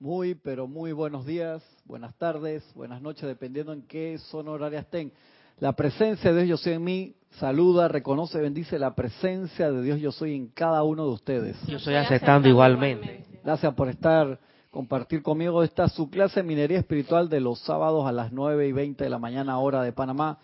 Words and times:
Muy, 0.00 0.36
pero 0.36 0.68
muy 0.68 0.92
buenos 0.92 1.26
días, 1.26 1.60
buenas 1.84 2.14
tardes, 2.14 2.62
buenas 2.76 3.02
noches, 3.02 3.26
dependiendo 3.26 3.72
en 3.72 3.82
qué 3.82 4.16
zona 4.30 4.52
horaria 4.52 4.78
estén. 4.78 5.12
La 5.58 5.72
presencia 5.72 6.32
de 6.32 6.44
Dios 6.44 6.60
yo 6.60 6.62
soy 6.62 6.74
en 6.74 6.84
mí, 6.84 7.16
saluda, 7.40 7.88
reconoce, 7.88 8.38
bendice 8.38 8.78
la 8.78 8.94
presencia 8.94 9.72
de 9.72 9.82
Dios 9.82 9.98
yo 9.98 10.12
soy 10.12 10.36
en 10.36 10.50
cada 10.50 10.84
uno 10.84 11.04
de 11.04 11.10
ustedes. 11.10 11.56
Yo 11.66 11.78
estoy 11.78 11.96
aceptando 11.96 12.48
igualmente. 12.48 13.24
Gracias 13.42 13.74
por 13.74 13.88
estar, 13.88 14.38
compartir 14.70 15.20
conmigo 15.20 15.64
esta 15.64 15.88
su 15.88 16.08
clase 16.08 16.42
de 16.42 16.46
minería 16.46 16.78
espiritual 16.78 17.28
de 17.28 17.40
los 17.40 17.58
sábados 17.58 18.06
a 18.06 18.12
las 18.12 18.30
9 18.30 18.68
y 18.68 18.72
20 18.72 19.02
de 19.02 19.10
la 19.10 19.18
mañana 19.18 19.58
hora 19.58 19.82
de 19.82 19.92
Panamá. 19.92 20.38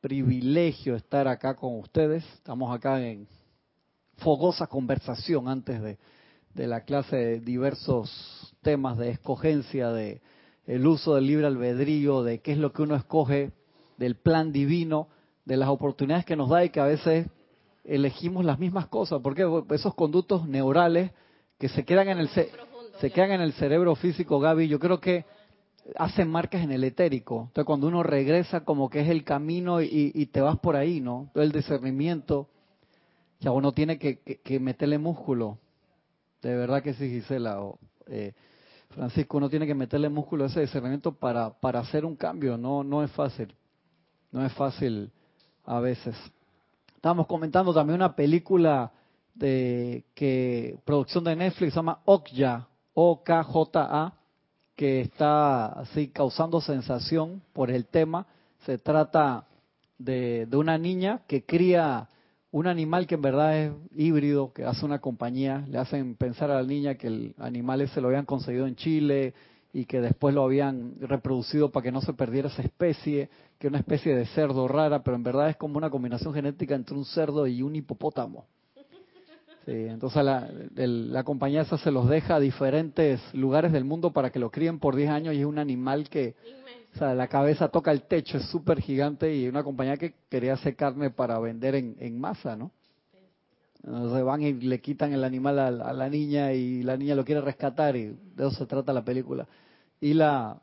Privilegio 0.00 0.96
estar 0.96 1.28
acá 1.28 1.56
con 1.56 1.78
ustedes. 1.78 2.24
Estamos 2.36 2.74
acá 2.74 3.02
en 3.06 3.28
fogosa 4.16 4.66
conversación 4.66 5.46
antes 5.46 5.82
de, 5.82 5.98
de 6.54 6.66
la 6.66 6.82
clase 6.82 7.16
de 7.16 7.40
diversos 7.40 8.54
temas 8.62 8.96
de 8.98 9.10
escogencia, 9.10 9.90
de 9.90 10.20
el 10.66 10.86
uso 10.86 11.14
del 11.14 11.26
libre 11.26 11.46
albedrío, 11.46 12.22
de 12.22 12.40
qué 12.40 12.52
es 12.52 12.58
lo 12.58 12.72
que 12.72 12.82
uno 12.82 12.96
escoge, 12.96 13.52
del 13.98 14.16
plan 14.16 14.52
divino, 14.52 15.08
de 15.44 15.56
las 15.56 15.68
oportunidades 15.68 16.24
que 16.24 16.36
nos 16.36 16.48
da 16.48 16.64
y 16.64 16.70
que 16.70 16.80
a 16.80 16.86
veces 16.86 17.28
elegimos 17.84 18.44
las 18.44 18.58
mismas 18.58 18.86
cosas, 18.86 19.20
porque 19.22 19.46
esos 19.70 19.94
conductos 19.94 20.48
neurales 20.48 21.10
que 21.58 21.68
se 21.68 21.84
quedan 21.84 22.08
en 22.08 22.18
el 22.18 22.28
se 22.28 23.10
quedan 23.10 23.32
en 23.32 23.40
el 23.40 23.52
cerebro 23.54 23.94
físico, 23.96 24.40
Gaby, 24.40 24.68
yo 24.68 24.78
creo 24.78 25.00
que 25.00 25.24
hacen 25.96 26.30
marcas 26.30 26.62
en 26.62 26.72
el 26.72 26.84
etérico. 26.84 27.44
Entonces 27.48 27.64
cuando 27.64 27.88
uno 27.88 28.02
regresa 28.02 28.64
como 28.64 28.88
que 28.88 29.00
es 29.00 29.08
el 29.08 29.24
camino 29.24 29.82
y, 29.82 30.26
te 30.32 30.40
vas 30.40 30.58
por 30.58 30.76
ahí, 30.76 31.00
¿no? 31.00 31.30
Todo 31.34 31.44
el 31.44 31.52
discernimiento, 31.52 32.48
ya 33.40 33.50
uno 33.50 33.72
tiene 33.72 33.98
que, 33.98 34.60
meterle 34.60 34.98
músculo. 34.98 35.58
De 36.44 36.54
verdad 36.54 36.82
que 36.82 36.92
sí, 36.92 37.08
Gisela. 37.08 37.62
O, 37.62 37.78
eh, 38.06 38.34
Francisco, 38.90 39.38
uno 39.38 39.48
tiene 39.48 39.66
que 39.66 39.74
meterle 39.74 40.10
músculo 40.10 40.44
a 40.44 40.48
ese 40.48 40.60
discernimiento 40.60 41.12
para, 41.12 41.58
para 41.58 41.80
hacer 41.80 42.04
un 42.04 42.16
cambio, 42.16 42.58
no, 42.58 42.84
no 42.84 43.02
es 43.02 43.10
fácil, 43.12 43.54
no 44.30 44.44
es 44.44 44.52
fácil 44.52 45.10
a 45.64 45.80
veces. 45.80 46.14
Estábamos 46.94 47.26
comentando 47.26 47.72
también 47.72 47.96
una 47.96 48.14
película 48.14 48.92
de 49.34 50.04
que 50.14 50.78
producción 50.84 51.24
de 51.24 51.34
Netflix 51.34 51.72
se 51.72 51.76
llama 51.76 52.02
Okja, 52.04 52.68
O-K-J-A, 52.92 54.12
que 54.76 55.00
está 55.00 55.66
así 55.68 56.08
causando 56.08 56.60
sensación 56.60 57.42
por 57.54 57.70
el 57.70 57.86
tema. 57.86 58.26
Se 58.66 58.76
trata 58.76 59.46
de, 59.96 60.44
de 60.44 60.56
una 60.58 60.76
niña 60.76 61.22
que 61.26 61.46
cría 61.46 62.06
un 62.54 62.68
animal 62.68 63.08
que 63.08 63.16
en 63.16 63.22
verdad 63.22 63.58
es 63.58 63.72
híbrido, 63.96 64.52
que 64.52 64.64
hace 64.64 64.84
una 64.84 65.00
compañía, 65.00 65.64
le 65.68 65.76
hacen 65.76 66.14
pensar 66.14 66.52
a 66.52 66.62
la 66.62 66.62
niña 66.62 66.94
que 66.94 67.08
el 67.08 67.34
animal 67.38 67.80
ese 67.80 68.00
lo 68.00 68.06
habían 68.06 68.26
conseguido 68.26 68.68
en 68.68 68.76
Chile 68.76 69.34
y 69.72 69.86
que 69.86 70.00
después 70.00 70.32
lo 70.36 70.44
habían 70.44 70.94
reproducido 71.00 71.72
para 71.72 71.82
que 71.82 71.90
no 71.90 72.00
se 72.00 72.12
perdiera 72.12 72.46
esa 72.46 72.62
especie, 72.62 73.28
que 73.58 73.66
es 73.66 73.70
una 73.70 73.80
especie 73.80 74.14
de 74.14 74.26
cerdo 74.26 74.68
rara, 74.68 75.02
pero 75.02 75.16
en 75.16 75.24
verdad 75.24 75.50
es 75.50 75.56
como 75.56 75.78
una 75.78 75.90
combinación 75.90 76.32
genética 76.32 76.76
entre 76.76 76.94
un 76.94 77.04
cerdo 77.04 77.48
y 77.48 77.60
un 77.60 77.74
hipopótamo. 77.74 78.46
entonces 79.66 80.22
la, 80.24 81.24
compañía 81.24 81.62
esa 81.62 81.76
se 81.76 81.90
los 81.90 82.08
deja 82.08 82.36
a 82.36 82.40
diferentes 82.40 83.20
lugares 83.34 83.72
del 83.72 83.84
mundo 83.84 84.12
para 84.12 84.30
que 84.30 84.38
lo 84.38 84.52
críen 84.52 84.78
por 84.78 84.94
10 84.94 85.10
años 85.10 85.34
y 85.34 85.40
es 85.40 85.44
un 85.44 85.58
animal 85.58 86.08
que 86.08 86.36
o 86.94 86.96
sea, 86.96 87.12
la 87.12 87.26
cabeza 87.26 87.68
toca 87.68 87.90
el 87.90 88.02
techo, 88.02 88.38
es 88.38 88.44
súper 88.50 88.80
gigante 88.80 89.34
y 89.34 89.48
una 89.48 89.64
compañía 89.64 89.96
que 89.96 90.14
quería 90.28 90.52
hacer 90.54 90.76
carne 90.76 91.10
para 91.10 91.40
vender 91.40 91.74
en, 91.74 92.20
masa, 92.20 92.54
¿no? 92.54 92.70
Entonces 93.82 94.22
van 94.24 94.42
y 94.42 94.52
le 94.52 94.80
quitan 94.80 95.12
el 95.12 95.24
animal 95.24 95.58
a, 95.58 95.70
la 95.70 96.08
niña 96.08 96.52
y 96.52 96.84
la 96.84 96.96
niña 96.96 97.16
lo 97.16 97.24
quiere 97.24 97.40
rescatar 97.40 97.96
y 97.96 98.16
de 98.36 98.46
eso 98.46 98.50
se 98.52 98.66
trata 98.66 98.92
la 98.92 99.04
película. 99.04 99.46
Y 100.00 100.14
la, 100.14 100.56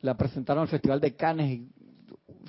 la 0.00 0.16
presentaron 0.16 0.62
al 0.62 0.68
Festival 0.68 1.00
de 1.00 1.14
Cannes 1.14 1.52
y 1.52 1.68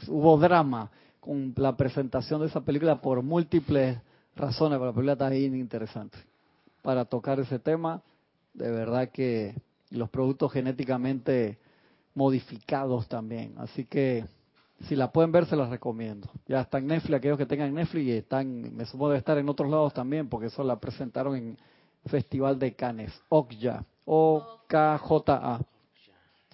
hubo 0.07 0.37
drama 0.39 0.89
con 1.19 1.53
la 1.57 1.77
presentación 1.77 2.41
de 2.41 2.47
esa 2.47 2.61
película 2.61 2.99
por 2.99 3.21
múltiples 3.21 3.99
razones, 4.35 4.79
pero 4.79 4.87
la 4.87 4.93
película 4.93 5.13
está 5.13 5.29
bien 5.29 5.55
interesante. 5.55 6.17
Para 6.81 7.05
tocar 7.05 7.39
ese 7.39 7.59
tema, 7.59 8.01
de 8.55 8.71
verdad 8.71 9.09
que 9.09 9.53
los 9.91 10.09
productos 10.09 10.51
genéticamente 10.51 11.59
modificados 12.17 13.07
también. 13.07 13.53
Así 13.59 13.85
que 13.85 14.25
si 14.87 14.95
la 14.95 15.11
pueden 15.11 15.31
ver, 15.31 15.45
se 15.45 15.55
las 15.55 15.69
recomiendo. 15.69 16.27
Ya 16.47 16.61
está 16.61 16.79
en 16.79 16.87
Netflix, 16.87 17.15
aquellos 17.15 17.37
que 17.37 17.45
tengan 17.45 17.73
Netflix 17.75 18.05
y 18.07 18.11
están, 18.11 18.75
me 18.75 18.85
supongo 18.85 19.11
de 19.11 19.19
estar 19.19 19.37
en 19.37 19.47
otros 19.47 19.69
lados 19.69 19.93
también, 19.93 20.27
porque 20.27 20.47
eso 20.47 20.63
la 20.63 20.79
presentaron 20.79 21.35
en 21.35 21.57
Festival 22.07 22.57
de 22.57 22.73
Cannes, 22.73 23.13
Okja, 23.29 23.85
O-K-J-A. 24.05 25.61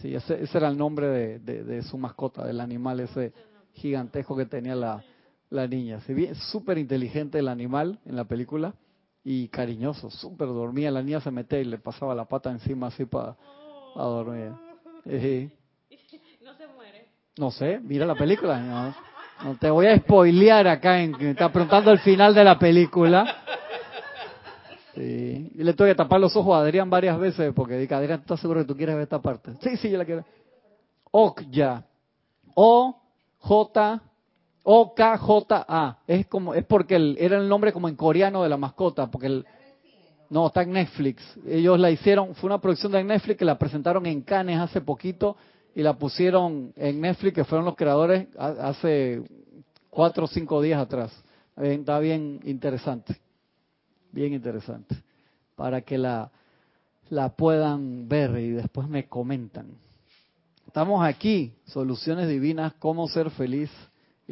Sí, 0.01 0.13
ese, 0.13 0.43
era 0.53 0.67
el 0.67 0.77
nombre 0.77 1.39
de, 1.39 1.81
su 1.83 1.97
mascota, 1.97 2.45
del 2.45 2.59
animal 2.59 2.99
ese 2.99 3.31
gigantesco 3.71 4.35
que 4.35 4.45
tenía 4.45 4.75
la, 4.75 5.01
niña. 5.67 6.01
Se 6.01 6.13
ve 6.13 6.35
súper 6.35 6.77
inteligente 6.77 7.39
el 7.39 7.47
animal 7.47 7.99
en 8.05 8.17
la 8.17 8.25
película 8.25 8.73
y 9.23 9.47
cariñoso, 9.47 10.09
súper 10.09 10.47
dormía. 10.49 10.91
La 10.91 11.01
niña 11.01 11.21
se 11.21 11.31
metía 11.31 11.59
y 11.61 11.65
le 11.65 11.77
pasaba 11.77 12.13
la 12.13 12.25
pata 12.25 12.51
encima 12.51 12.87
así 12.87 13.05
para 13.05 13.37
dormir. 13.95 14.51
No 16.43 16.53
se 16.55 16.67
muere. 16.67 17.05
No 17.37 17.51
sé, 17.51 17.79
mira 17.81 18.05
la 18.05 18.15
película. 18.15 18.59
No, 19.43 19.57
te 19.57 19.69
voy 19.69 19.87
a 19.87 19.97
spoilear 19.97 20.67
acá 20.67 21.01
en 21.01 21.13
que 21.13 21.25
me 21.25 21.31
está 21.31 21.51
preguntando 21.51 21.91
el 21.91 21.99
final 21.99 22.33
de 22.33 22.43
la 22.43 22.59
película. 22.59 23.43
Sí. 24.93 25.51
Y 25.55 25.63
le 25.63 25.73
tuve 25.73 25.89
que 25.89 25.95
tapar 25.95 26.19
los 26.19 26.35
ojos 26.35 26.55
a 26.55 26.59
Adrián 26.59 26.89
varias 26.89 27.17
veces 27.17 27.51
porque 27.55 27.77
dije, 27.77 27.95
Adrián, 27.95 28.19
¿estás 28.19 28.39
seguro 28.39 28.61
que 28.61 28.67
tú 28.67 28.77
quieres 28.77 28.95
ver 28.95 29.03
esta 29.03 29.21
parte? 29.21 29.53
Sí, 29.61 29.75
sí, 29.77 29.89
yo 29.89 29.97
la 29.97 30.05
quiero. 30.05 30.23
Okja. 31.11 31.83
O 32.55 33.01
J 33.39 34.01
O 34.63 34.93
K 34.93 35.17
J 35.17 35.65
A. 35.67 35.97
Es 36.07 36.27
como 36.27 36.53
es 36.53 36.65
porque 36.65 36.95
el, 36.95 37.17
era 37.19 37.37
el 37.37 37.49
nombre 37.49 37.73
como 37.73 37.89
en 37.89 37.95
coreano 37.95 38.43
de 38.43 38.49
la 38.49 38.57
mascota, 38.57 39.09
porque 39.09 39.27
el 39.27 39.45
no, 40.33 40.47
está 40.47 40.63
en 40.63 40.71
Netflix. 40.71 41.23
Ellos 41.47 41.79
la 41.79 41.91
hicieron, 41.91 42.33
fue 42.33 42.47
una 42.47 42.59
producción 42.59 42.91
de 42.91 43.03
Netflix 43.03 43.37
que 43.37 43.45
la 43.45 43.59
presentaron 43.59 44.03
en 44.07 44.23
Cannes 44.23 44.59
hace 44.59 44.81
poquito 44.81 45.37
y 45.75 45.83
la 45.83 45.93
pusieron 45.93 46.73
en 46.75 46.99
Netflix, 46.99 47.35
que 47.35 47.43
fueron 47.43 47.65
los 47.65 47.75
creadores 47.75 48.27
hace 48.35 49.21
cuatro 49.91 50.25
o 50.25 50.27
cinco 50.27 50.59
días 50.59 50.81
atrás. 50.81 51.11
Está 51.55 51.99
bien 51.99 52.39
interesante, 52.45 53.15
bien 54.11 54.33
interesante, 54.33 54.95
para 55.55 55.81
que 55.81 55.99
la, 55.99 56.31
la 57.11 57.29
puedan 57.29 58.09
ver 58.09 58.35
y 58.39 58.49
después 58.53 58.87
me 58.87 59.07
comentan. 59.07 59.67
Estamos 60.65 61.05
aquí, 61.05 61.53
soluciones 61.65 62.27
divinas, 62.27 62.73
cómo 62.79 63.07
ser 63.07 63.29
feliz 63.29 63.69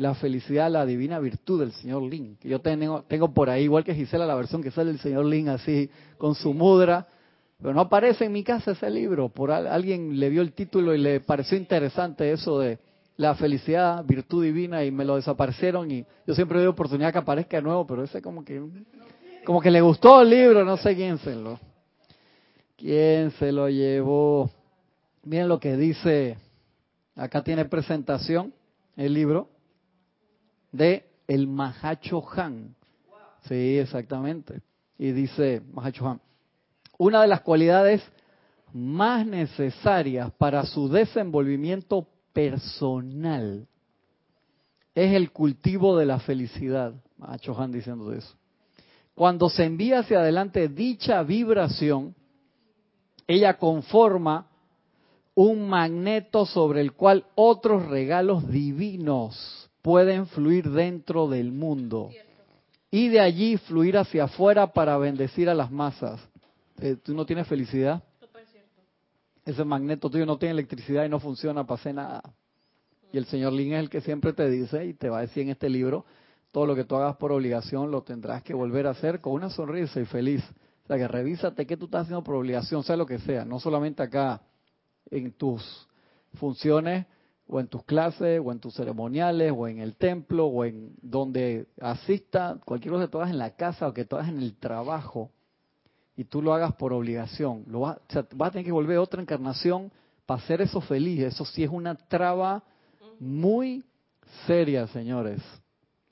la 0.01 0.15
felicidad, 0.15 0.71
la 0.71 0.83
divina 0.83 1.19
virtud 1.19 1.59
del 1.59 1.73
señor 1.73 2.01
Lin. 2.01 2.35
Que 2.37 2.49
yo 2.49 2.59
tengo, 2.59 3.03
tengo 3.03 3.31
por 3.33 3.51
ahí, 3.51 3.65
igual 3.65 3.83
que 3.83 3.93
Gisela, 3.93 4.25
la 4.25 4.33
versión 4.33 4.63
que 4.63 4.71
sale 4.71 4.89
el 4.89 4.99
señor 4.99 5.25
Lin 5.25 5.49
así, 5.49 5.91
con 6.17 6.33
su 6.33 6.55
mudra. 6.55 7.07
Pero 7.61 7.75
no 7.75 7.81
aparece 7.81 8.25
en 8.25 8.31
mi 8.31 8.43
casa 8.43 8.71
ese 8.71 8.89
libro. 8.89 9.29
Por 9.29 9.51
alguien 9.51 10.19
le 10.19 10.29
vio 10.29 10.41
el 10.41 10.53
título 10.53 10.95
y 10.95 10.97
le 10.97 11.19
pareció 11.19 11.55
interesante 11.55 12.31
eso 12.31 12.57
de 12.57 12.79
la 13.17 13.35
felicidad, 13.35 14.03
virtud 14.03 14.43
divina, 14.43 14.83
y 14.83 14.89
me 14.89 15.05
lo 15.05 15.17
desaparecieron. 15.17 15.91
Y 15.91 16.03
yo 16.25 16.33
siempre 16.33 16.57
doy 16.57 16.67
oportunidad 16.67 17.11
que 17.11 17.19
aparezca 17.19 17.57
de 17.57 17.63
nuevo, 17.63 17.85
pero 17.85 18.03
ese 18.03 18.23
como 18.23 18.43
que, 18.43 18.59
como 19.45 19.61
que 19.61 19.69
le 19.69 19.81
gustó 19.81 20.23
el 20.23 20.31
libro, 20.31 20.65
no 20.65 20.77
sé 20.77 20.95
quién 20.95 21.19
se 21.19 21.35
lo, 21.35 21.59
quién 22.75 23.29
se 23.37 23.51
lo 23.51 23.69
llevó. 23.69 24.49
Miren 25.23 25.47
lo 25.47 25.59
que 25.59 25.77
dice, 25.77 26.39
acá 27.15 27.43
tiene 27.43 27.65
presentación 27.65 28.51
el 28.97 29.13
libro 29.13 29.50
de 30.71 31.05
el 31.27 31.47
Mahacho 31.47 32.23
Han. 32.35 32.75
Sí, 33.47 33.77
exactamente. 33.77 34.61
Y 34.97 35.11
dice 35.11 35.61
Mahacho 35.73 36.07
Han, 36.07 36.21
una 36.97 37.21
de 37.21 37.27
las 37.27 37.41
cualidades 37.41 38.01
más 38.73 39.25
necesarias 39.25 40.31
para 40.37 40.65
su 40.65 40.87
desenvolvimiento 40.89 42.07
personal 42.33 43.67
es 44.93 45.13
el 45.13 45.31
cultivo 45.31 45.97
de 45.97 46.05
la 46.05 46.19
felicidad. 46.19 46.93
Mahacho 47.17 47.59
Han 47.59 47.71
diciendo 47.71 48.11
eso. 48.13 48.35
Cuando 49.15 49.49
se 49.49 49.65
envía 49.65 49.99
hacia 49.99 50.19
adelante 50.19 50.67
dicha 50.67 51.21
vibración, 51.23 52.15
ella 53.27 53.57
conforma 53.57 54.47
un 55.35 55.67
magneto 55.67 56.45
sobre 56.45 56.81
el 56.81 56.93
cual 56.93 57.25
otros 57.35 57.87
regalos 57.87 58.47
divinos 58.49 59.70
pueden 59.81 60.27
fluir 60.27 60.69
dentro 60.69 61.27
del 61.27 61.51
mundo 61.51 62.09
y 62.89 63.07
de 63.07 63.19
allí 63.19 63.57
fluir 63.57 63.97
hacia 63.97 64.25
afuera 64.25 64.67
para 64.73 64.97
bendecir 64.97 65.49
a 65.49 65.53
las 65.53 65.71
masas. 65.71 66.19
Eh, 66.79 66.97
¿Tú 67.01 67.13
no 67.13 67.25
tienes 67.25 67.47
felicidad? 67.47 68.03
Ese 69.45 69.63
magneto 69.63 70.09
tuyo 70.09 70.25
no 70.25 70.37
tiene 70.37 70.53
electricidad 70.53 71.05
y 71.05 71.09
no 71.09 71.19
funciona 71.19 71.65
para 71.65 71.79
hacer 71.79 71.95
nada. 71.95 72.21
Y 73.11 73.17
el 73.17 73.25
señor 73.25 73.53
Lin 73.53 73.73
es 73.73 73.79
el 73.79 73.89
que 73.89 74.01
siempre 74.01 74.33
te 74.33 74.49
dice 74.49 74.85
y 74.85 74.93
te 74.93 75.09
va 75.09 75.19
a 75.19 75.21
decir 75.21 75.43
en 75.43 75.49
este 75.49 75.69
libro, 75.69 76.05
todo 76.51 76.65
lo 76.65 76.75
que 76.75 76.83
tú 76.83 76.95
hagas 76.95 77.15
por 77.17 77.31
obligación 77.31 77.91
lo 77.91 78.03
tendrás 78.03 78.43
que 78.43 78.53
volver 78.53 78.87
a 78.87 78.91
hacer 78.91 79.19
con 79.19 79.33
una 79.33 79.49
sonrisa 79.49 79.99
y 79.99 80.05
feliz. 80.05 80.43
O 80.83 80.87
sea, 80.87 80.97
que 80.97 81.07
revísate 81.07 81.65
qué 81.65 81.77
tú 81.77 81.85
estás 81.85 82.03
haciendo 82.03 82.23
por 82.23 82.35
obligación, 82.35 82.83
sea 82.83 82.97
lo 82.97 83.05
que 83.05 83.19
sea, 83.19 83.45
no 83.45 83.59
solamente 83.59 84.03
acá 84.03 84.41
en 85.09 85.31
tus 85.31 85.87
funciones 86.35 87.05
o 87.51 87.59
en 87.59 87.67
tus 87.67 87.83
clases 87.83 88.41
o 88.43 88.51
en 88.51 88.59
tus 88.59 88.73
ceremoniales 88.73 89.53
o 89.55 89.67
en 89.67 89.79
el 89.79 89.95
templo 89.97 90.47
o 90.47 90.63
en 90.63 90.95
donde 91.01 91.67
asista, 91.81 92.57
cualquier 92.63 92.93
cosa 92.93 93.05
que 93.05 93.11
tú 93.11 93.17
hagas 93.19 93.31
en 93.31 93.37
la 93.37 93.55
casa 93.55 93.89
o 93.89 93.93
que 93.93 94.05
tú 94.05 94.15
hagas 94.15 94.29
en 94.29 94.39
el 94.39 94.55
trabajo 94.55 95.29
y 96.15 96.23
tú 96.23 96.41
lo 96.41 96.53
hagas 96.53 96.73
por 96.75 96.93
obligación, 96.93 97.65
lo 97.67 97.81
vas, 97.81 97.97
o 97.97 98.11
sea, 98.11 98.25
vas 98.35 98.49
a 98.49 98.51
tener 98.51 98.65
que 98.65 98.71
volver 98.71 98.97
otra 98.97 99.21
encarnación 99.21 99.91
para 100.25 100.41
hacer 100.41 100.61
eso 100.61 100.79
feliz. 100.79 101.23
Eso 101.23 101.43
sí 101.43 101.63
es 101.63 101.69
una 101.69 101.95
traba 101.95 102.63
muy 103.19 103.83
seria, 104.47 104.87
señores. 104.87 105.41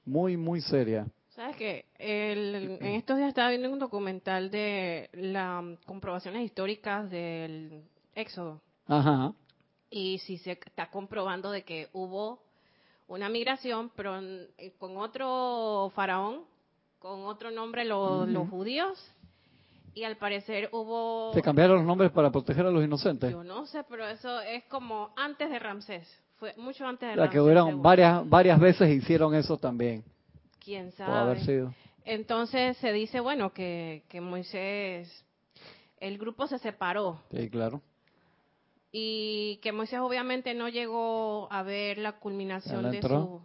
Muy, 0.05 0.35
muy 0.35 0.59
seria. 0.61 1.07
¿Sabes 1.29 1.55
qué? 1.55 1.85
en 1.99 2.85
estos 2.95 3.15
días 3.17 3.29
estaba 3.29 3.49
viendo 3.49 3.71
un 3.71 3.79
documental 3.79 4.51
de 4.51 5.09
las 5.13 5.63
comprobaciones 5.85 6.43
históricas 6.43 7.09
del 7.09 7.83
Éxodo. 8.13 8.61
Ajá. 8.87 9.33
Y 9.89 10.19
si 10.19 10.37
se 10.37 10.51
está 10.51 10.89
comprobando 10.89 11.51
de 11.51 11.63
que 11.63 11.89
hubo 11.93 12.39
una 13.07 13.27
migración, 13.27 13.91
pero 13.95 14.19
eh, 14.19 14.73
con 14.77 14.97
otro 14.97 15.91
faraón, 15.95 16.41
con 16.99 17.25
otro 17.25 17.49
nombre, 17.49 17.83
los 17.85 18.49
judíos, 18.49 18.99
y 19.95 20.03
al 20.03 20.17
parecer 20.17 20.69
hubo... 20.71 21.33
¿Se 21.33 21.41
cambiaron 21.41 21.77
los 21.77 21.85
nombres 21.85 22.11
para 22.11 22.31
proteger 22.31 22.65
a 22.65 22.71
los 22.71 22.83
inocentes? 22.83 23.31
Yo 23.31 23.43
no 23.43 23.65
sé, 23.65 23.83
pero 23.89 24.07
eso 24.07 24.39
es 24.41 24.63
como 24.65 25.11
antes 25.15 25.49
de 25.49 25.57
Ramsés, 25.57 26.07
fue 26.37 26.53
mucho 26.57 26.85
antes 26.85 27.09
de 27.09 27.15
Ramsés. 27.15 27.31
que 27.31 27.41
hubieron 27.41 27.81
varias, 27.81 28.27
varias 28.29 28.59
veces 28.59 28.89
hicieron 28.89 29.33
eso 29.33 29.57
también. 29.57 30.03
¿Quién 30.63 30.91
sabe? 30.91 31.17
haber 31.17 31.39
sido. 31.41 31.73
Entonces 32.05 32.77
se 32.77 32.93
dice, 32.93 33.19
bueno, 33.19 33.51
que, 33.53 34.03
que 34.07 34.21
Moisés, 34.21 35.25
el 35.99 36.17
grupo 36.19 36.45
se 36.45 36.59
separó. 36.59 37.19
Sí, 37.31 37.49
claro 37.49 37.81
y 38.91 39.59
que 39.61 39.71
Moisés 39.71 39.99
obviamente 39.99 40.53
no 40.53 40.69
llegó 40.69 41.51
a 41.51 41.63
ver 41.63 41.97
la 41.99 42.13
culminación 42.13 42.91
de 42.91 43.01
su 43.01 43.41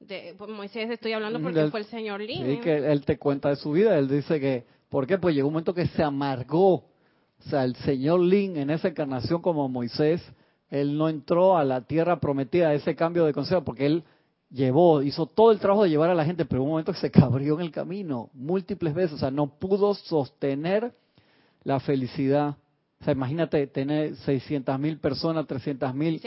de, 0.00 0.34
pues 0.38 0.50
Moisés 0.50 0.90
estoy 0.90 1.12
hablando 1.12 1.40
porque 1.40 1.66
fue 1.66 1.80
el 1.80 1.86
señor 1.86 2.20
Lin. 2.20 2.46
Sí, 2.46 2.60
que 2.60 2.90
él 2.90 3.04
te 3.04 3.18
cuenta 3.18 3.50
de 3.50 3.56
su 3.56 3.72
vida, 3.72 3.98
él 3.98 4.08
dice 4.08 4.40
que, 4.40 4.64
¿por 4.88 5.06
qué? 5.06 5.18
Pues 5.18 5.34
llegó 5.34 5.48
un 5.48 5.54
momento 5.54 5.74
que 5.74 5.86
se 5.88 6.02
amargó, 6.02 6.72
o 6.72 7.48
sea, 7.48 7.64
el 7.64 7.76
señor 7.76 8.20
Lin 8.20 8.56
en 8.56 8.70
esa 8.70 8.88
encarnación 8.88 9.42
como 9.42 9.68
Moisés, 9.68 10.22
él 10.70 10.96
no 10.96 11.08
entró 11.08 11.56
a 11.58 11.64
la 11.64 11.82
tierra 11.82 12.18
prometida, 12.18 12.72
ese 12.72 12.96
cambio 12.96 13.26
de 13.26 13.34
consejo, 13.34 13.62
porque 13.62 13.86
él 13.86 14.04
llevó, 14.50 15.02
hizo 15.02 15.26
todo 15.26 15.52
el 15.52 15.58
trabajo 15.58 15.84
de 15.84 15.90
llevar 15.90 16.08
a 16.08 16.14
la 16.14 16.24
gente, 16.24 16.46
pero 16.46 16.62
hubo 16.62 16.68
un 16.68 16.72
momento 16.72 16.92
que 16.92 16.98
se 16.98 17.10
cabrió 17.10 17.54
en 17.56 17.60
el 17.60 17.70
camino, 17.70 18.30
múltiples 18.32 18.94
veces, 18.94 19.16
o 19.16 19.18
sea, 19.18 19.30
no 19.30 19.58
pudo 19.58 19.94
sostener 19.94 20.94
la 21.62 21.78
felicidad 21.78 22.56
o 23.00 23.04
sea, 23.04 23.14
imagínate 23.14 23.66
tener 23.66 24.14
600 24.14 24.78
mil 24.78 24.98
personas, 24.98 25.46
300 25.46 25.94
mil 25.94 26.20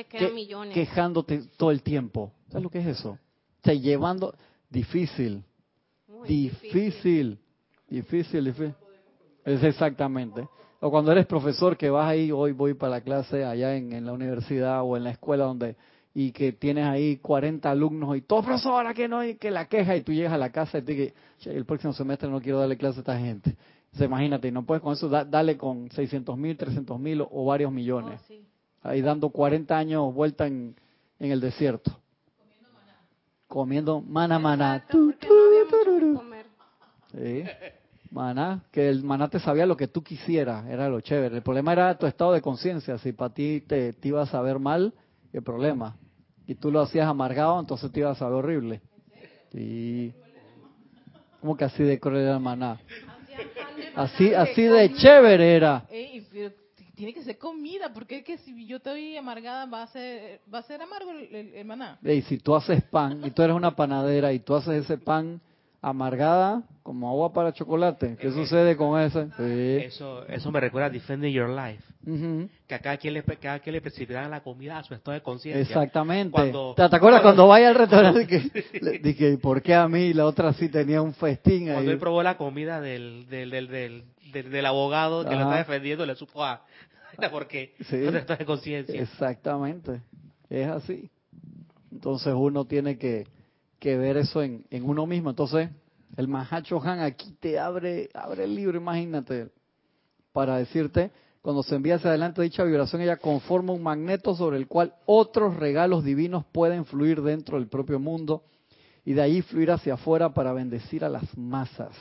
quejándote 0.74 1.44
todo 1.56 1.70
el 1.70 1.84
tiempo. 1.84 2.32
¿Sabes 2.48 2.64
lo 2.64 2.70
que 2.72 2.80
es 2.80 2.88
eso? 2.88 3.12
O 3.12 3.20
sea, 3.64 3.76
llevando... 3.76 4.34
Difícil. 4.70 5.44
difícil. 6.28 7.38
Difícil, 7.88 8.46
difícil. 8.46 8.74
Es 9.46 9.64
exactamente. 9.64 10.48
O 10.80 10.90
cuando 10.90 11.12
eres 11.12 11.28
profesor 11.28 11.78
que 11.78 11.92
vas 11.92 12.10
ahí, 12.10 12.32
hoy 12.32 12.54
voy 12.54 12.74
para 12.74 12.90
la 12.90 13.02
clase 13.02 13.46
allá 13.46 13.76
en, 13.76 14.04
la 14.04 14.12
universidad 14.12 14.82
o 14.84 14.98
en 14.98 15.04
la 15.04 15.12
escuela 15.12 15.46
donde 15.46 15.76
y 16.16 16.32
que 16.32 16.54
tienes 16.54 16.86
ahí 16.86 17.18
40 17.18 17.70
alumnos 17.70 18.18
y 18.18 18.22
todo 18.22 18.44
profesora 18.44 18.94
que 18.94 19.08
no 19.08 19.20
hay 19.20 19.36
que 19.36 19.50
la 19.50 19.68
queja 19.68 19.96
y 19.96 20.02
tú 20.02 20.12
llegas 20.12 20.34
a 20.34 20.38
la 20.38 20.52
casa 20.52 20.80
y 20.80 20.82
te 20.84 20.94
dices, 20.94 21.14
el 21.46 21.66
próximo 21.66 21.94
semestre 21.94 22.30
no 22.30 22.40
quiero 22.40 22.60
darle 22.60 22.78
clase 22.78 23.00
a 23.00 23.02
esta 23.02 23.20
gente 23.20 23.56
imagínate, 24.00 24.52
no 24.52 24.66
puedes 24.66 24.82
con 24.82 24.94
eso, 24.94 25.08
dale 25.10 25.58
con 25.58 25.90
600 25.92 26.38
mil, 26.38 26.58
300 26.58 27.00
mil 27.00 27.22
o, 27.22 27.46
varios 27.46 27.72
millones. 27.72 28.20
Oh, 28.30 28.90
Ahí 28.90 29.02
dando 29.02 29.30
40 29.30 29.78
años 29.78 30.14
vuelta 30.14 30.48
en, 30.48 30.76
en 31.20 31.32
el 31.32 31.40
desierto. 31.40 31.92
Comiendo 33.48 34.02
maná. 34.02 34.40
maná. 34.40 34.86
Sí. 37.12 37.44
Maná, 38.10 38.64
que 38.72 38.90
el 38.90 39.04
maná 39.04 39.28
te 39.28 39.40
sabía 39.40 39.66
lo 39.66 39.78
que 39.78 39.88
tú 39.88 40.04
quisieras, 40.04 40.68
era 40.68 40.90
lo 40.90 41.02
chévere. 41.02 41.38
El 41.38 41.44
problema 41.44 41.74
era 41.74 41.98
tu 41.98 42.06
estado 42.06 42.34
de 42.34 42.42
conciencia. 42.42 42.98
Si 42.98 43.12
para 43.12 43.34
ti 43.34 43.62
te, 43.62 43.94
te 43.94 44.08
ibas 44.08 44.34
a 44.34 44.42
ver 44.42 44.60
mal, 44.60 44.94
el 45.32 45.44
problema. 45.44 45.96
Y 46.46 46.56
tú 46.56 46.72
lo 46.72 46.82
hacías 46.82 47.08
amargado, 47.08 47.60
entonces 47.60 47.92
te 47.92 48.02
ibas 48.02 48.22
a 48.22 48.26
ver 48.26 48.36
horrible. 48.36 48.82
Sí. 49.52 50.14
¿Cómo 51.42 51.58
que 51.58 51.66
así 51.66 51.84
de 51.84 52.00
cruel 52.00 52.22
era 52.22 52.36
el 52.36 52.40
maná? 52.40 52.80
Así, 53.96 54.34
así 54.34 54.64
de 54.64 54.94
chévere 54.94 55.56
era. 55.56 55.86
tiene 56.96 57.14
que 57.14 57.24
ser 57.24 57.38
comida, 57.38 57.94
porque 57.94 58.18
es 58.18 58.24
que 58.24 58.38
si 58.38 58.66
yo 58.66 58.78
estoy 58.78 59.18
amargada 59.18 59.66
va 59.66 59.84
a 59.84 59.88
ser, 59.88 60.42
va 60.54 60.60
a 60.60 60.64
ser 60.64 60.82
amargo 60.82 61.12
el, 61.12 61.66
maná. 61.66 62.00
Y 62.04 62.22
si 62.24 62.38
tú 62.38 62.56
haces 62.56 62.84
pan, 62.84 63.22
y 63.26 63.32
tú 63.32 63.42
eres 63.42 63.56
una 63.56 63.76
panadera, 63.76 64.34
y 64.34 64.40
tú 64.40 64.56
haces 64.56 64.86
ese 64.86 64.98
pan 64.98 65.42
amargada 65.84 66.64
como 66.82 67.10
agua 67.10 67.34
para 67.34 67.52
chocolate. 67.52 68.16
¿Qué 68.20 68.32
sucede 68.32 68.78
con 68.78 69.00
ese? 69.00 69.28
Eso, 69.86 70.26
eso 70.28 70.50
me 70.50 70.62
recuerda 70.62 70.88
a 70.88 70.90
Defending 70.90 71.34
Your 71.34 71.50
Life. 71.50 71.84
Que 72.68 72.76
a 72.76 72.80
cada 72.80 72.98
quien, 72.98 73.14
le, 73.14 73.24
cada 73.24 73.60
quien 73.60 73.76
le 73.76 74.30
la 74.30 74.42
comida 74.42 74.80
a 74.80 74.84
su 74.84 74.94
estado 74.94 75.14
de 75.14 75.22
conciencia. 75.22 75.62
Exactamente. 75.62 76.54
¿Te, 76.76 76.84
acuerdas 76.84 77.22
cuando 77.22 77.48
vaya 77.48 77.70
al 77.70 77.76
restaurante 77.76 78.26
que 78.26 79.00
dije, 79.04 79.38
¿por 79.38 79.62
qué 79.62 79.76
a 79.76 79.88
mí 79.90 80.14
la 80.14 80.26
otra 80.26 80.54
sí 80.54 80.70
tenía 80.70 81.02
un 81.02 81.14
festín 81.14 81.68
ahí? 81.68 81.76
Cuando 81.76 81.92
él 81.92 82.00
probó 82.00 82.24
la 82.24 82.38
comida 82.38 82.80
del, 82.80 83.28
del, 83.30 83.50
del, 83.50 83.68
del, 83.68 84.04
del, 84.52 84.66
abogado 84.66 85.26
que 85.26 85.36
lo 85.36 85.42
está 85.42 85.58
defendiendo, 85.58 86.06
le 86.06 86.16
supo 86.16 86.44
a... 86.44 86.64
Porque 87.32 87.76
sí. 87.90 87.98
no 87.98 88.12
de 88.12 88.46
conciencia. 88.46 89.00
Exactamente. 89.02 90.02
Es 90.50 90.68
así. 90.68 91.12
Entonces 91.92 92.34
uno 92.36 92.66
tiene 92.66 92.98
que 92.98 93.26
que 93.84 93.98
ver 93.98 94.16
eso 94.16 94.42
en, 94.42 94.64
uno 94.82 95.06
mismo. 95.06 95.30
Entonces, 95.30 95.70
el 96.16 96.30
Mahacho 96.30 96.82
Han 96.82 97.02
aquí 97.02 97.36
te 97.38 97.60
abre, 97.60 98.10
abre 98.14 98.46
el 98.46 98.56
libro, 98.56 98.78
imagínate, 98.78 99.50
para 100.32 100.56
decirte, 100.56 101.12
cuando 101.42 101.64
se 101.64 101.76
envía 101.76 101.96
hacia 101.96 102.10
adelante 102.10 102.42
dicha 102.42 102.64
vibración, 102.64 103.02
ella 103.02 103.18
conforma 103.18 103.74
un 103.74 103.84
magneto 103.84 104.36
sobre 104.36 104.56
el 104.56 104.70
cual 104.70 104.94
otros 105.06 105.58
regalos 105.58 106.06
divinos 106.06 106.46
pueden 106.46 106.86
fluir 106.86 107.22
dentro 107.22 107.58
del 107.60 107.68
propio 107.68 108.00
mundo 108.00 108.44
y 109.04 109.12
de 109.12 109.22
ahí 109.22 109.42
fluir 109.42 109.72
hacia 109.72 109.96
afuera 109.96 110.34
para 110.34 110.54
bendecir 110.54 111.04
a 111.04 111.10
las 111.10 111.38
masas. 111.38 111.92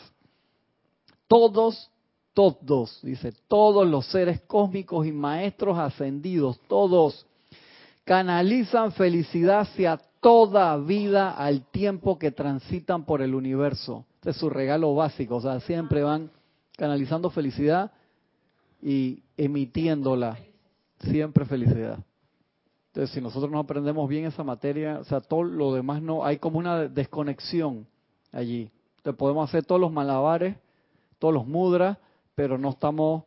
Todos, 1.26 1.90
todos, 2.32 3.00
dice, 3.02 3.32
todos 3.49 3.88
los 3.88 4.06
seres 4.06 4.40
cósmicos 4.43 5.05
y 5.05 5.11
maestros 5.11 5.76
ascendidos, 5.76 6.61
todos 6.69 7.26
canalizan 8.04 8.92
felicidad 8.92 9.62
hacia 9.62 10.00
toda 10.23 10.76
vida 10.76 11.33
al 11.33 11.67
tiempo 11.67 12.17
que 12.17 12.31
transitan 12.31 13.05
por 13.05 13.23
el 13.23 13.35
universo. 13.35 14.07
Este 14.14 14.31
es 14.31 14.37
su 14.37 14.49
regalo 14.49 14.95
básico, 14.95 15.37
o 15.37 15.41
sea, 15.41 15.59
siempre 15.61 16.05
van 16.05 16.31
canalizando 16.76 17.29
felicidad 17.29 17.91
y 18.81 19.25
emitiéndola, 19.37 20.38
siempre 21.00 21.45
felicidad. 21.45 21.99
Entonces, 22.87 23.12
si 23.12 23.21
nosotros 23.21 23.50
no 23.50 23.59
aprendemos 23.59 24.09
bien 24.09 24.25
esa 24.25 24.45
materia, 24.45 25.00
o 25.00 25.05
sea, 25.05 25.21
todo 25.21 25.43
lo 25.43 25.75
demás 25.75 26.00
no, 26.00 26.25
hay 26.25 26.38
como 26.38 26.59
una 26.59 26.87
desconexión 26.87 27.87
allí. 28.31 28.71
Entonces, 28.99 29.19
podemos 29.19 29.50
hacer 29.50 29.64
todos 29.64 29.81
los 29.81 29.91
malabares, 29.91 30.55
todos 31.19 31.35
los 31.35 31.49
mudras, 31.49 31.99
pero 32.37 32.59
no 32.59 32.71
estamos 32.71 33.25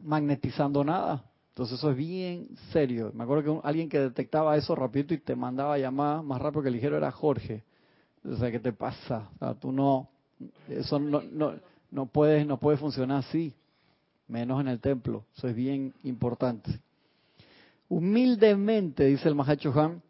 magnetizando 0.00 0.82
nada. 0.82 1.22
Entonces 1.58 1.80
eso 1.80 1.90
es 1.90 1.96
bien 1.96 2.50
serio. 2.72 3.10
Me 3.16 3.24
acuerdo 3.24 3.42
que 3.42 3.66
alguien 3.66 3.88
que 3.88 3.98
detectaba 3.98 4.56
eso 4.56 4.76
rapidito 4.76 5.12
y 5.12 5.18
te 5.18 5.34
mandaba 5.34 5.76
llamar 5.76 6.22
más 6.22 6.40
rápido 6.40 6.62
que 6.62 6.70
ligero 6.70 6.96
era 6.96 7.10
Jorge. 7.10 7.64
O 8.24 8.36
sea, 8.36 8.52
¿qué 8.52 8.60
te 8.60 8.72
pasa? 8.72 9.28
O 9.40 9.56
tú 9.56 9.72
no, 9.72 10.08
eso 10.68 11.00
no, 11.00 11.20
no, 11.20 11.54
no 11.90 12.06
puedes, 12.06 12.46
no 12.46 12.60
puede 12.60 12.76
funcionar 12.76 13.18
así, 13.18 13.52
menos 14.28 14.60
en 14.60 14.68
el 14.68 14.78
templo. 14.78 15.24
Eso 15.36 15.48
es 15.48 15.56
bien 15.56 15.92
importante. 16.04 16.78
Humildemente, 17.88 19.06
dice 19.06 19.28
el 19.28 19.34
Mahacho 19.34 19.72
Han, 19.80 20.00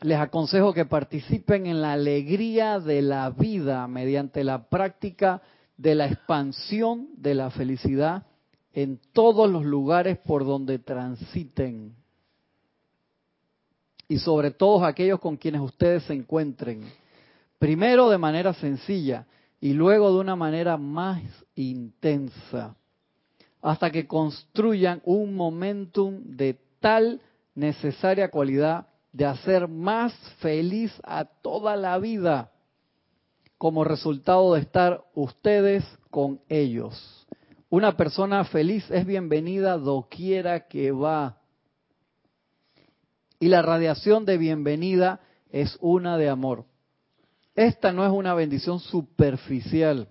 les 0.00 0.18
aconsejo 0.18 0.74
que 0.74 0.84
participen 0.84 1.66
en 1.66 1.80
la 1.80 1.92
alegría 1.92 2.80
de 2.80 3.02
la 3.02 3.30
vida 3.30 3.86
mediante 3.86 4.42
la 4.42 4.68
práctica 4.68 5.42
de 5.76 5.94
la 5.94 6.06
expansión 6.08 7.06
de 7.18 7.36
la 7.36 7.50
felicidad 7.50 8.26
en 8.74 8.98
todos 9.12 9.50
los 9.50 9.64
lugares 9.64 10.18
por 10.18 10.44
donde 10.44 10.78
transiten. 10.78 11.94
Y 14.08 14.18
sobre 14.18 14.50
todos 14.50 14.82
aquellos 14.82 15.20
con 15.20 15.36
quienes 15.36 15.60
ustedes 15.60 16.02
se 16.04 16.14
encuentren. 16.14 16.90
Primero 17.58 18.08
de 18.10 18.18
manera 18.18 18.52
sencilla 18.54 19.26
y 19.60 19.72
luego 19.72 20.12
de 20.12 20.18
una 20.18 20.36
manera 20.36 20.76
más 20.76 21.22
intensa, 21.54 22.74
hasta 23.60 23.90
que 23.90 24.06
construyan 24.06 25.00
un 25.04 25.34
momentum 25.34 26.20
de 26.24 26.58
tal 26.80 27.20
necesaria 27.54 28.30
cualidad 28.30 28.88
de 29.12 29.24
hacer 29.26 29.68
más 29.68 30.12
feliz 30.40 30.92
a 31.04 31.24
toda 31.24 31.76
la 31.76 31.98
vida 31.98 32.50
como 33.56 33.84
resultado 33.84 34.54
de 34.54 34.62
estar 34.62 35.04
ustedes 35.14 35.84
con 36.10 36.40
ellos 36.48 37.22
Una 37.72 37.96
persona 37.96 38.44
feliz 38.44 38.84
es 38.90 39.06
bienvenida 39.06 39.78
doquiera 39.78 40.68
que 40.68 40.92
va. 40.92 41.38
Y 43.40 43.48
la 43.48 43.62
radiación 43.62 44.26
de 44.26 44.36
bienvenida 44.36 45.20
es 45.50 45.78
una 45.80 46.18
de 46.18 46.28
amor. 46.28 46.66
Esta 47.54 47.90
no 47.90 48.04
es 48.04 48.12
una 48.12 48.34
bendición 48.34 48.78
superficial, 48.78 50.08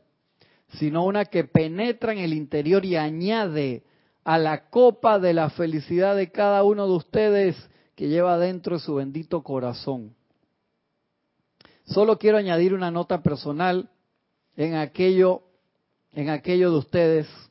sino 0.79 1.05
una 1.05 1.25
que 1.25 1.43
penetra 1.43 2.13
en 2.13 2.17
el 2.17 2.33
interior 2.33 2.83
y 2.83 2.95
añade 2.95 3.83
a 4.23 4.39
la 4.39 4.67
copa 4.71 5.19
de 5.19 5.35
la 5.35 5.51
felicidad 5.51 6.15
de 6.15 6.31
cada 6.31 6.63
uno 6.63 6.87
de 6.87 6.93
ustedes 6.93 7.69
que 7.93 8.07
lleva 8.07 8.39
dentro 8.39 8.77
de 8.77 8.83
su 8.83 8.95
bendito 8.95 9.43
corazón. 9.43 10.15
Solo 11.85 12.17
quiero 12.17 12.39
añadir 12.39 12.73
una 12.73 12.89
nota 12.89 13.21
personal 13.21 13.87
en 14.55 14.73
aquello, 14.73 15.43
en 16.11 16.31
aquello 16.31 16.71
de 16.71 16.77
ustedes 16.79 17.50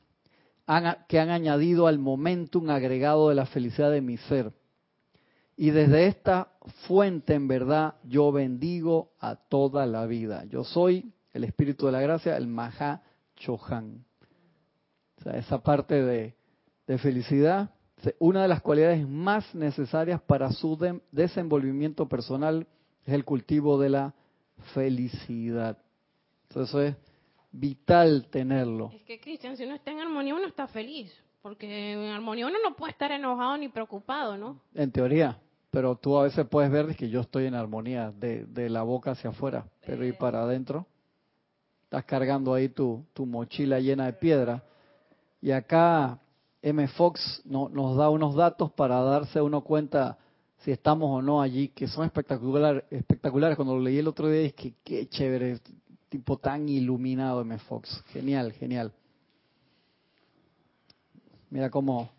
que 1.09 1.19
han 1.19 1.31
añadido 1.31 1.87
al 1.87 1.99
momentum 1.99 2.71
agregado 2.71 3.29
de 3.29 3.35
la 3.35 3.47
felicidad 3.47 3.91
de 3.91 4.01
mi 4.01 4.17
ser. 4.17 4.53
Y 5.57 5.71
desde 5.71 6.07
esta 6.07 6.53
fuente, 6.87 7.35
en 7.35 7.49
verdad, 7.49 7.97
yo 8.05 8.33
bendigo 8.33 9.13
a 9.19 9.37
toda 9.37 9.85
la 9.87 10.07
vida. 10.07 10.45
Yo 10.45 10.65
soy 10.65 11.13
el 11.33 11.45
Espíritu 11.45 11.87
de 11.87 11.93
la 11.93 12.01
Gracia, 12.01 12.37
el 12.37 12.47
Maha 12.47 13.03
Chohan. 13.37 14.05
O 15.19 15.23
sea, 15.23 15.33
esa 15.33 15.63
parte 15.63 16.03
de, 16.03 16.35
de 16.87 16.99
felicidad, 16.99 17.71
una 18.19 18.43
de 18.43 18.49
las 18.49 18.63
cualidades 18.63 19.07
más 19.07 19.55
necesarias 19.55 20.23
para 20.23 20.51
su 20.53 20.79
desenvolvimiento 21.13 22.09
personal 22.09 22.67
es 23.05 23.13
el 23.13 23.25
cultivo 23.25 23.79
de 23.79 23.91
la 23.91 24.15
felicidad. 24.73 25.79
Entonces 26.49 26.69
eso 26.71 26.83
es 26.83 26.97
vital 27.53 28.27
tenerlo. 28.31 28.91
Es 28.95 29.03
que, 29.03 29.21
Cristian, 29.21 29.57
si 29.57 29.65
uno 29.65 29.75
está 29.75 29.91
en 29.91 30.01
armonía, 30.01 30.35
uno 30.35 30.47
está 30.47 30.67
feliz. 30.69 31.13
Porque 31.43 31.93
en 31.93 32.11
armonía 32.11 32.47
uno 32.47 32.59
no 32.63 32.77
puede 32.77 32.93
estar 32.93 33.11
enojado 33.13 33.57
ni 33.57 33.69
preocupado, 33.69 34.37
¿no? 34.37 34.61
En 34.75 34.93
teoría. 34.93 35.39
Pero 35.71 35.97
tú 35.97 36.19
a 36.19 36.25
veces 36.25 36.47
puedes 36.47 36.71
ver 36.71 36.95
que 36.97 37.09
yo 37.09 37.21
estoy 37.21 37.47
en 37.47 37.55
armonía 37.55 38.11
de, 38.11 38.45
de 38.45 38.69
la 38.69 38.83
boca 38.83 39.13
hacia 39.13 39.31
afuera, 39.31 39.65
pero 39.87 40.05
y 40.05 40.13
para 40.13 40.43
adentro. 40.43 40.87
Estás 41.85 42.05
cargando 42.05 42.53
ahí 42.53 42.69
tu, 42.69 43.05
tu 43.15 43.25
mochila 43.25 43.81
llena 43.81 44.07
de 44.07 44.13
piedra. 44.13 44.63
Y 45.41 45.51
acá 45.51 46.19
M. 46.63 46.87
Fox 46.89 47.43
no, 47.45 47.69
nos 47.69 47.97
da 47.97 48.11
unos 48.11 48.35
datos 48.35 48.71
para 48.73 49.01
darse 49.01 49.41
uno 49.41 49.63
cuenta 49.63 50.19
si 50.59 50.71
estamos 50.71 51.09
o 51.11 51.23
no 51.23 51.41
allí, 51.41 51.69
que 51.69 51.89
son 51.89 52.05
espectacular, 52.05 52.85
espectaculares. 52.91 53.57
Cuando 53.57 53.77
lo 53.77 53.81
leí 53.81 53.99
el 53.99 54.09
otro 54.09 54.29
día, 54.29 54.43
es 54.43 54.53
que 54.53 54.75
qué 54.85 55.09
chévere, 55.09 55.59
tipo 56.11 56.37
tan 56.37 56.69
iluminado 56.69 57.41
M. 57.41 57.57
Fox. 57.59 58.05
Genial, 58.09 58.53
genial. 58.53 58.93
Mira 61.49 61.71
cómo, 61.71 62.11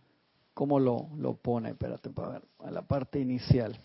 cómo 0.53 0.79
lo, 0.79 1.09
lo 1.17 1.35
pone, 1.35 1.69
espérate 1.69 2.09
para 2.09 2.29
ver, 2.29 2.41
a 2.59 2.71
la 2.71 2.81
parte 2.81 3.19
inicial. 3.19 3.77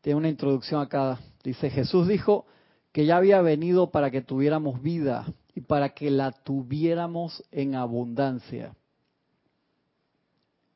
Tiene 0.00 0.16
una 0.16 0.28
introducción 0.28 0.80
acá. 0.80 1.18
Dice, 1.44 1.68
Jesús 1.68 2.08
dijo 2.08 2.46
que 2.92 3.04
ya 3.04 3.16
había 3.16 3.42
venido 3.42 3.90
para 3.90 4.10
que 4.10 4.22
tuviéramos 4.22 4.80
vida 4.80 5.26
y 5.54 5.60
para 5.60 5.90
que 5.90 6.10
la 6.10 6.30
tuviéramos 6.30 7.44
en 7.50 7.74
abundancia. 7.74 8.74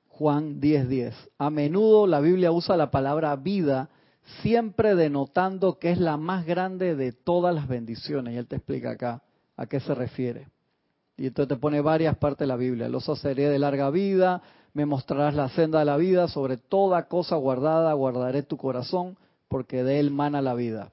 Juan 0.09 0.61
10:10. 0.61 1.15
A 1.39 1.51
menudo 1.51 2.07
la 2.07 2.21
Biblia 2.21 2.53
usa 2.53 2.77
la 2.77 2.91
palabra 2.91 3.35
vida, 3.37 3.89
siempre 4.43 4.95
denotando 4.95 5.79
que 5.79 5.91
es 5.91 5.99
la 5.99 6.17
más 6.17 6.47
grande 6.47 6.95
de 6.95 7.13
todas 7.13 7.55
las 7.55 7.69
bendiciones. 7.69 8.35
Y 8.35 8.39
él 8.39 8.47
te 8.47 8.57
explica 8.57 8.93
acá 8.93 9.23
a 9.57 9.67
qué 9.67 9.81
se 9.81 9.95
refiere. 9.95 10.49
Y 11.17 11.27
entonces 11.27 11.57
te 11.57 11.61
pone 11.61 11.81
varias 11.81 12.17
partes 12.17 12.41
de 12.41 12.47
la 12.47 12.57
Biblia. 12.57 12.89
Los 12.89 13.09
haceré 13.09 13.49
de 13.49 13.59
larga 13.59 13.91
vida, 13.91 14.43
me 14.75 14.87
mostrarás 14.87 15.35
la 15.35 15.49
senda 15.51 15.81
de 15.81 15.85
la 15.85 15.97
vida, 15.97 16.29
sobre 16.29 16.57
toda 16.57 17.09
cosa 17.09 17.37
guardada 17.37 17.93
guardaré 17.93 18.43
tu 18.43 18.57
corazón, 18.57 19.17
porque 19.49 19.85
de 19.85 20.01
él 20.01 20.11
mana 20.11 20.41
la 20.41 20.55
vida. 20.55 20.91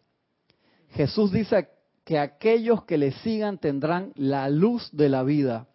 Jesús 0.92 1.32
dice 1.32 1.70
que 2.04 2.20
aquellos 2.20 2.84
que 2.84 2.98
le 2.98 3.12
sigan 3.12 3.58
tendrán 3.58 4.12
la 4.16 4.50
luz 4.50 4.90
de 4.92 5.10
la 5.10 5.24
vida. 5.24 5.68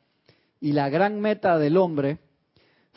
Y 0.61 0.73
la 0.73 0.89
gran 0.89 1.21
meta 1.21 1.59
del 1.59 1.77
hombre 1.77 2.19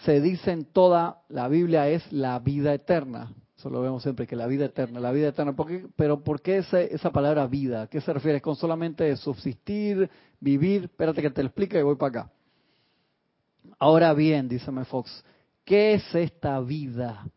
se 0.04 0.22
dice 0.22 0.52
en 0.52 0.66
toda 0.66 1.22
la 1.30 1.48
Biblia 1.48 1.90
es 1.90 2.12
la 2.12 2.40
vida 2.40 2.74
eterna. 2.74 3.32
Eso 3.58 3.72
lo 3.72 3.82
vemos 3.82 4.04
siempre, 4.04 4.28
que 4.28 4.36
la 4.36 4.46
vida 4.46 4.66
eterna, 4.66 5.00
la 5.00 5.12
vida 5.12 5.30
eterna. 5.30 5.56
pero 5.96 6.24
¿por 6.24 6.42
qué 6.42 6.58
esa 6.58 7.12
palabra 7.12 7.48
vida? 7.48 7.84
¿A 7.84 7.88
qué 7.88 8.00
se 8.02 8.14
refiere? 8.14 8.38
¿Es 8.38 8.44
con 8.44 8.56
solamente 8.56 9.16
subsistir, 9.16 10.08
vivir? 10.40 10.84
Espérate 10.84 11.24
que 11.24 11.32
te 11.32 11.42
lo 11.42 11.48
explique 11.48 11.80
y 11.80 11.82
voy 11.82 11.96
para 11.96 12.22
acá. 12.22 12.32
Ahora 13.80 14.14
bien, 14.14 14.48
dice 14.48 14.72
Fox, 14.86 15.24
¿qué 15.66 15.96
es 15.96 16.16
esta 16.16 16.60
vida 16.60 17.28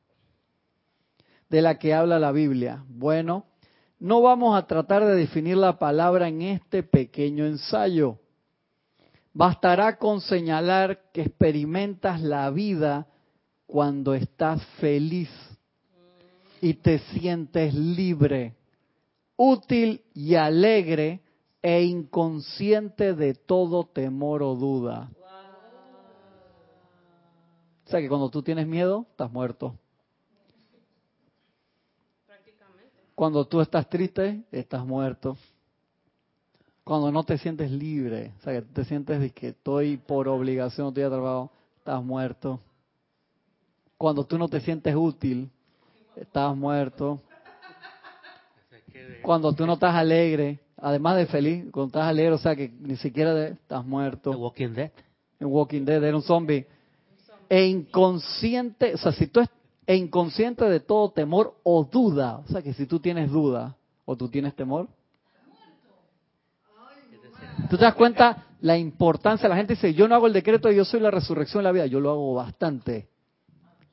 de 1.49 1.63
la 1.63 1.79
que 1.79 1.95
habla 1.95 2.19
la 2.19 2.33
Biblia? 2.33 2.85
Bueno, 2.87 3.47
no 3.99 4.21
vamos 4.21 4.59
a 4.59 4.67
tratar 4.67 5.07
de 5.07 5.15
definir 5.15 5.57
la 5.57 5.79
palabra 5.79 6.29
en 6.29 6.43
este 6.43 6.83
pequeño 6.83 7.47
ensayo. 7.47 8.19
Bastará 9.33 9.97
con 9.97 10.21
señalar 10.21 11.01
que 11.15 11.23
experimentas 11.23 12.21
la 12.21 12.51
vida 12.51 13.07
cuando 13.67 14.13
estás 14.13 14.63
feliz 14.81 15.31
y 16.61 16.75
te 16.75 16.99
sientes 16.99 17.75
libre, 17.75 18.55
útil 19.37 20.03
y 20.15 20.35
alegre 20.35 21.21
e 21.63 21.83
inconsciente 21.83 23.15
de 23.15 23.35
todo 23.35 23.85
temor 23.85 24.43
o 24.43 24.55
duda. 24.55 25.11
O 27.87 27.91
sea 27.91 28.01
que 28.01 28.09
cuando 28.09 28.31
tú 28.31 28.43
tienes 28.43 28.67
miedo, 28.67 29.07
estás 29.11 29.33
muerto. 29.33 29.75
Cuando 33.15 33.45
tú 33.47 33.61
estás 33.61 33.89
triste, 33.89 34.45
estás 34.53 34.87
muerto. 34.87 35.37
Cuando 36.85 37.13
no 37.13 37.25
te 37.25 37.37
sientes 37.37 37.71
libre, 37.71 38.33
o 38.39 38.43
sea, 38.43 38.55
que 38.55 38.63
te 38.63 38.85
sientes 38.85 39.21
de 39.21 39.31
que 39.31 39.49
estoy 39.49 39.97
por 39.97 40.29
obligación, 40.29 40.89
estoy 40.89 41.03
a 41.03 41.09
trabajo, 41.11 41.53
estás 41.79 42.03
muerto. 42.03 42.61
Cuando 43.99 44.25
tú 44.25 44.39
no 44.39 44.49
te 44.49 44.61
sientes 44.61 44.95
útil, 44.95 45.51
estás 46.21 46.57
muerto. 46.57 47.21
Cuando 49.23 49.53
tú 49.53 49.67
no 49.67 49.75
estás 49.75 49.95
alegre, 49.95 50.61
además 50.77 51.17
de 51.17 51.27
feliz, 51.27 51.65
cuando 51.71 51.89
estás 51.89 52.09
alegre, 52.09 52.33
o 52.33 52.39
sea, 52.39 52.55
que 52.55 52.69
ni 52.81 52.97
siquiera 52.97 53.49
estás 53.49 53.85
muerto. 53.85 54.33
Walking 54.33 54.71
Dead. 54.71 54.91
En 55.39 55.49
Walking 55.49 55.85
Dead, 55.85 56.03
era 56.03 56.17
un 56.17 56.23
zombie. 56.23 56.67
E 57.49 57.67
inconsciente, 57.67 58.95
o 58.95 58.99
sea, 58.99 59.13
si 59.13 59.27
tú 59.27 59.43
e 59.87 59.97
inconsciente 59.97 60.65
de 60.67 60.81
todo 60.81 61.11
temor 61.11 61.57
o 61.65 61.85
duda, 61.85 62.39
o 62.39 62.47
sea, 62.47 62.63
que 62.63 62.73
si 62.73 62.87
tú 62.87 63.01
tienes 63.01 63.31
duda 63.31 63.77
o 64.05 64.17
tú 64.17 64.29
tienes 64.29 64.55
temor, 64.55 64.89
¿Tú 67.69 67.77
te 67.77 67.85
das 67.85 67.95
cuenta 67.95 68.47
la 68.61 68.79
importancia? 68.79 69.49
La 69.49 69.57
gente 69.57 69.75
dice, 69.75 69.93
yo 69.95 70.09
no 70.09 70.15
hago 70.15 70.27
el 70.27 70.33
decreto, 70.33 70.71
yo 70.71 70.85
soy 70.85 71.01
la 71.01 71.11
resurrección 71.11 71.63
de 71.63 71.69
la 71.69 71.73
vida. 71.73 71.87
Yo 71.87 72.01
lo 72.01 72.11
hago 72.11 72.35
bastante. 72.35 73.09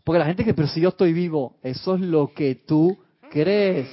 Porque 0.07 0.19
la 0.19 0.25
gente 0.25 0.43
dice, 0.43 0.53
pero 0.53 0.69
si 0.69 0.79
yo 0.79 0.87
estoy 0.87 1.11
vivo, 1.11 1.57
eso 1.61 1.95
es 1.95 1.99
lo 1.99 2.31
que 2.33 2.55
tú 2.55 2.97
crees. 3.29 3.89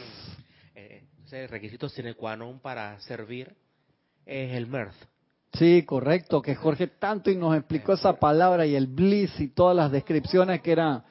Eh, 0.77 1.03
el 1.33 1.49
requisito 1.49 1.89
sine 1.89 2.15
qua 2.15 2.37
non 2.37 2.61
para 2.63 2.95
servir 3.01 3.51
es 4.25 4.55
el 4.55 4.69
mirth. 4.71 4.95
Sí, 5.59 5.83
correcto, 5.83 6.41
que 6.41 6.55
Jorge 6.55 6.87
tanto 6.87 7.33
y 7.33 7.37
nos 7.37 7.57
explicó 7.57 7.95
esa 7.95 8.13
palabra 8.21 8.65
y 8.65 8.77
el 8.77 8.87
bliss 8.87 9.41
y 9.41 9.49
todas 9.49 9.75
las 9.75 9.91
descripciones 9.91 10.63
que 10.63 10.71
eran 10.71 11.03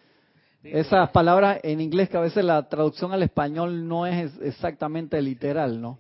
esas 0.64 1.10
palabras 1.10 1.60
en 1.64 1.82
inglés 1.82 2.08
que 2.08 2.16
a 2.16 2.22
veces 2.22 2.46
la 2.46 2.70
traducción 2.70 3.12
al 3.12 3.24
español 3.24 3.86
no 3.86 4.08
es 4.08 4.32
exactamente 4.40 5.22
literal, 5.22 5.82
¿no? 5.82 6.00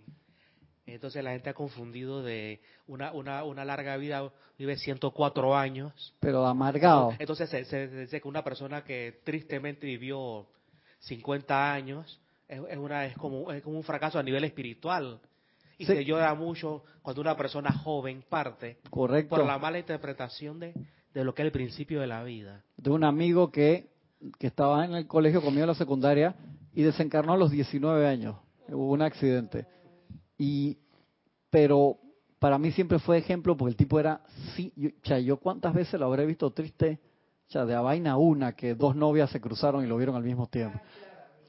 Entonces 0.85 1.23
la 1.23 1.31
gente 1.31 1.49
ha 1.49 1.53
confundido 1.53 2.23
de 2.23 2.59
una, 2.87 3.13
una, 3.13 3.43
una 3.43 3.63
larga 3.63 3.95
vida, 3.97 4.29
vive 4.57 4.77
104 4.77 5.55
años. 5.55 6.13
Pero 6.19 6.45
amargado. 6.45 7.13
Entonces 7.19 7.49
se, 7.49 7.87
dice 7.87 8.19
que 8.19 8.27
una 8.27 8.43
persona 8.43 8.83
que 8.83 9.21
tristemente 9.23 9.87
vivió 9.87 10.45
50 10.99 11.73
años 11.73 12.19
es, 12.49 12.59
una, 12.77 13.05
es, 13.05 13.15
como, 13.17 13.51
es 13.51 13.63
como 13.63 13.77
un 13.77 13.83
fracaso 13.83 14.19
a 14.19 14.23
nivel 14.23 14.43
espiritual. 14.43 15.19
Y 15.77 15.85
se 15.85 16.05
llora 16.05 16.33
mucho 16.35 16.83
cuando 17.01 17.21
una 17.21 17.35
persona 17.35 17.71
joven 17.71 18.23
parte 18.29 18.77
Correcto. 18.89 19.35
por 19.35 19.45
la 19.45 19.57
mala 19.57 19.79
interpretación 19.79 20.59
de, 20.59 20.73
de 21.13 21.23
lo 21.23 21.33
que 21.33 21.41
es 21.41 21.47
el 21.47 21.51
principio 21.51 21.99
de 21.99 22.07
la 22.07 22.23
vida. 22.23 22.63
De 22.77 22.89
un 22.89 23.03
amigo 23.03 23.51
que, 23.51 23.89
que 24.37 24.47
estaba 24.47 24.85
en 24.85 24.93
el 24.93 25.07
colegio 25.07 25.41
conmigo 25.41 25.63
en 25.63 25.69
la 25.69 25.75
secundaria 25.75 26.35
y 26.73 26.83
desencarnó 26.83 27.33
a 27.33 27.37
los 27.37 27.51
19 27.51 28.07
años. 28.07 28.35
Hubo 28.69 28.91
un 28.91 29.01
accidente 29.01 29.65
y, 30.43 30.77
pero 31.49 31.97
para 32.37 32.57
mí 32.57 32.71
siempre 32.73 32.99
fue 32.99 33.17
ejemplo 33.17 33.55
porque 33.55 33.71
el 33.71 33.77
tipo 33.77 33.97
era, 33.97 34.19
sí, 34.53 34.73
yo, 34.75 35.17
yo 35.19 35.37
cuántas 35.37 35.73
veces 35.73 35.97
lo 35.97 36.07
habré 36.07 36.25
visto 36.25 36.51
triste, 36.51 36.99
ya 37.49 37.65
de 37.65 37.73
a 37.73 37.79
vaina 37.79 38.17
una, 38.17 38.53
que 38.53 38.75
dos 38.75 38.93
novias 38.93 39.29
se 39.29 39.39
cruzaron 39.39 39.85
y 39.85 39.87
lo 39.87 39.95
vieron 39.95 40.17
al 40.17 40.23
mismo 40.23 40.47
tiempo. 40.47 40.77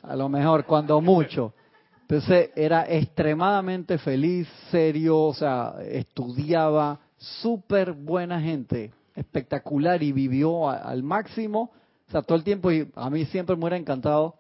A 0.03 0.15
lo 0.15 0.29
mejor, 0.29 0.65
cuando 0.65 1.01
mucho. 1.01 1.55
Entonces 2.03 2.51
era 2.55 2.85
extremadamente 2.89 3.99
feliz, 3.99 4.47
serio, 4.71 5.19
o 5.19 5.35
sea, 5.35 5.75
estudiaba, 5.83 7.01
súper 7.17 7.93
buena 7.93 8.41
gente, 8.41 8.93
espectacular 9.17 10.03
y 10.05 10.13
vivió 10.13 10.69
al 10.71 11.03
máximo, 11.03 11.73
o 12.07 12.11
sea, 12.13 12.23
todo 12.23 12.37
el 12.39 12.45
tiempo 12.45 12.71
y 12.71 12.89
a 12.95 13.11
mí 13.11 13.25
siempre 13.25 13.57
me 13.57 13.63
hubiera 13.63 13.79
encantado 13.79 14.37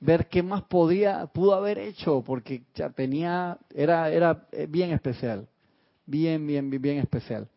ver 0.00 0.28
qué 0.28 0.42
más 0.42 0.62
podía, 0.62 1.26
pudo 1.26 1.54
haber 1.54 1.78
hecho, 1.78 2.22
porque 2.26 2.62
ya 2.74 2.90
tenía, 2.90 3.58
era, 3.74 4.10
era 4.10 4.46
eh, 4.50 4.66
bien 4.68 4.90
especial, 4.90 5.46
bien, 6.06 6.46
bien, 6.46 6.68
bien, 6.70 6.82
bien 6.82 6.98
especial. 6.98 7.48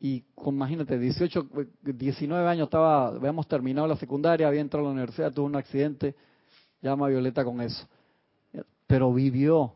Y 0.00 0.24
imagínate, 0.44 0.98
18, 0.98 1.48
19 1.82 2.48
años 2.48 2.66
estaba, 2.66 3.08
habíamos 3.08 3.48
terminado 3.48 3.86
la 3.86 3.96
secundaria, 3.96 4.46
había 4.46 4.60
entrado 4.60 4.86
a 4.86 4.88
la 4.88 4.92
universidad, 4.92 5.32
tuvo 5.32 5.46
un 5.46 5.56
accidente, 5.56 6.14
llama 6.82 7.08
Violeta 7.08 7.44
con 7.44 7.60
eso. 7.60 7.86
Pero 8.86 9.12
vivió. 9.12 9.72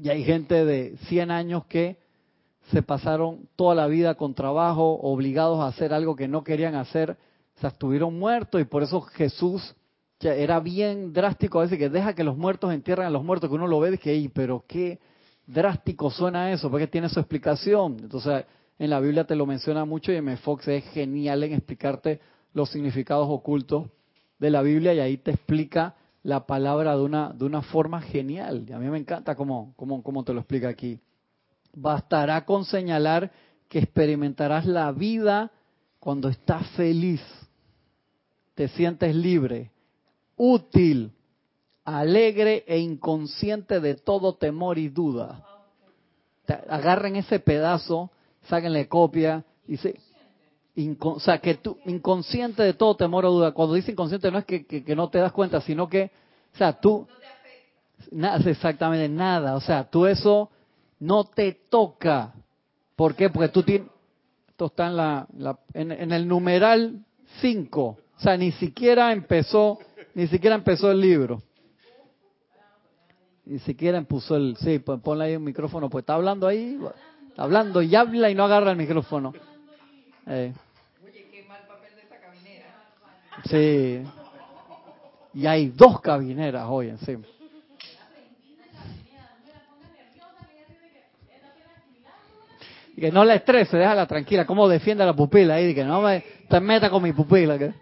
Y 0.00 0.08
hay 0.10 0.22
gente 0.22 0.64
de 0.64 0.96
100 1.08 1.30
años 1.30 1.64
que 1.66 1.98
se 2.70 2.82
pasaron 2.82 3.48
toda 3.56 3.74
la 3.74 3.86
vida 3.86 4.14
con 4.14 4.34
trabajo, 4.34 5.00
obligados 5.00 5.58
a 5.60 5.68
hacer 5.68 5.92
algo 5.92 6.14
que 6.14 6.28
no 6.28 6.44
querían 6.44 6.76
hacer, 6.76 7.16
o 7.56 7.60
sea, 7.60 7.70
estuvieron 7.70 8.16
muertos 8.16 8.60
y 8.60 8.64
por 8.64 8.82
eso 8.82 9.00
Jesús 9.00 9.74
era 10.20 10.60
bien 10.60 11.12
drástico 11.12 11.60
a 11.60 11.62
veces 11.62 11.78
que 11.78 11.88
deja 11.88 12.14
que 12.14 12.24
los 12.24 12.36
muertos 12.36 12.72
entierren 12.72 13.06
a 13.06 13.10
los 13.10 13.24
muertos, 13.24 13.48
que 13.48 13.54
uno 13.54 13.66
lo 13.66 13.78
ve 13.80 13.88
y 13.88 13.92
dice, 13.92 14.30
pero 14.34 14.64
qué 14.66 14.98
drástico 15.46 16.10
suena 16.10 16.52
eso, 16.52 16.70
porque 16.70 16.86
tiene 16.86 17.08
su 17.08 17.20
explicación. 17.20 17.98
Entonces, 18.00 18.44
en 18.78 18.90
la 18.90 19.00
Biblia 19.00 19.24
te 19.24 19.36
lo 19.36 19.46
menciona 19.46 19.84
mucho 19.84 20.12
y 20.12 20.16
M. 20.16 20.36
Fox 20.38 20.68
es 20.68 20.84
genial 20.90 21.42
en 21.44 21.54
explicarte 21.54 22.20
los 22.52 22.70
significados 22.70 23.26
ocultos 23.28 23.86
de 24.38 24.50
la 24.50 24.62
Biblia 24.62 24.94
y 24.94 25.00
ahí 25.00 25.16
te 25.18 25.32
explica 25.32 25.94
la 26.22 26.46
palabra 26.46 26.96
de 26.96 27.02
una, 27.02 27.32
de 27.32 27.44
una 27.44 27.62
forma 27.62 28.00
genial. 28.02 28.66
Y 28.68 28.72
a 28.72 28.78
mí 28.78 28.88
me 28.88 28.98
encanta 28.98 29.34
cómo, 29.34 29.72
cómo, 29.76 30.02
cómo 30.02 30.24
te 30.24 30.32
lo 30.32 30.40
explica 30.40 30.68
aquí. 30.68 31.00
Bastará 31.74 32.44
con 32.44 32.64
señalar 32.64 33.30
que 33.68 33.78
experimentarás 33.78 34.66
la 34.66 34.90
vida 34.92 35.50
cuando 36.00 36.28
estás 36.28 36.66
feliz, 36.70 37.20
te 38.54 38.68
sientes 38.68 39.14
libre, 39.14 39.70
útil, 40.38 41.12
alegre 41.84 42.64
e 42.66 42.78
inconsciente 42.78 43.80
de 43.80 43.94
todo 43.94 44.34
temor 44.34 44.78
y 44.78 44.88
duda. 44.88 45.44
Agarren 46.68 47.16
ese 47.16 47.40
pedazo, 47.40 48.10
sáquenle 48.44 48.88
copia 48.88 49.44
y 49.66 49.76
se, 49.76 49.98
o 51.00 51.20
sea, 51.20 51.38
que 51.38 51.54
tú, 51.54 51.76
inconsciente 51.84 52.62
de 52.62 52.74
todo 52.74 52.96
temor 52.96 53.26
o 53.26 53.32
duda. 53.32 53.52
Cuando 53.52 53.74
dice 53.74 53.92
inconsciente 53.92 54.30
no 54.30 54.38
es 54.38 54.44
que, 54.44 54.64
que, 54.64 54.96
no 54.96 55.10
te 55.10 55.18
das 55.18 55.32
cuenta, 55.32 55.60
sino 55.60 55.88
que, 55.88 56.10
o 56.54 56.56
sea, 56.56 56.78
tú, 56.78 57.06
nada, 58.12 58.48
exactamente 58.48 59.08
nada. 59.08 59.56
O 59.56 59.60
sea, 59.60 59.90
tú 59.90 60.06
eso 60.06 60.50
no 61.00 61.24
te 61.24 61.52
toca. 61.68 62.32
¿Por 62.96 63.14
qué? 63.14 63.28
Porque 63.28 63.48
tú 63.48 63.62
tienes, 63.62 63.88
esto 64.48 64.66
está 64.66 64.86
en, 64.86 64.96
la, 64.96 65.26
en, 65.74 65.92
en 65.92 66.12
el 66.12 66.26
numeral 66.26 67.04
5. 67.40 67.82
O 67.82 68.20
sea, 68.20 68.36
ni 68.36 68.52
siquiera 68.52 69.12
empezó 69.12 69.78
ni 70.18 70.26
siquiera 70.26 70.56
empezó 70.56 70.90
el 70.90 71.00
libro. 71.00 71.40
Ni 73.44 73.60
siquiera 73.60 73.98
empezó 73.98 74.34
el... 74.34 74.56
Sí, 74.56 74.80
pues 74.80 75.00
ponle 75.00 75.26
ahí 75.26 75.36
un 75.36 75.44
micrófono, 75.44 75.88
pues 75.88 76.02
está 76.02 76.14
hablando 76.14 76.48
ahí, 76.48 76.76
está 77.28 77.44
hablando 77.44 77.80
y 77.82 77.94
habla 77.94 78.28
y 78.28 78.34
no 78.34 78.42
agarra 78.42 78.72
el 78.72 78.76
micrófono. 78.76 79.32
Eh. 80.26 80.52
Oye, 81.04 81.28
qué 81.30 81.44
mal 81.44 81.60
papel 81.68 81.94
de 81.94 82.02
esta 82.02 82.18
cabinera. 82.18 82.74
Sí. 83.44 84.02
Y 85.34 85.46
hay 85.46 85.68
dos 85.68 86.00
cabineras 86.00 86.66
hoy 86.68 86.88
encima. 86.88 87.24
Y 92.96 93.00
que 93.00 93.12
no 93.12 93.24
la 93.24 93.36
estrese, 93.36 93.76
déjala 93.76 94.08
tranquila. 94.08 94.44
¿Cómo 94.44 94.66
defiende 94.66 95.04
a 95.04 95.06
la 95.06 95.14
pupila 95.14 95.54
ahí? 95.54 95.72
Que 95.76 95.84
no 95.84 96.02
me 96.02 96.24
te 96.48 96.58
meta 96.58 96.90
con 96.90 97.04
mi 97.04 97.12
pupila. 97.12 97.56
¿qué? 97.56 97.72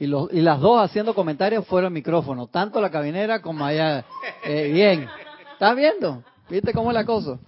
Y, 0.00 0.06
los, 0.06 0.32
y 0.32 0.40
las 0.40 0.60
dos 0.60 0.80
haciendo 0.80 1.14
comentarios 1.14 1.66
fuera 1.66 1.88
el 1.88 1.92
micrófono, 1.92 2.46
tanto 2.46 2.80
la 2.80 2.90
cabinera 2.90 3.42
como 3.42 3.64
allá. 3.64 4.04
Eh, 4.44 4.70
bien, 4.72 5.08
¿estás 5.52 5.74
viendo? 5.74 6.22
¿Viste 6.48 6.72
cómo 6.72 6.90
es 6.90 6.94
la 6.94 7.04
cosa? 7.04 7.38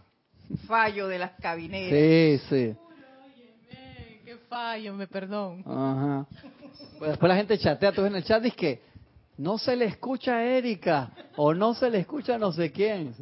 Fallo 0.67 1.07
de 1.07 1.19
las 1.19 1.33
cabineras. 1.41 1.91
Sí, 1.91 2.43
sí. 2.49 2.77
Qué 4.25 4.37
fallo, 4.49 4.95
me 4.95 5.07
perdón. 5.07 5.63
Ajá. 5.65 6.27
Pues 6.99 7.11
después 7.13 7.29
la 7.29 7.37
gente 7.37 7.57
chatea, 7.57 7.93
tú 7.93 8.05
en 8.05 8.17
el 8.17 8.25
chat, 8.25 8.43
dice 8.43 8.57
que 8.57 8.83
no 9.39 9.57
se 9.57 9.77
le 9.77 9.87
escucha 9.87 10.37
a 10.37 10.45
Erika 10.45 11.13
o 11.37 11.55
no 11.55 11.73
se 11.73 11.89
le 11.89 11.99
escucha 11.99 12.35
a 12.35 12.39
no 12.39 12.53
sé 12.53 12.73
quién. 12.73 13.15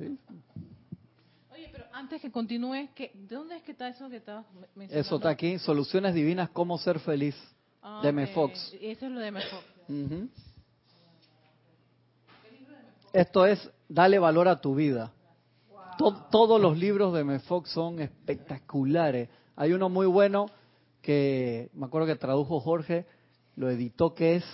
Oye, 1.52 1.68
pero 1.70 1.84
antes 1.92 2.20
que 2.20 2.32
continúe, 2.32 2.88
¿de 2.96 3.12
dónde 3.28 3.56
es 3.56 3.62
que 3.62 3.72
está 3.72 3.88
eso 3.88 4.08
que 4.08 4.16
estabas 4.16 4.46
mencionando? 4.74 4.98
Eso 4.98 5.16
está 5.16 5.28
aquí, 5.28 5.58
Soluciones 5.58 6.14
Divinas, 6.14 6.48
Cómo 6.48 6.78
Ser 6.78 6.98
Feliz. 6.98 7.36
Ah, 7.90 8.03
de 8.03 8.27
Fox. 8.27 8.74
Eso 8.83 9.07
es 9.07 9.12
lo 9.12 9.18
de 9.18 9.33
Fox. 9.33 9.64
Esto 13.14 13.46
es, 13.46 13.70
dale 13.88 14.18
valor 14.18 14.46
a 14.46 14.61
tu 14.61 14.74
vida. 14.74 15.11
todos 16.31 16.61
los 16.61 16.77
libros 16.77 17.14
de 17.14 17.38
Fox 17.40 17.70
son 17.70 18.01
espectaculares. 18.01 19.31
Hay 19.57 19.72
uno 19.72 19.88
muy 19.88 20.07
bueno 20.07 20.51
que 21.01 21.70
me 21.72 21.87
acuerdo 21.87 22.07
que 22.07 22.16
tradujo 22.16 22.61
Jorge, 22.61 23.07
lo 23.57 23.70
editó, 23.70 24.14
que 24.14 24.37
es 24.37 24.44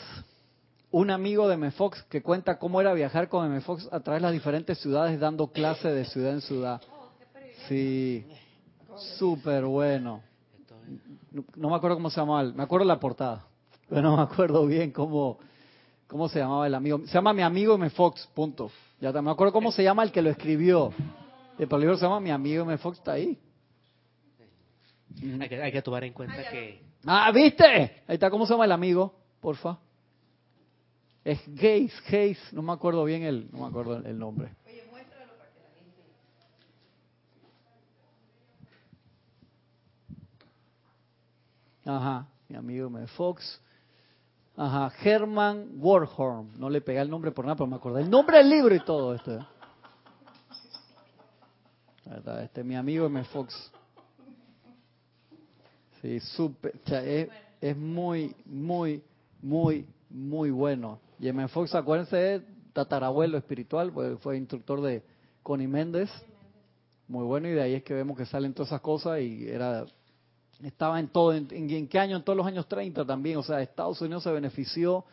un 0.92 1.10
amigo 1.10 1.48
de 1.48 1.70
Fox 1.72 2.04
que 2.04 2.22
cuenta 2.22 2.60
cómo 2.60 2.80
era 2.80 2.94
viajar 2.94 3.28
con 3.28 3.60
Fox 3.62 3.88
a 3.90 3.98
través 3.98 4.22
de 4.22 4.28
las 4.28 4.32
diferentes 4.32 4.78
ciudades 4.78 5.18
dando 5.18 5.48
clase 5.48 5.88
de 5.88 6.04
ciudad 6.04 6.34
en 6.34 6.40
ciudad. 6.40 6.80
Sí, 7.66 8.24
súper 9.18 9.64
bueno 9.64 10.22
no, 11.56 11.68
me 11.68 11.76
acuerdo 11.76 11.96
cómo 11.96 12.10
se 12.10 12.20
llamaba, 12.20 12.44
me 12.44 12.62
acuerdo 12.62 12.86
la 12.86 13.00
portada, 13.00 13.44
pero 13.88 14.02
no 14.02 14.16
me 14.16 14.22
acuerdo 14.22 14.66
bien 14.66 14.92
cómo, 14.92 15.38
cómo 16.06 16.28
se 16.28 16.38
llamaba 16.38 16.66
el 16.66 16.74
amigo. 16.74 17.00
Se 17.06 17.14
llama 17.14 17.32
Mi 17.32 17.42
Amigo 17.42 17.74
M. 17.74 17.90
Fox, 17.90 18.28
punto. 18.34 18.70
Ya 19.00 19.10
me 19.20 19.30
acuerdo 19.30 19.52
cómo 19.52 19.72
se 19.72 19.82
llama 19.82 20.04
el 20.04 20.12
que 20.12 20.22
lo 20.22 20.30
escribió. 20.30 20.92
El 21.58 21.68
libro 21.80 21.96
se 21.96 22.04
llama 22.04 22.20
Mi 22.20 22.30
Amigo 22.30 22.62
M. 22.62 22.78
Fox, 22.78 22.98
está 22.98 23.12
ahí. 23.12 23.38
Hay 25.40 25.48
que, 25.48 25.62
hay 25.62 25.72
que 25.72 25.82
tomar 25.82 26.04
en 26.04 26.12
cuenta 26.12 26.36
que... 26.50 26.82
Ah, 27.06 27.30
¿viste? 27.32 27.64
Ahí 27.64 28.14
está, 28.14 28.30
¿cómo 28.30 28.46
se 28.46 28.52
llama 28.52 28.64
el 28.64 28.72
amigo? 28.72 29.14
Porfa. 29.40 29.78
Es 31.24 31.40
Gaze, 31.46 31.92
Gaze, 32.04 32.38
no 32.52 32.62
me 32.62 32.72
acuerdo 32.72 33.04
bien 33.04 33.22
el, 33.22 33.50
no 33.50 33.60
me 33.60 33.66
acuerdo 33.66 33.96
el 33.96 34.18
nombre. 34.18 34.50
Ajá, 41.84 42.26
mi 42.48 42.56
amigo 42.56 42.88
me 42.88 43.06
Fox. 43.08 43.60
Ajá, 44.56 44.92
Herman 45.02 45.72
Warhorn. 45.78 46.58
No 46.58 46.70
le 46.70 46.80
pegué 46.80 47.00
el 47.00 47.10
nombre 47.10 47.32
por 47.32 47.44
nada, 47.44 47.56
pero 47.56 47.66
me 47.66 47.76
acordé 47.76 48.02
el 48.02 48.10
nombre 48.10 48.38
del 48.38 48.50
libro 48.50 48.74
y 48.74 48.80
todo 48.80 49.14
esto. 49.14 49.46
Este 52.42 52.60
es 52.60 52.66
mi 52.66 52.76
amigo 52.76 53.06
M. 53.06 53.24
Fox. 53.24 53.72
Sí, 56.00 56.20
súper. 56.20 56.74
Es, 56.86 57.28
es, 57.60 57.76
muy, 57.76 58.34
muy, 58.44 59.02
muy, 59.42 59.86
muy 60.10 60.50
bueno. 60.50 61.00
Y 61.18 61.28
M. 61.28 61.48
Fox, 61.48 61.74
acuérdense, 61.74 62.42
tatarabuelo 62.72 63.38
espiritual, 63.38 63.90
pues 63.92 64.18
fue 64.20 64.36
instructor 64.36 64.82
de 64.82 65.02
Connie 65.42 65.66
Méndez. 65.66 66.10
Muy 67.08 67.24
bueno, 67.24 67.48
y 67.48 67.52
de 67.52 67.62
ahí 67.62 67.74
es 67.74 67.82
que 67.82 67.94
vemos 67.94 68.16
que 68.16 68.26
salen 68.26 68.54
todas 68.54 68.68
esas 68.68 68.80
cosas 68.80 69.20
y 69.20 69.48
era 69.48 69.84
estaba 70.64 71.00
en 71.00 71.08
todo, 71.08 71.34
en, 71.34 71.88
qué 71.88 71.98
año? 71.98 72.16
En 72.16 72.22
todos 72.22 72.36
los 72.36 72.46
años 72.46 72.66
30 72.66 73.04
también. 73.04 73.38
O 73.38 73.42
sea, 73.42 73.60
Estados 73.60 74.00
Unidos 74.00 74.22
se 74.22 74.30
benefició 74.30 75.04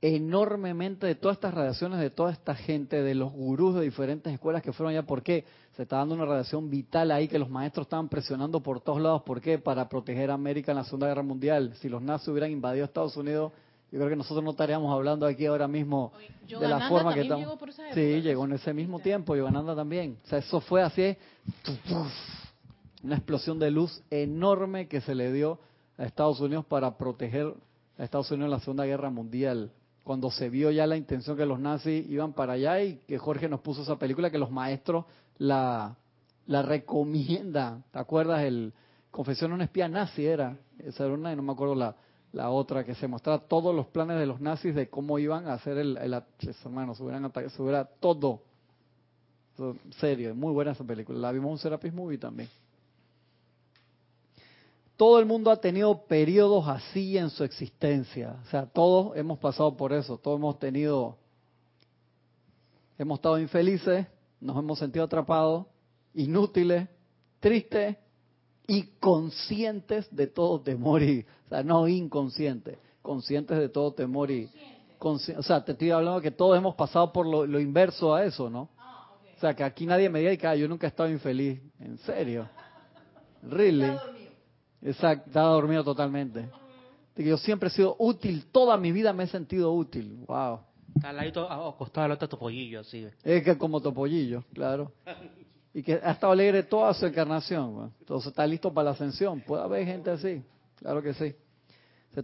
enormemente 0.00 1.06
de 1.06 1.14
todas 1.14 1.36
estas 1.36 1.54
radiaciones, 1.54 1.98
de 1.98 2.10
toda 2.10 2.32
esta 2.32 2.54
gente, 2.54 3.02
de 3.02 3.14
los 3.14 3.32
gurús 3.32 3.74
de 3.74 3.82
diferentes 3.82 4.32
escuelas 4.32 4.62
que 4.62 4.72
fueron 4.72 4.92
allá. 4.92 5.06
¿Por 5.06 5.22
qué? 5.22 5.44
Se 5.76 5.82
está 5.82 5.96
dando 5.96 6.14
una 6.14 6.24
radiación 6.24 6.70
vital 6.70 7.10
ahí 7.10 7.28
que 7.28 7.38
los 7.38 7.50
maestros 7.50 7.86
estaban 7.86 8.08
presionando 8.08 8.60
por 8.60 8.80
todos 8.80 9.00
lados. 9.00 9.22
¿Por 9.22 9.40
qué? 9.40 9.58
Para 9.58 9.88
proteger 9.88 10.30
a 10.30 10.34
América 10.34 10.72
en 10.72 10.78
la 10.78 10.84
Segunda 10.84 11.08
Guerra 11.08 11.22
Mundial. 11.22 11.74
Si 11.80 11.88
los 11.88 12.02
nazis 12.02 12.28
hubieran 12.28 12.50
invadido 12.50 12.84
Estados 12.84 13.16
Unidos, 13.16 13.52
yo 13.90 13.98
creo 13.98 14.10
que 14.10 14.16
nosotros 14.16 14.44
no 14.44 14.50
estaríamos 14.50 14.92
hablando 14.92 15.24
aquí 15.26 15.46
ahora 15.46 15.66
mismo 15.66 16.12
de 16.46 16.68
la 16.68 16.88
forma 16.88 17.14
que 17.14 17.22
estamos. 17.22 17.58
sí, 17.94 18.20
llegó 18.20 18.44
en 18.44 18.52
ese 18.52 18.74
mismo 18.74 19.00
tiempo, 19.00 19.34
Yogananda 19.34 19.74
también. 19.74 20.18
O 20.24 20.28
sea, 20.28 20.38
eso 20.38 20.60
fue 20.60 20.82
así 20.82 21.16
una 23.02 23.16
explosión 23.16 23.58
de 23.58 23.70
luz 23.70 24.02
enorme 24.10 24.88
que 24.88 25.00
se 25.00 25.14
le 25.14 25.32
dio 25.32 25.58
a 25.96 26.04
Estados 26.04 26.40
Unidos 26.40 26.64
para 26.66 26.96
proteger 26.96 27.54
a 27.98 28.04
Estados 28.04 28.30
Unidos 28.30 28.46
en 28.46 28.50
la 28.50 28.60
Segunda 28.60 28.84
Guerra 28.84 29.10
Mundial. 29.10 29.72
Cuando 30.04 30.30
se 30.30 30.48
vio 30.48 30.70
ya 30.70 30.86
la 30.86 30.96
intención 30.96 31.36
que 31.36 31.44
los 31.44 31.60
nazis 31.60 32.08
iban 32.08 32.32
para 32.32 32.54
allá 32.54 32.82
y 32.82 32.96
que 33.06 33.18
Jorge 33.18 33.48
nos 33.48 33.60
puso 33.60 33.82
esa 33.82 33.98
película 33.98 34.30
que 34.30 34.38
los 34.38 34.50
maestros 34.50 35.04
la, 35.36 35.96
la 36.46 36.62
recomiendan. 36.62 37.84
¿Te 37.90 37.98
acuerdas? 37.98 38.42
El 38.42 38.72
Confesión 39.10 39.50
de 39.50 39.56
un 39.56 39.62
espía 39.62 39.88
nazi 39.88 40.24
era. 40.24 40.56
Esa 40.78 41.04
era 41.04 41.14
una 41.14 41.32
y 41.32 41.36
no 41.36 41.42
me 41.42 41.52
acuerdo 41.52 41.74
la, 41.74 41.94
la 42.32 42.50
otra 42.50 42.84
que 42.84 42.94
se 42.94 43.08
mostraba 43.08 43.40
todos 43.40 43.74
los 43.74 43.86
planes 43.86 44.18
de 44.18 44.26
los 44.26 44.40
nazis 44.40 44.74
de 44.74 44.88
cómo 44.88 45.18
iban 45.18 45.46
a 45.46 45.54
hacer 45.54 45.76
el, 45.78 45.96
el 45.98 46.22
hermano, 46.64 46.94
se 46.94 47.02
hubieran 47.02 47.30
todo 48.00 48.42
serio, 49.98 50.34
muy 50.34 50.52
buena 50.52 50.72
esa 50.72 50.84
película. 50.84 51.18
La 51.18 51.32
vimos 51.32 51.52
en 51.52 51.58
Serapis 51.58 51.92
Movie 51.92 52.18
también. 52.18 52.48
Todo 54.98 55.20
el 55.20 55.26
mundo 55.26 55.52
ha 55.52 55.60
tenido 55.60 56.06
periodos 56.06 56.66
así 56.66 57.16
en 57.16 57.30
su 57.30 57.44
existencia. 57.44 58.36
O 58.42 58.50
sea, 58.50 58.66
todos 58.66 59.16
hemos 59.16 59.38
pasado 59.38 59.76
por 59.76 59.92
eso. 59.92 60.18
Todos 60.18 60.38
hemos 60.38 60.58
tenido, 60.58 61.16
hemos 62.98 63.18
estado 63.20 63.38
infelices, 63.38 64.08
nos 64.40 64.58
hemos 64.58 64.76
sentido 64.76 65.04
atrapados, 65.04 65.66
inútiles, 66.14 66.88
tristes 67.38 67.96
y 68.66 68.88
conscientes 68.98 70.08
de 70.10 70.26
todo 70.26 70.62
temor 70.62 71.00
y, 71.00 71.24
o 71.46 71.48
sea, 71.48 71.62
no 71.62 71.86
inconscientes, 71.86 72.76
conscientes 73.00 73.56
de 73.56 73.68
todo 73.68 73.92
temor 73.92 74.32
y, 74.32 74.50
o 74.98 75.42
sea, 75.44 75.64
te 75.64 75.72
estoy 75.72 75.92
hablando 75.92 76.20
que 76.20 76.32
todos 76.32 76.58
hemos 76.58 76.74
pasado 76.74 77.12
por 77.12 77.24
lo, 77.24 77.60
inverso 77.60 78.16
a 78.16 78.24
eso, 78.24 78.50
¿no? 78.50 78.62
O 79.36 79.40
sea, 79.40 79.54
que 79.54 79.62
aquí 79.62 79.86
nadie 79.86 80.10
me 80.10 80.18
diga 80.18 80.36
que 80.36 80.46
ah, 80.48 80.56
yo 80.56 80.66
nunca 80.66 80.88
he 80.88 80.90
estado 80.90 81.08
infeliz. 81.08 81.60
¿En 81.78 81.98
serio? 81.98 82.48
¿Really? 83.42 83.92
Exacto, 84.82 85.28
estaba 85.28 85.48
dormido 85.48 85.82
totalmente. 85.84 86.48
Yo 87.16 87.36
siempre 87.36 87.68
he 87.68 87.72
sido 87.72 87.96
útil, 87.98 88.46
toda 88.52 88.76
mi 88.76 88.92
vida 88.92 89.12
me 89.12 89.24
he 89.24 89.26
sentido 89.26 89.72
útil. 89.72 90.24
Wow. 90.26 90.60
Al 91.02 91.16
ladito, 91.16 91.50
acostado 91.50 92.04
al 92.04 92.12
otro 92.12 92.28
topollillo, 92.28 92.80
así. 92.80 93.06
Es 93.24 93.42
que 93.42 93.58
como 93.58 93.80
topollillo, 93.80 94.44
claro. 94.54 94.92
Y 95.74 95.82
que 95.82 95.94
ha 95.94 96.12
estado 96.12 96.32
alegre 96.32 96.62
toda 96.62 96.94
su 96.94 97.06
encarnación. 97.06 97.92
Entonces 98.00 98.28
está 98.28 98.46
listo 98.46 98.72
para 98.72 98.86
la 98.86 98.90
ascensión. 98.92 99.40
Puede 99.40 99.62
haber 99.62 99.84
gente 99.84 100.10
así, 100.10 100.42
claro 100.76 101.02
que 101.02 101.12
sí. 101.14 101.34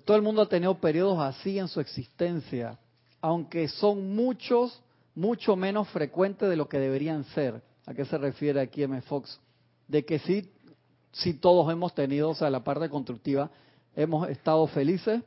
todo 0.05 0.17
el 0.17 0.23
mundo 0.23 0.43
ha 0.43 0.49
tenido 0.49 0.75
periodos 0.79 1.19
así 1.19 1.59
en 1.59 1.69
su 1.69 1.81
existencia, 1.81 2.79
aunque 3.21 3.69
son 3.69 4.15
muchos, 4.15 4.81
mucho 5.15 5.57
menos 5.57 5.89
frecuentes 5.89 6.49
de 6.49 6.57
lo 6.57 6.69
que 6.69 6.79
deberían 6.79 7.25
ser. 7.25 7.63
¿A 7.87 7.95
qué 7.95 8.05
se 8.05 8.17
refiere 8.17 8.61
aquí 8.61 8.83
M. 8.83 9.01
Fox? 9.03 9.41
De 9.89 10.05
que 10.05 10.19
sí 10.21 10.51
si 11.15 11.35
todos 11.35 11.71
hemos 11.73 11.95
tenido, 11.95 12.31
o 12.31 12.35
sea, 12.35 12.51
la 12.51 12.65
parte 12.65 12.89
constructiva, 12.89 13.51
hemos 13.95 14.29
estado 14.29 14.67
felices, 14.67 15.23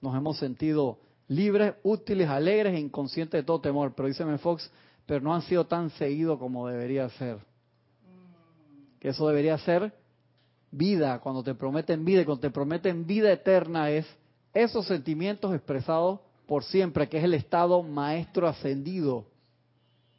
nos 0.00 0.14
hemos 0.14 0.38
sentido 0.38 0.98
libres, 1.26 1.74
útiles, 1.82 2.28
alegres 2.28 2.74
e 2.74 2.78
inconscientes 2.80 3.40
de 3.40 3.44
todo 3.44 3.60
temor. 3.60 3.92
Pero 3.94 4.08
dice 4.08 4.38
Fox, 4.38 4.70
pero 5.04 5.20
no 5.20 5.34
han 5.34 5.42
sido 5.42 5.66
tan 5.66 5.90
seguidos 5.90 6.38
como 6.38 6.68
debería 6.68 7.08
ser. 7.10 7.38
Que 9.00 9.08
eso 9.08 9.26
debería 9.26 9.58
ser 9.58 9.92
vida, 10.70 11.18
cuando 11.20 11.42
te 11.42 11.54
prometen 11.54 12.04
vida 12.04 12.22
y 12.22 12.24
cuando 12.24 12.42
te 12.42 12.50
prometen 12.50 13.06
vida 13.06 13.32
eterna 13.32 13.90
es 13.90 14.06
esos 14.54 14.86
sentimientos 14.86 15.52
expresados 15.52 16.20
por 16.46 16.62
siempre, 16.62 17.08
que 17.08 17.18
es 17.18 17.24
el 17.24 17.34
estado 17.34 17.82
maestro 17.82 18.46
ascendido. 18.46 19.26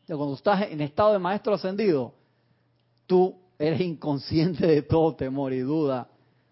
Cuando 0.06 0.34
estás 0.34 0.70
en 0.70 0.82
estado 0.82 1.14
de 1.14 1.20
maestro 1.20 1.54
ascendido, 1.54 2.14
tú 3.06 3.36
eres 3.60 3.82
inconsciente 3.82 4.68
de 4.68 4.82
todo 4.82 5.16
temor 5.16 5.54
y 5.54 5.60
duda. 5.60 6.10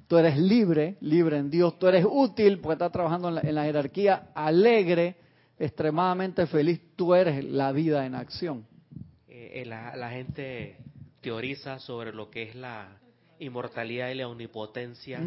Tú 0.08 0.18
eres 0.18 0.38
libre, 0.38 0.98
libre 1.02 1.38
en 1.38 1.50
Dios. 1.50 1.80
Tú 1.80 1.88
eres 1.88 2.06
útil 2.08 2.60
porque 2.60 2.74
estás 2.74 2.91
trabajando 2.91 3.30
en 3.39 3.56
la, 3.56 3.63
jerarquía, 3.63 4.30
alegre, 4.36 5.15
extremadamente 5.58 6.46
feliz. 6.46 6.80
Tú 6.96 7.15
eres 7.15 7.44
la 7.44 7.72
vida 7.72 8.06
en 8.06 8.15
acción. 8.15 8.65
Eh, 9.28 9.62
eh, 9.62 9.65
la, 9.65 10.10
gente 10.12 10.78
teoriza 11.22 11.80
sobre 11.80 12.13
lo 12.13 12.30
que 12.30 12.44
es 12.44 12.56
la 12.56 13.00
inmortalidad 13.39 14.10
y 14.10 14.15
la 14.15 14.28
omnipotencia 14.28 15.20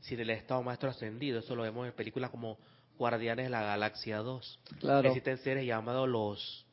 sin 0.00 0.20
el 0.20 0.30
estado 0.30 0.62
maestro 0.62 0.88
ascendido. 0.88 1.40
Eso 1.40 1.54
lo 1.54 1.62
vemos 1.62 1.86
en 1.86 1.92
películas 1.92 2.30
como 2.30 2.58
Guardianes 2.98 3.46
de 3.46 3.50
la 3.50 3.62
Galaxia 3.62 4.18
2. 4.18 4.60
Claro. 4.80 5.08
Existen 5.08 5.36
seres 5.38 5.66
llamados 5.66 6.08
los, 6.08 6.66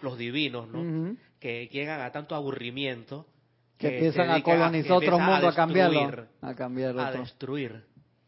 los 0.00 0.16
divinos, 0.16 0.68
¿no? 0.68 1.16
Que 1.40 1.68
llegan 1.72 2.00
a 2.00 2.12
tanto 2.12 2.36
aburrimiento 2.36 3.26
que, 3.80 3.96
empiezan 3.96 4.30
a 4.30 4.42
colonizar 4.42 4.92
otro 4.92 5.18
mundo, 5.18 5.48
a, 5.48 5.54
cambiarlo, 5.54 6.26
a 6.42 6.54
cambiar 6.54 6.98
a 6.98 7.12
destruir. 7.12 7.82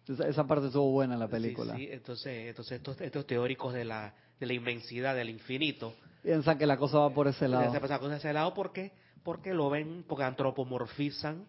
Esa, 0.09 0.45
parte 0.47 0.67
estuvo 0.67 0.91
buena 0.91 1.15
en 1.15 1.21
la 1.21 1.29
película. 1.29 1.77
Sí, 1.77 1.88
entonces, 1.91 2.49
entonces 2.49 2.79
estos, 2.79 3.01
estos 3.01 3.27
teóricos 3.27 3.73
de 3.73 3.85
la, 3.85 4.15
de 4.41 4.47
la 4.47 4.53
inmensidad, 4.55 5.15
del 5.15 5.31
infinito, 5.31 5.95
piensan 6.23 6.59
que 6.59 6.67
la 6.67 6.77
cosa 6.77 6.99
va 6.99 7.11
por 7.11 7.29
ese 7.29 7.47
lado. 7.47 7.71
Piensan 7.71 8.01
por 8.01 8.12
ese 8.12 8.33
lado 8.33 8.55
porque 8.55 8.93
porque 9.23 9.55
lo 9.55 9.71
ven, 9.71 10.05
porque 10.09 10.25
antropomorfizan 10.25 11.47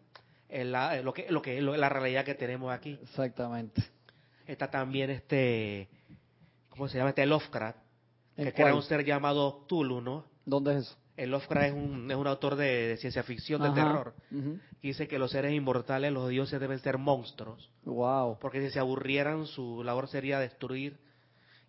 la, 0.50 1.02
lo 1.02 1.14
que 1.14 1.32
lo 1.32 1.42
que 1.42 1.62
la 1.62 1.90
realidad 1.90 2.26
que 2.26 2.36
tenemos 2.36 2.72
aquí. 2.72 3.00
Exactamente. 3.02 3.84
Está 4.46 4.70
también 4.70 5.10
este, 5.10 5.90
¿cómo 6.70 6.88
se 6.88 6.98
llama? 6.98 7.10
Este 7.10 7.26
Lovecraft, 7.26 7.78
que 8.36 8.54
era 8.56 8.76
un 8.76 8.84
ser 8.84 9.06
llamado 9.06 9.66
Tulu, 9.68 10.02
¿no? 10.02 10.26
¿Dónde 10.46 10.78
es 10.78 10.84
eso? 10.84 10.98
El 11.16 11.30
Lovecraft 11.30 11.68
es 11.68 11.74
un, 11.74 12.10
es 12.10 12.18
un 12.18 12.28
autor 12.28 12.56
de, 12.56 12.98
ciencia 12.98 13.22
ficción, 13.22 13.62
de 13.62 13.70
terror. 13.70 14.16
dice 14.82 15.08
que 15.08 15.20
los 15.20 15.32
seres 15.32 15.54
inmortales, 15.54 16.12
los 16.12 16.28
dioses, 16.30 16.60
deben 16.60 16.80
ser 16.80 16.98
monstruos. 16.98 17.72
Wow. 17.86 18.40
Porque 18.40 18.62
si 18.62 18.72
se 18.72 18.80
aburrieran, 18.80 19.46
su 19.46 19.84
labor 19.84 20.08
sería 20.08 20.40
destruir 20.40 21.00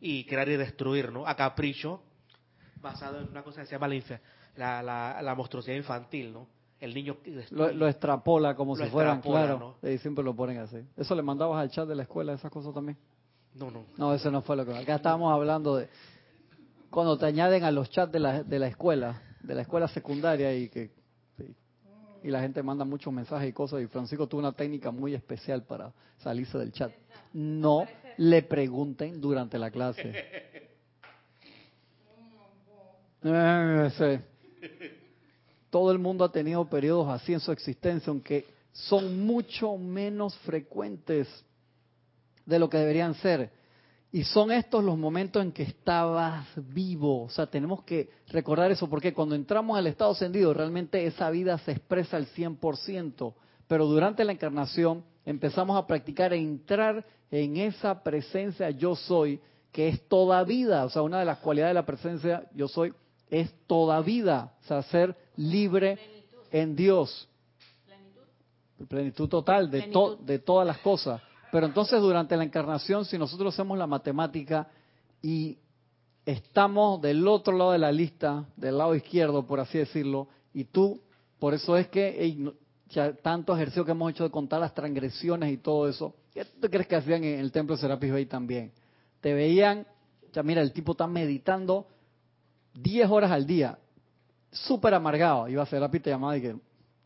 y 0.00 0.24
crear 0.24 0.48
y 0.48 0.56
destruir, 0.56 1.12
¿no? 1.12 1.26
A 1.26 1.36
capricho, 1.36 2.02
basado 2.80 3.20
en 3.20 3.28
una 3.28 3.42
cosa 3.42 3.60
que 3.60 3.66
se 3.66 3.72
llama 3.72 3.88
la, 3.88 4.82
la, 4.82 5.20
la, 5.22 5.34
monstruosidad 5.34 5.76
infantil, 5.76 6.32
¿no? 6.32 6.46
El 6.80 6.94
niño 6.94 7.18
lo, 7.50 7.70
lo, 7.72 7.88
extrapola 7.88 8.54
como 8.54 8.76
si 8.76 8.84
fueran, 8.86 9.20
claro. 9.20 9.76
¿no? 9.82 9.88
Y 9.88 9.98
siempre 9.98 10.24
lo 10.24 10.34
ponen 10.34 10.58
así. 10.58 10.78
¿Eso 10.96 11.14
le 11.14 11.22
mandabas 11.22 11.62
al 11.62 11.70
chat 11.70 11.88
de 11.88 11.94
la 11.94 12.02
escuela, 12.02 12.34
esas 12.34 12.50
cosas 12.50 12.74
también? 12.74 12.98
No, 13.54 13.70
no. 13.70 13.86
No, 13.96 14.12
eso 14.12 14.30
no 14.30 14.42
fue 14.42 14.56
lo 14.56 14.66
que... 14.66 14.76
Acá 14.76 14.96
estábamos 14.96 15.32
hablando 15.32 15.76
de 15.76 15.88
cuando 16.90 17.16
te 17.16 17.26
añaden 17.26 17.64
a 17.64 17.70
los 17.70 17.90
chats 17.90 18.12
de 18.12 18.20
la, 18.20 18.42
de 18.42 18.58
la 18.58 18.66
escuela 18.66 19.22
de 19.46 19.54
la 19.54 19.62
escuela 19.62 19.88
secundaria 19.88 20.54
y 20.54 20.68
que 20.68 20.90
y 22.24 22.30
la 22.30 22.40
gente 22.40 22.62
manda 22.62 22.86
muchos 22.86 23.12
mensajes 23.12 23.50
y 23.50 23.52
cosas 23.52 23.82
y 23.82 23.86
Francisco 23.86 24.26
tuvo 24.26 24.40
una 24.40 24.52
técnica 24.52 24.90
muy 24.90 25.14
especial 25.14 25.62
para 25.62 25.92
salirse 26.16 26.56
del 26.56 26.72
chat. 26.72 26.90
No 27.34 27.86
le 28.16 28.42
pregunten 28.42 29.20
durante 29.20 29.58
la 29.58 29.70
clase. 29.70 30.12
Eh, 33.26 34.20
Todo 35.70 35.90
el 35.90 35.98
mundo 35.98 36.26
ha 36.26 36.30
tenido 36.30 36.68
periodos 36.68 37.08
así 37.08 37.32
en 37.32 37.40
su 37.40 37.52
existencia, 37.52 38.10
aunque 38.10 38.44
son 38.70 39.24
mucho 39.24 39.78
menos 39.78 40.36
frecuentes 40.40 41.26
de 42.44 42.58
lo 42.58 42.68
que 42.68 42.76
deberían 42.76 43.14
ser. 43.14 43.50
Y 44.14 44.22
son 44.22 44.52
estos 44.52 44.84
los 44.84 44.96
momentos 44.96 45.42
en 45.42 45.50
que 45.50 45.64
estabas 45.64 46.46
vivo. 46.72 47.24
O 47.24 47.30
sea, 47.30 47.48
tenemos 47.48 47.82
que 47.82 48.10
recordar 48.28 48.70
eso, 48.70 48.88
porque 48.88 49.12
cuando 49.12 49.34
entramos 49.34 49.76
al 49.76 49.88
estado 49.88 50.12
ascendido, 50.12 50.54
realmente 50.54 51.04
esa 51.04 51.28
vida 51.30 51.58
se 51.58 51.72
expresa 51.72 52.16
al 52.16 52.28
100%. 52.28 53.34
Pero 53.66 53.86
durante 53.86 54.22
la 54.22 54.30
encarnación 54.30 55.02
empezamos 55.26 55.76
a 55.76 55.88
practicar 55.88 56.32
e 56.32 56.36
entrar 56.36 57.04
en 57.28 57.56
esa 57.56 58.04
presencia 58.04 58.70
yo 58.70 58.94
soy, 58.94 59.40
que 59.72 59.88
es 59.88 60.06
toda 60.06 60.44
vida. 60.44 60.84
O 60.84 60.90
sea, 60.90 61.02
una 61.02 61.18
de 61.18 61.24
las 61.24 61.38
cualidades 61.38 61.70
de 61.70 61.80
la 61.80 61.86
presencia 61.86 62.48
yo 62.54 62.68
soy 62.68 62.94
es 63.30 63.52
toda 63.66 64.00
vida. 64.00 64.54
O 64.62 64.66
sea, 64.68 64.82
ser 64.82 65.16
libre 65.34 65.98
en 66.52 66.76
Dios. 66.76 67.28
Plenitud, 67.84 68.86
Plenitud 68.86 69.28
total 69.28 69.68
de, 69.68 69.90
de 70.20 70.38
todas 70.38 70.64
las 70.68 70.78
cosas. 70.78 71.20
Pero 71.54 71.66
entonces 71.66 72.00
durante 72.00 72.36
la 72.36 72.42
encarnación, 72.42 73.04
si 73.04 73.16
nosotros 73.16 73.54
hacemos 73.54 73.78
la 73.78 73.86
matemática 73.86 74.66
y 75.22 75.56
estamos 76.26 77.00
del 77.00 77.28
otro 77.28 77.56
lado 77.56 77.70
de 77.70 77.78
la 77.78 77.92
lista, 77.92 78.46
del 78.56 78.76
lado 78.76 78.96
izquierdo, 78.96 79.46
por 79.46 79.60
así 79.60 79.78
decirlo, 79.78 80.26
y 80.52 80.64
tú, 80.64 81.00
por 81.38 81.54
eso 81.54 81.76
es 81.76 81.86
que 81.86 82.52
tanto 83.22 83.54
ejercicio 83.54 83.84
que 83.84 83.92
hemos 83.92 84.10
hecho 84.10 84.24
de 84.24 84.32
contar 84.32 84.58
las 84.58 84.74
transgresiones 84.74 85.52
y 85.52 85.58
todo 85.58 85.88
eso, 85.88 86.16
¿qué 86.32 86.44
crees 86.68 86.88
que 86.88 86.96
hacían 86.96 87.22
en 87.22 87.38
el 87.38 87.52
templo 87.52 87.76
de 87.76 87.82
Serapis 87.82 88.10
Bay 88.10 88.26
también? 88.26 88.72
Te 89.20 89.32
veían, 89.32 89.86
ya 90.32 90.42
mira, 90.42 90.60
el 90.60 90.72
tipo 90.72 90.90
está 90.90 91.06
meditando 91.06 91.86
10 92.74 93.08
horas 93.08 93.30
al 93.30 93.46
día, 93.46 93.78
súper 94.50 94.92
amargado, 94.92 95.46
iba 95.46 95.62
a 95.62 95.66
Serapis 95.66 96.02
te 96.02 96.10
llamaba 96.10 96.36
y 96.36 96.42
que, 96.42 96.56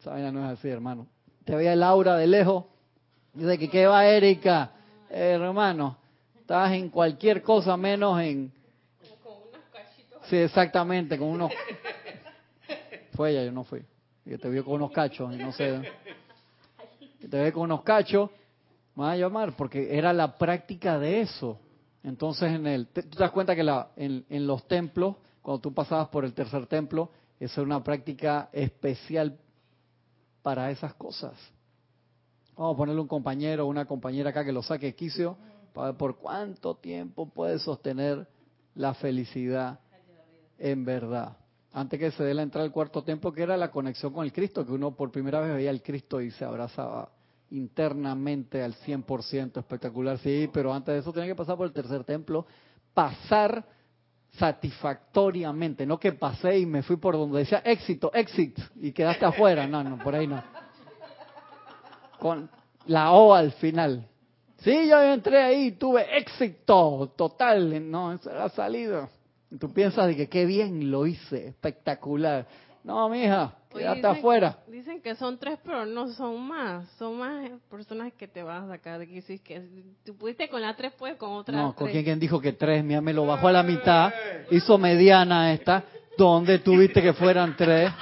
esa 0.01 0.33
no 0.33 0.51
es 0.51 0.59
así, 0.59 0.69
hermano. 0.69 1.07
Te 1.45 1.55
veía 1.55 1.75
el 1.75 1.83
aura 1.83 2.17
de 2.17 2.27
lejos, 2.27 2.65
Dice 3.39 3.57
que 3.57 3.71
qué 3.71 3.87
va 3.87 4.05
Erika, 4.05 4.73
eh, 5.09 5.39
hermano, 5.41 5.97
estás 6.41 6.73
en 6.73 6.89
cualquier 6.89 7.41
cosa 7.41 7.77
menos 7.77 8.21
en... 8.21 8.53
Con 9.23 9.33
unos 9.33 9.61
cachitos. 9.73 10.27
Sí, 10.27 10.39
exactamente, 10.39 11.17
con 11.17 11.29
unos... 11.29 11.53
Fue 13.15 13.31
ella, 13.31 13.45
yo 13.45 13.53
no 13.53 13.63
fui. 13.63 13.85
Y 14.27 14.37
te 14.39 14.49
vio 14.49 14.65
con 14.65 14.75
unos 14.75 14.91
cachos 14.91 15.33
y 15.33 15.37
no 15.37 15.53
sé. 15.53 15.81
te 17.21 17.39
ve 17.39 17.53
con 17.53 17.63
unos 17.63 17.83
cachos, 17.83 18.29
me 18.97 19.05
va 19.05 19.13
a 19.13 19.17
llamar 19.17 19.55
porque 19.55 19.97
era 19.97 20.13
la 20.13 20.37
práctica 20.37 20.99
de 20.99 21.21
eso. 21.21 21.61
Entonces, 22.03 22.53
en 22.53 22.67
el, 22.67 22.89
tú 22.89 23.03
te 23.03 23.19
das 23.21 23.31
cuenta 23.31 23.55
que 23.55 23.63
la, 23.63 23.91
en, 23.95 24.27
en 24.29 24.49
los 24.49 24.67
templos, 24.67 25.15
cuando 25.43 25.61
tú 25.61 25.73
pasabas 25.73 26.09
por 26.09 26.25
el 26.25 26.35
tercer 26.35 26.67
templo, 26.67 27.13
esa 27.39 27.61
era 27.61 27.67
una 27.67 27.85
práctica 27.85 28.49
especial 28.53 29.39
para 30.43 30.73
esas 30.73 30.93
cosas. 30.95 31.35
Vamos 32.59 32.75
a 32.75 32.77
ponerle 32.77 33.01
un 33.01 33.07
compañero 33.07 33.65
o 33.65 33.69
una 33.69 33.85
compañera 33.85 34.31
acá 34.31 34.45
que 34.45 34.51
lo 34.51 34.65
saque 34.65 34.93
quicio 34.97 35.37
para 35.73 35.89
ver 35.89 35.97
por 35.97 36.17
cuánto 36.17 36.75
tiempo 36.75 37.29
puede 37.31 37.61
sostener 37.61 38.27
la 38.75 38.95
felicidad 38.95 39.79
en 40.59 40.85
verdad. 40.85 41.37
antes 41.73 42.01
que 42.01 42.11
se 42.11 42.25
dé 42.25 42.35
la 42.35 42.43
entrada 42.43 42.65
al 42.65 42.73
cuarto 42.73 43.05
templo, 43.05 43.31
que 43.33 43.45
era 43.45 43.57
la 43.57 43.71
conexión 43.71 44.13
con 44.13 44.25
el 44.25 44.33
Cristo, 44.33 44.67
que 44.67 44.73
uno 44.73 44.91
por 44.91 45.13
primera 45.13 45.39
vez 45.39 45.55
veía 45.55 45.71
al 45.71 45.83
Cristo 45.83 46.21
y 46.21 46.33
se 46.33 46.45
abrazaba 46.45 47.13
internamente 47.51 48.61
al 48.61 48.75
100%, 48.75 49.59
espectacular, 49.59 50.19
sí, 50.19 50.51
pero 50.53 50.75
antes 50.75 50.95
de 50.95 51.01
eso 51.01 51.13
tenía 51.13 51.29
que 51.29 51.37
pasar 51.37 51.57
por 51.57 51.67
el 51.67 51.73
tercer 51.73 52.03
templo, 52.03 52.45
pasar 52.93 53.65
satisfactoriamente, 54.33 55.87
no 55.87 56.01
que 56.01 56.11
pasé 56.11 56.59
y 56.59 56.67
me 56.67 56.83
fui 56.83 56.97
por 56.97 57.15
donde 57.15 57.39
decía 57.39 57.63
éxito, 57.65 58.11
éxito, 58.13 58.63
y 58.75 58.91
quedaste 58.91 59.25
afuera, 59.27 59.65
no, 59.69 59.85
no, 59.85 60.03
por 60.03 60.17
ahí 60.17 60.27
no. 60.27 60.43
Con 62.19 62.51
la 62.87 63.13
O 63.13 63.35
al 63.35 63.53
final. 63.53 64.07
Sí, 64.59 64.89
yo 64.89 65.01
entré 65.01 65.43
ahí, 65.43 65.73
tuve 65.73 66.19
éxito 66.19 67.13
total, 67.17 67.91
no, 67.91 68.13
eso 68.13 68.31
era 68.31 68.49
salido. 68.49 69.09
Y 69.51 69.57
tú 69.57 69.73
piensas 69.73 70.09
de 70.09 70.17
que 70.17 70.29
qué 70.29 70.45
bien 70.47 70.91
lo 70.91 71.07
hice, 71.07 71.49
espectacular. 71.49 72.47
No, 72.83 73.09
mija, 73.09 73.55
quédate 73.71 74.07
afuera. 74.07 74.59
Dicen 74.67 75.01
que 75.01 75.15
son 75.15 75.39
tres, 75.39 75.59
pero 75.63 75.87
no 75.87 76.09
son 76.09 76.41
más. 76.47 76.89
Son 76.99 77.19
más 77.19 77.51
personas 77.71 78.13
que 78.15 78.27
te 78.27 78.43
vas 78.43 78.65
a 78.65 78.69
sacar 78.69 78.99
de 78.99 79.05
aquí. 79.05 79.21
Si 79.23 79.39
que 79.39 79.63
tú 80.05 80.17
pudiste 80.17 80.49
con 80.49 80.61
la 80.61 80.75
tres, 80.75 80.93
pues 80.99 81.17
con 81.17 81.31
otra. 81.33 81.57
No, 81.57 81.75
con 81.75 81.89
quien 81.91 82.19
dijo 82.19 82.41
que 82.41 82.53
tres, 82.53 82.83
mira, 82.83 83.01
me 83.01 83.13
lo 83.13 83.27
bajó 83.27 83.49
a 83.49 83.53
la 83.53 83.63
mitad, 83.63 84.13
hizo 84.51 84.77
mediana 84.79 85.53
esta. 85.53 85.85
¿Dónde 86.17 86.59
tuviste 86.59 87.01
que 87.01 87.13
fueran 87.13 87.57
tres? 87.57 87.93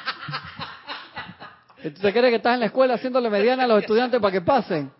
¿Tú 1.95 2.01
te 2.01 2.13
crees 2.13 2.31
que 2.31 2.37
estás 2.37 2.55
en 2.55 2.61
la 2.61 2.67
escuela 2.67 2.95
haciéndole 2.95 3.31
mediana 3.31 3.65
a 3.65 3.67
los 3.67 3.81
estudiantes 3.81 4.21
para 4.21 4.33
que 4.33 4.41
pasen? 4.41 4.91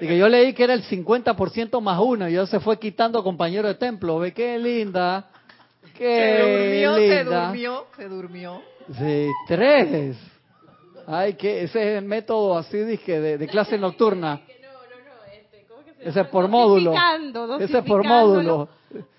Y 0.00 0.06
que 0.06 0.16
yo 0.16 0.28
leí 0.28 0.52
que 0.52 0.64
era 0.64 0.74
el 0.74 0.82
50% 0.84 1.80
más 1.80 2.00
uno 2.00 2.28
y 2.28 2.32
yo 2.32 2.46
se 2.46 2.60
fue 2.60 2.78
quitando 2.78 3.22
compañero 3.22 3.68
de 3.68 3.74
templo. 3.74 4.18
Ve 4.18 4.32
qué 4.32 4.58
linda. 4.58 5.30
Qué 5.96 6.36
se 6.36 6.88
durmió, 6.88 6.96
linda. 6.96 7.24
se 7.24 7.46
durmió, 7.46 7.86
se 7.96 8.08
durmió. 8.08 8.62
Sí, 8.98 9.28
tres. 9.46 10.16
Ay, 11.06 11.34
que 11.34 11.64
ese 11.64 11.92
es 11.92 11.98
el 11.98 12.04
método 12.04 12.56
así 12.56 12.78
dije 12.78 13.20
de, 13.20 13.38
de 13.38 13.46
clase 13.48 13.76
nocturna. 13.76 14.40
Ese 16.00 16.20
es 16.20 16.28
por 16.28 16.48
módulo. 16.48 16.94
Ese 17.60 17.78
es 17.78 17.84
por 17.84 18.04
módulo. 18.04 18.68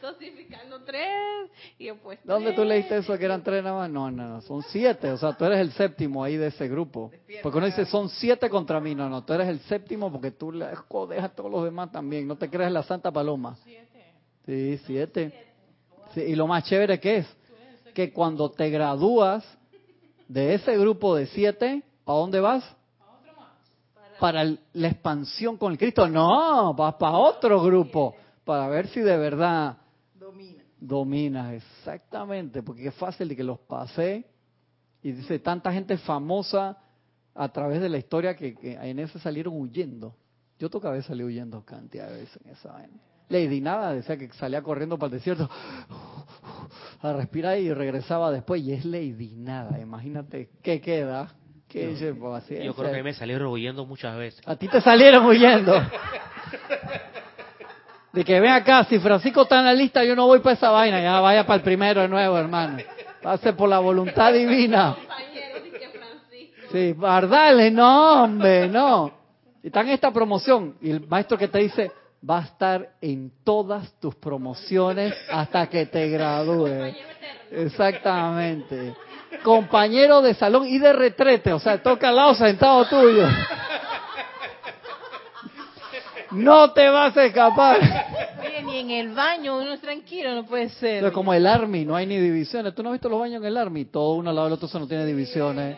Dosificando 0.01 0.83
tres 0.83 1.49
y 1.77 1.85
después 1.85 2.19
¿Dónde 2.25 2.51
tú 2.51 2.65
leíste 2.65 2.97
eso 2.97 3.17
que 3.17 3.23
eran 3.23 3.41
tres 3.41 3.63
nada 3.63 3.77
más? 3.77 3.89
No, 3.89 4.11
no, 4.11 4.41
son 4.41 4.63
siete. 4.63 5.11
O 5.11 5.17
sea, 5.17 5.33
tú 5.33 5.45
eres 5.45 5.59
el 5.59 5.71
séptimo 5.71 6.23
ahí 6.23 6.35
de 6.35 6.47
ese 6.47 6.67
grupo. 6.67 7.11
Porque 7.41 7.57
uno 7.57 7.67
dice 7.67 7.85
son 7.85 8.09
siete 8.09 8.49
contra 8.49 8.79
mí. 8.79 8.95
No, 8.95 9.07
no, 9.09 9.23
tú 9.23 9.33
eres 9.33 9.47
el 9.47 9.59
séptimo 9.61 10.11
porque 10.11 10.31
tú 10.31 10.51
le 10.51 10.65
a 10.65 11.29
todos 11.29 11.51
los 11.51 11.63
demás 11.63 11.91
también. 11.91 12.27
No 12.27 12.35
te 12.35 12.49
crees 12.49 12.71
la 12.71 12.83
Santa 12.83 13.11
Paloma. 13.11 13.55
Sí, 14.45 14.77
siete. 14.85 15.47
Sí, 16.13 16.21
y 16.21 16.35
lo 16.35 16.47
más 16.47 16.65
chévere 16.65 16.99
que 16.99 17.17
es 17.17 17.37
que 17.93 18.11
cuando 18.11 18.51
te 18.51 18.69
gradúas 18.69 19.45
de 20.27 20.55
ese 20.55 20.77
grupo 20.77 21.15
de 21.15 21.27
siete, 21.27 21.83
¿a 22.05 22.13
dónde 22.13 22.39
vas? 22.39 22.63
Para 24.21 24.43
la 24.43 24.87
expansión 24.87 25.57
con 25.57 25.71
el 25.71 25.79
Cristo. 25.79 26.07
No, 26.07 26.75
vas 26.75 26.93
para 26.93 27.17
otro 27.17 27.59
grupo, 27.63 28.15
para 28.45 28.67
ver 28.67 28.87
si 28.89 28.99
de 28.99 29.17
verdad 29.17 29.77
Domina. 30.13 30.63
dominas. 30.79 31.53
Exactamente, 31.53 32.61
porque 32.61 32.87
es 32.87 32.93
fácil 32.93 33.27
de 33.27 33.35
que 33.35 33.43
los 33.43 33.57
pasé. 33.61 34.27
Y 35.01 35.13
dice, 35.13 35.39
tanta 35.39 35.73
gente 35.73 35.97
famosa 35.97 36.77
a 37.33 37.49
través 37.49 37.81
de 37.81 37.89
la 37.89 37.97
historia 37.97 38.35
que, 38.35 38.53
que 38.53 38.73
en 38.73 38.99
ese 38.99 39.17
salieron 39.17 39.59
huyendo. 39.59 40.15
Yo 40.59 40.69
tocaba 40.69 40.93
vez 40.93 41.07
salí 41.07 41.23
huyendo 41.23 41.65
cantidad 41.65 42.07
de 42.07 42.19
veces 42.19 42.39
en 42.45 42.51
esa 42.51 42.73
vaina. 42.73 42.93
Lady 43.29 43.59
Nada 43.59 43.93
decía 43.93 44.15
que 44.17 44.31
salía 44.33 44.61
corriendo 44.61 44.99
para 44.99 45.07
el 45.07 45.13
desierto 45.13 45.49
a 47.01 47.13
respirar 47.13 47.57
y 47.57 47.73
regresaba 47.73 48.29
después. 48.29 48.61
Y 48.61 48.73
es 48.73 48.85
Lady 48.85 49.33
Nada, 49.35 49.79
imagínate 49.79 50.51
qué 50.61 50.79
queda. 50.79 51.33
¿Qué 51.71 51.95
yo, 51.95 52.15
pues, 52.19 52.49
yo 52.49 52.73
creo 52.73 52.91
que 52.91 53.01
me 53.03 53.13
salieron 53.13 53.47
huyendo 53.47 53.85
muchas 53.85 54.17
veces. 54.17 54.45
A 54.45 54.57
ti 54.57 54.67
te 54.67 54.81
salieron 54.81 55.25
huyendo. 55.25 55.73
De 58.11 58.25
que 58.25 58.41
ven 58.41 58.51
acá, 58.51 58.83
si 58.83 58.99
Francisco 58.99 59.43
está 59.43 59.59
en 59.59 59.65
la 59.65 59.73
lista, 59.73 60.03
yo 60.03 60.13
no 60.13 60.27
voy 60.27 60.39
para 60.39 60.55
esa 60.55 60.69
vaina, 60.69 61.01
ya 61.01 61.21
vaya 61.21 61.45
para 61.45 61.57
el 61.57 61.63
primero 61.63 62.01
de 62.01 62.09
nuevo, 62.09 62.37
hermano. 62.37 62.79
Pase 63.21 63.53
por 63.53 63.69
la 63.69 63.79
voluntad 63.79 64.33
divina. 64.33 64.97
Sí, 66.73 66.91
Bardales, 66.91 67.71
no, 67.71 68.23
hombre, 68.23 68.67
no. 68.67 69.11
Está 69.63 69.81
en 69.81 69.89
esta 69.89 70.11
promoción 70.11 70.75
y 70.81 70.91
el 70.91 71.07
maestro 71.07 71.37
que 71.37 71.47
te 71.47 71.59
dice, 71.59 71.89
va 72.29 72.39
a 72.39 72.43
estar 72.43 72.89
en 72.99 73.31
todas 73.45 73.93
tus 73.99 74.15
promociones 74.15 75.13
hasta 75.31 75.67
que 75.67 75.85
te 75.85 76.09
gradúes. 76.09 76.97
Exactamente. 77.49 78.93
Compañero 79.43 80.21
de 80.21 80.33
salón 80.33 80.67
y 80.67 80.77
de 80.77 80.93
retrete, 80.93 81.53
o 81.53 81.59
sea, 81.59 81.81
toca 81.81 82.09
al 82.09 82.15
lado 82.15 82.35
sentado 82.35 82.85
tuyo. 82.85 83.27
No 86.31 86.71
te 86.71 86.87
vas 86.89 87.15
a 87.17 87.25
escapar. 87.25 87.79
Oye, 88.39 88.63
ni 88.63 88.79
en 88.79 88.91
el 88.91 89.13
baño 89.13 89.57
uno 89.57 89.73
es 89.73 89.81
tranquilo, 89.81 90.33
no 90.33 90.45
puede 90.45 90.69
ser. 90.69 91.03
Es 91.03 91.11
como 91.11 91.33
el 91.33 91.45
Army, 91.45 91.83
no 91.85 91.95
hay 91.95 92.05
ni 92.05 92.17
divisiones. 92.17 92.73
¿Tú 92.73 92.83
no 92.83 92.89
has 92.89 92.93
visto 92.93 93.09
los 93.09 93.19
baños 93.19 93.41
en 93.41 93.47
el 93.47 93.57
Army? 93.57 93.85
Todo 93.85 94.13
uno 94.13 94.29
al 94.29 94.35
lado 94.35 94.47
del 94.47 94.53
otro, 94.53 94.67
eso 94.67 94.79
no 94.79 94.87
tiene 94.87 95.05
divisiones. 95.05 95.77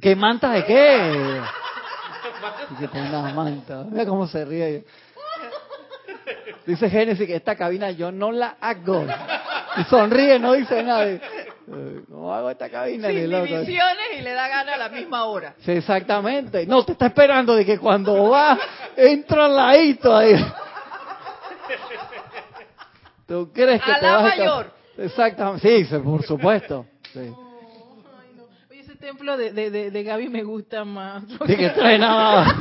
¿Qué 0.00 0.14
mantas 0.14 0.52
de 0.52 0.64
qué? 0.64 1.40
Y 2.70 2.74
que 2.76 2.88
poner 2.88 3.08
una 3.08 3.32
manta. 3.32 3.84
Mira 3.90 4.06
cómo 4.06 4.26
se 4.26 4.44
ríe. 4.44 4.84
Dice 6.66 6.90
Génesis 6.90 7.26
que 7.26 7.36
esta 7.36 7.54
cabina 7.54 7.90
yo 7.90 8.10
no 8.10 8.32
la 8.32 8.56
hago. 8.60 9.06
Y 9.78 9.84
sonríe, 9.84 10.38
no 10.38 10.52
dice 10.52 10.82
nada. 10.82 11.06
No 11.66 12.32
hago 12.32 12.48
esta 12.50 12.70
cabina 12.70 13.08
Sin 13.08 13.28
divisiones 13.28 14.06
y 14.18 14.22
le 14.22 14.32
da 14.32 14.48
gana 14.48 14.74
a 14.74 14.76
la 14.76 14.88
misma 14.88 15.24
hora. 15.24 15.54
Sí, 15.60 15.72
exactamente. 15.72 16.64
No, 16.66 16.84
te 16.84 16.92
está 16.92 17.06
esperando 17.06 17.56
de 17.56 17.66
que 17.66 17.78
cuando 17.78 18.30
va, 18.30 18.58
entra 18.96 19.46
al 19.46 19.56
ladito 19.56 20.16
ahí. 20.16 20.36
¿Tú 23.26 23.50
crees 23.52 23.82
que 23.82 23.90
A 23.90 23.98
te 23.98 24.06
la 24.06 24.12
vas 24.12 24.32
a 24.32 24.36
mayor. 24.36 24.70
Exactamente. 24.96 25.84
Sí, 25.84 25.94
por 25.98 26.22
supuesto. 26.22 26.86
Sí. 27.12 27.18
Ay, 27.18 27.30
no. 28.36 28.44
Oye, 28.70 28.80
ese 28.80 28.94
templo 28.94 29.36
de, 29.36 29.52
de, 29.52 29.70
de, 29.70 29.90
de 29.90 30.02
Gaby 30.04 30.28
me 30.28 30.44
gusta 30.44 30.84
más. 30.84 31.24
Sí, 31.46 31.56
que 31.56 31.70
tres 31.70 31.98
nada 31.98 32.44
más. 32.44 32.54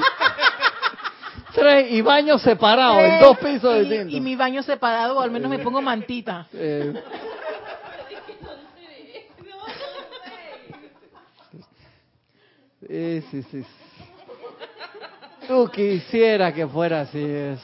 Tres 1.53 1.91
y 1.91 2.01
baños 2.01 2.41
separados, 2.41 3.01
en 3.01 3.19
dos 3.21 3.37
pisos 3.37 3.75
y, 3.77 3.79
distintos. 3.81 4.13
y 4.13 4.19
mi 4.19 4.35
baño 4.35 4.61
separado, 4.61 5.17
o 5.17 5.21
al 5.21 5.31
menos 5.31 5.49
me 5.49 5.59
pongo 5.59 5.81
mantita. 5.81 6.47
Eh, 6.51 6.93
sí, 12.87 13.21
sí, 13.31 13.43
sí. 13.43 13.65
Tú 15.47 15.69
quisiera 15.71 16.53
que 16.53 16.67
fuera 16.67 17.01
así 17.01 17.21
es. 17.21 17.59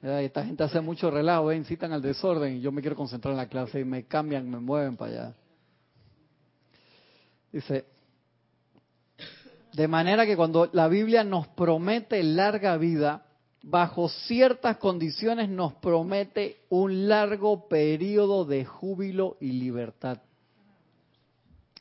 Esta 0.00 0.44
gente 0.44 0.62
hace 0.62 0.80
mucho 0.80 1.10
relajo, 1.10 1.50
¿eh? 1.50 1.56
incitan 1.56 1.92
al 1.92 2.00
desorden 2.00 2.56
y 2.56 2.60
yo 2.60 2.70
me 2.70 2.80
quiero 2.80 2.94
concentrar 2.94 3.32
en 3.32 3.38
la 3.38 3.48
clase 3.48 3.80
y 3.80 3.84
me 3.84 4.04
cambian, 4.04 4.48
me 4.48 4.58
mueven 4.58 4.96
para 4.96 5.10
allá. 5.10 5.34
Dice, 7.52 7.84
de 9.72 9.88
manera 9.88 10.24
que 10.24 10.36
cuando 10.36 10.70
la 10.72 10.86
Biblia 10.86 11.24
nos 11.24 11.48
promete 11.48 12.22
larga 12.22 12.76
vida, 12.76 13.26
bajo 13.62 14.08
ciertas 14.08 14.76
condiciones 14.76 15.48
nos 15.48 15.74
promete 15.74 16.62
un 16.68 17.08
largo 17.08 17.68
periodo 17.68 18.44
de 18.44 18.64
júbilo 18.64 19.36
y 19.40 19.52
libertad. 19.52 20.20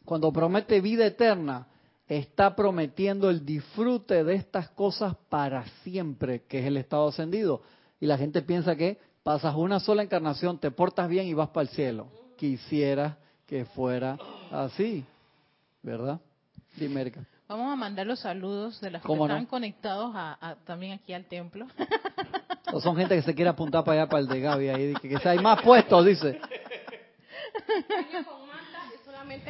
Cuando 0.08 0.32
promete 0.32 0.80
vida 0.80 1.06
eterna, 1.06 1.68
está 2.08 2.56
prometiendo 2.56 3.30
el 3.30 3.46
disfrute 3.46 4.24
de 4.24 4.36
estas 4.36 4.70
cosas 4.70 5.18
para 5.28 5.66
siempre, 5.84 6.44
que 6.48 6.60
es 6.60 6.66
el 6.66 6.78
estado 6.78 7.10
ascendido. 7.10 7.62
Y 8.00 8.06
la 8.06 8.18
gente 8.18 8.42
piensa 8.42 8.78
que 8.78 8.98
pasas 9.22 9.54
una 9.58 9.82
sola 9.82 10.04
encarnación, 10.04 10.60
te 10.60 10.72
portas 10.72 11.10
bien 11.10 11.28
y 11.28 11.34
vas 11.34 11.50
para 11.50 11.64
el 11.64 11.68
cielo. 11.76 12.08
Quisiera 12.38 13.18
que 13.46 13.66
fuera 13.66 14.18
así, 14.50 15.04
¿verdad? 15.84 16.22
Dime, 16.78 17.02
Erika. 17.02 17.26
Vamos 17.50 17.74
a 17.74 17.76
mandar 17.76 18.08
los 18.08 18.22
saludos 18.22 18.80
de 18.80 18.92
los 18.92 19.02
que 19.02 19.08
¿Cómo 19.10 19.28
no? 19.28 19.34
están 19.34 19.46
conectados 19.46 20.14
a, 20.16 20.38
a- 20.40 20.56
también 20.64 20.94
aquí 20.94 21.12
al 21.12 21.26
templo. 21.26 21.68
O 22.74 22.82
son 22.82 22.98
gente 22.98 23.16
que 23.16 23.22
se 23.22 23.34
quiere 23.34 23.50
apuntar 23.50 23.82
para 23.86 24.02
allá, 24.02 24.10
para 24.10 24.20
el 24.20 24.28
de 24.28 24.42
Gaby, 24.42 24.68
ahí, 24.68 24.94
que, 25.02 25.08
que 25.08 25.30
hay 25.30 25.40
más 25.40 25.62
puestos, 25.62 26.06
dice. 26.06 26.38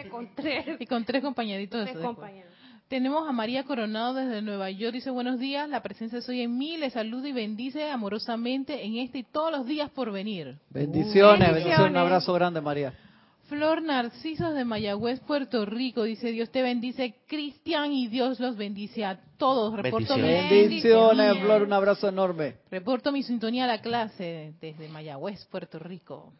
con 0.10 0.28
solamente 0.28 0.36
tres, 0.36 0.66
y 0.80 0.86
con 0.86 1.06
tres 1.06 1.24
compañeritos 1.24 1.86
tres 1.86 1.98
compañeros. 1.98 2.52
Tenemos 2.88 3.28
a 3.28 3.34
María 3.34 3.66
Coronado 3.66 4.14
desde 4.14 4.42
Nueva 4.42 4.72
York. 4.72 4.94
Dice, 4.94 5.10
buenos 5.10 5.40
días, 5.40 5.68
la 5.68 5.84
presencia 5.84 6.22
soy 6.22 6.42
en 6.42 6.58
mí. 6.58 6.78
Le 6.78 6.90
saludo 6.90 7.28
y 7.28 7.34
bendice 7.34 7.90
amorosamente 7.90 8.86
en 8.86 8.96
este 8.98 9.20
y 9.20 9.24
todos 9.24 9.52
los 9.52 9.66
días 9.66 9.90
por 9.90 10.10
venir. 10.12 10.58
Bendiciones, 10.70 11.40
Bendiciones. 11.40 11.54
bendiciones, 11.54 11.92
un 11.92 11.98
abrazo 11.98 12.34
grande, 12.34 12.62
María. 12.62 12.94
Flor 13.48 13.82
Narcisos 13.82 14.54
de 14.54 14.64
Mayagüez, 14.64 15.20
Puerto 15.22 15.66
Rico. 15.66 16.04
Dice, 16.04 16.32
Dios 16.32 16.50
te 16.50 16.62
bendice, 16.62 17.16
Cristian, 17.28 17.92
y 17.92 18.08
Dios 18.08 18.40
los 18.40 18.56
bendice 18.56 19.04
a 19.04 19.20
todos. 19.38 19.74
Reporto 19.74 20.16
mi 20.16 20.24
Bendiciones. 20.24 21.40
Flor, 21.40 21.64
un 21.64 21.74
abrazo 21.74 22.08
enorme. 22.08 22.56
Reporto 22.72 23.12
mi 23.12 23.24
sintonía 23.24 23.66
a 23.66 23.68
la 23.68 23.82
clase 23.82 24.54
desde 24.62 24.88
Mayagüez, 24.88 25.46
Puerto 25.48 25.80
Rico. 25.80 26.34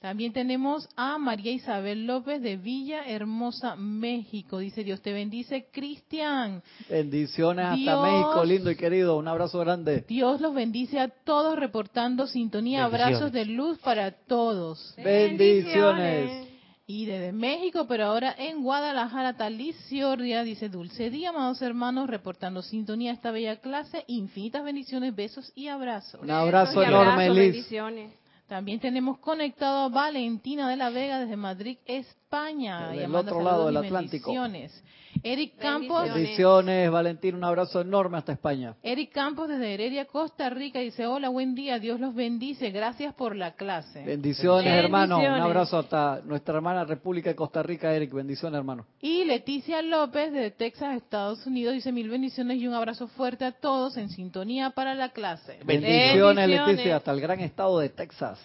También 0.00 0.32
tenemos 0.32 0.88
a 0.96 1.18
María 1.18 1.52
Isabel 1.52 2.06
López 2.06 2.40
de 2.40 2.56
Villa 2.56 3.04
Hermosa, 3.04 3.76
México. 3.76 4.58
Dice, 4.58 4.82
Dios 4.82 5.02
te 5.02 5.12
bendice, 5.12 5.66
Cristian. 5.70 6.62
Bendiciones 6.88 7.66
hasta 7.66 8.00
México, 8.00 8.42
lindo 8.46 8.70
y 8.70 8.76
querido. 8.76 9.18
Un 9.18 9.28
abrazo 9.28 9.58
grande. 9.58 10.06
Dios 10.08 10.40
los 10.40 10.54
bendice 10.54 10.98
a 10.98 11.08
todos 11.08 11.58
reportando 11.58 12.26
sintonía, 12.26 12.86
abrazos 12.86 13.30
de 13.30 13.44
luz 13.44 13.78
para 13.80 14.10
todos. 14.12 14.94
Bendiciones. 14.96 16.48
Y 16.86 17.04
desde 17.04 17.32
México, 17.32 17.84
pero 17.86 18.06
ahora 18.06 18.34
en 18.38 18.62
Guadalajara, 18.62 19.36
Talís 19.36 19.76
Ciordia 19.86 20.42
dice, 20.44 20.70
dulce 20.70 21.10
día, 21.10 21.28
amados 21.28 21.60
hermanos, 21.60 22.08
reportando 22.08 22.62
sintonía 22.62 23.10
a 23.10 23.14
esta 23.14 23.30
bella 23.30 23.60
clase, 23.60 24.02
infinitas 24.08 24.64
bendiciones, 24.64 25.14
besos 25.14 25.52
y 25.54 25.68
abrazos. 25.68 26.22
Un 26.22 26.30
abrazo 26.30 26.82
Y 26.82 26.86
enorme, 26.86 27.28
Liz. 27.28 27.52
bendiciones. 27.52 28.19
También 28.50 28.80
tenemos 28.80 29.18
conectado 29.18 29.84
a 29.84 29.88
Valentina 29.88 30.68
de 30.68 30.76
la 30.76 30.90
Vega 30.90 31.20
desde 31.20 31.36
Madrid, 31.36 31.78
España. 31.86 32.88
Del 32.88 33.14
otro 33.14 33.44
lado 33.44 33.66
del 33.66 33.76
Atlántico. 33.76 34.32
bendiciones. 34.32 34.82
Eric 35.22 35.58
Campos, 35.58 36.12
Bendiciones. 36.12 36.90
Valentín. 36.90 37.34
Un 37.34 37.44
abrazo 37.44 37.80
enorme 37.80 38.18
hasta 38.18 38.32
España. 38.32 38.74
Eric 38.82 39.12
Campos 39.12 39.48
desde 39.48 39.74
Heredia, 39.74 40.06
Costa 40.06 40.50
Rica, 40.50 40.78
dice, 40.80 41.06
hola, 41.06 41.28
buen 41.28 41.54
día, 41.54 41.78
Dios 41.78 42.00
los 42.00 42.14
bendice, 42.14 42.70
gracias 42.70 43.14
por 43.14 43.36
la 43.36 43.52
clase. 43.54 44.04
Bendiciones, 44.04 44.64
Bendiciones. 44.64 44.84
hermano. 44.84 45.18
Un 45.18 45.24
abrazo 45.26 45.78
hasta 45.78 46.20
nuestra 46.24 46.56
hermana 46.56 46.84
República 46.84 47.30
de 47.30 47.36
Costa 47.36 47.62
Rica, 47.62 47.92
Eric. 47.92 48.12
Bendiciones, 48.12 48.56
hermano. 48.58 48.86
Y 49.00 49.24
Leticia 49.24 49.82
López 49.82 50.32
de 50.32 50.50
Texas, 50.50 50.96
Estados 50.96 51.46
Unidos, 51.46 51.74
dice 51.74 51.92
mil 51.92 52.08
bendiciones 52.08 52.58
y 52.58 52.66
un 52.66 52.74
abrazo 52.74 53.08
fuerte 53.08 53.44
a 53.44 53.52
todos 53.52 53.96
en 53.96 54.08
sintonía 54.10 54.70
para 54.70 54.94
la 54.94 55.10
clase. 55.10 55.58
Bendiciones, 55.64 56.36
Bendiciones. 56.36 56.68
Leticia, 56.68 56.96
hasta 56.96 57.12
el 57.12 57.20
gran 57.20 57.40
estado 57.40 57.78
de 57.78 57.88
Texas. 57.90 58.38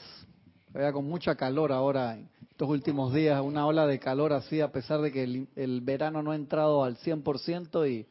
Vea, 0.75 0.91
con 0.91 1.05
mucha 1.05 1.35
calor 1.35 1.71
ahora 1.71 2.19
estos 2.51 2.67
últimos 2.67 3.13
días, 3.13 3.41
una 3.41 3.65
ola 3.65 3.87
de 3.87 3.97
calor 3.97 4.33
así, 4.33 4.59
a 4.59 4.73
pesar 4.73 4.99
de 4.99 5.09
que 5.09 5.23
el, 5.55 5.79
verano 5.79 6.21
no 6.21 6.31
ha 6.31 6.35
entrado 6.35 6.83
al 6.83 6.97
100% 6.97 7.89
y 7.89 8.05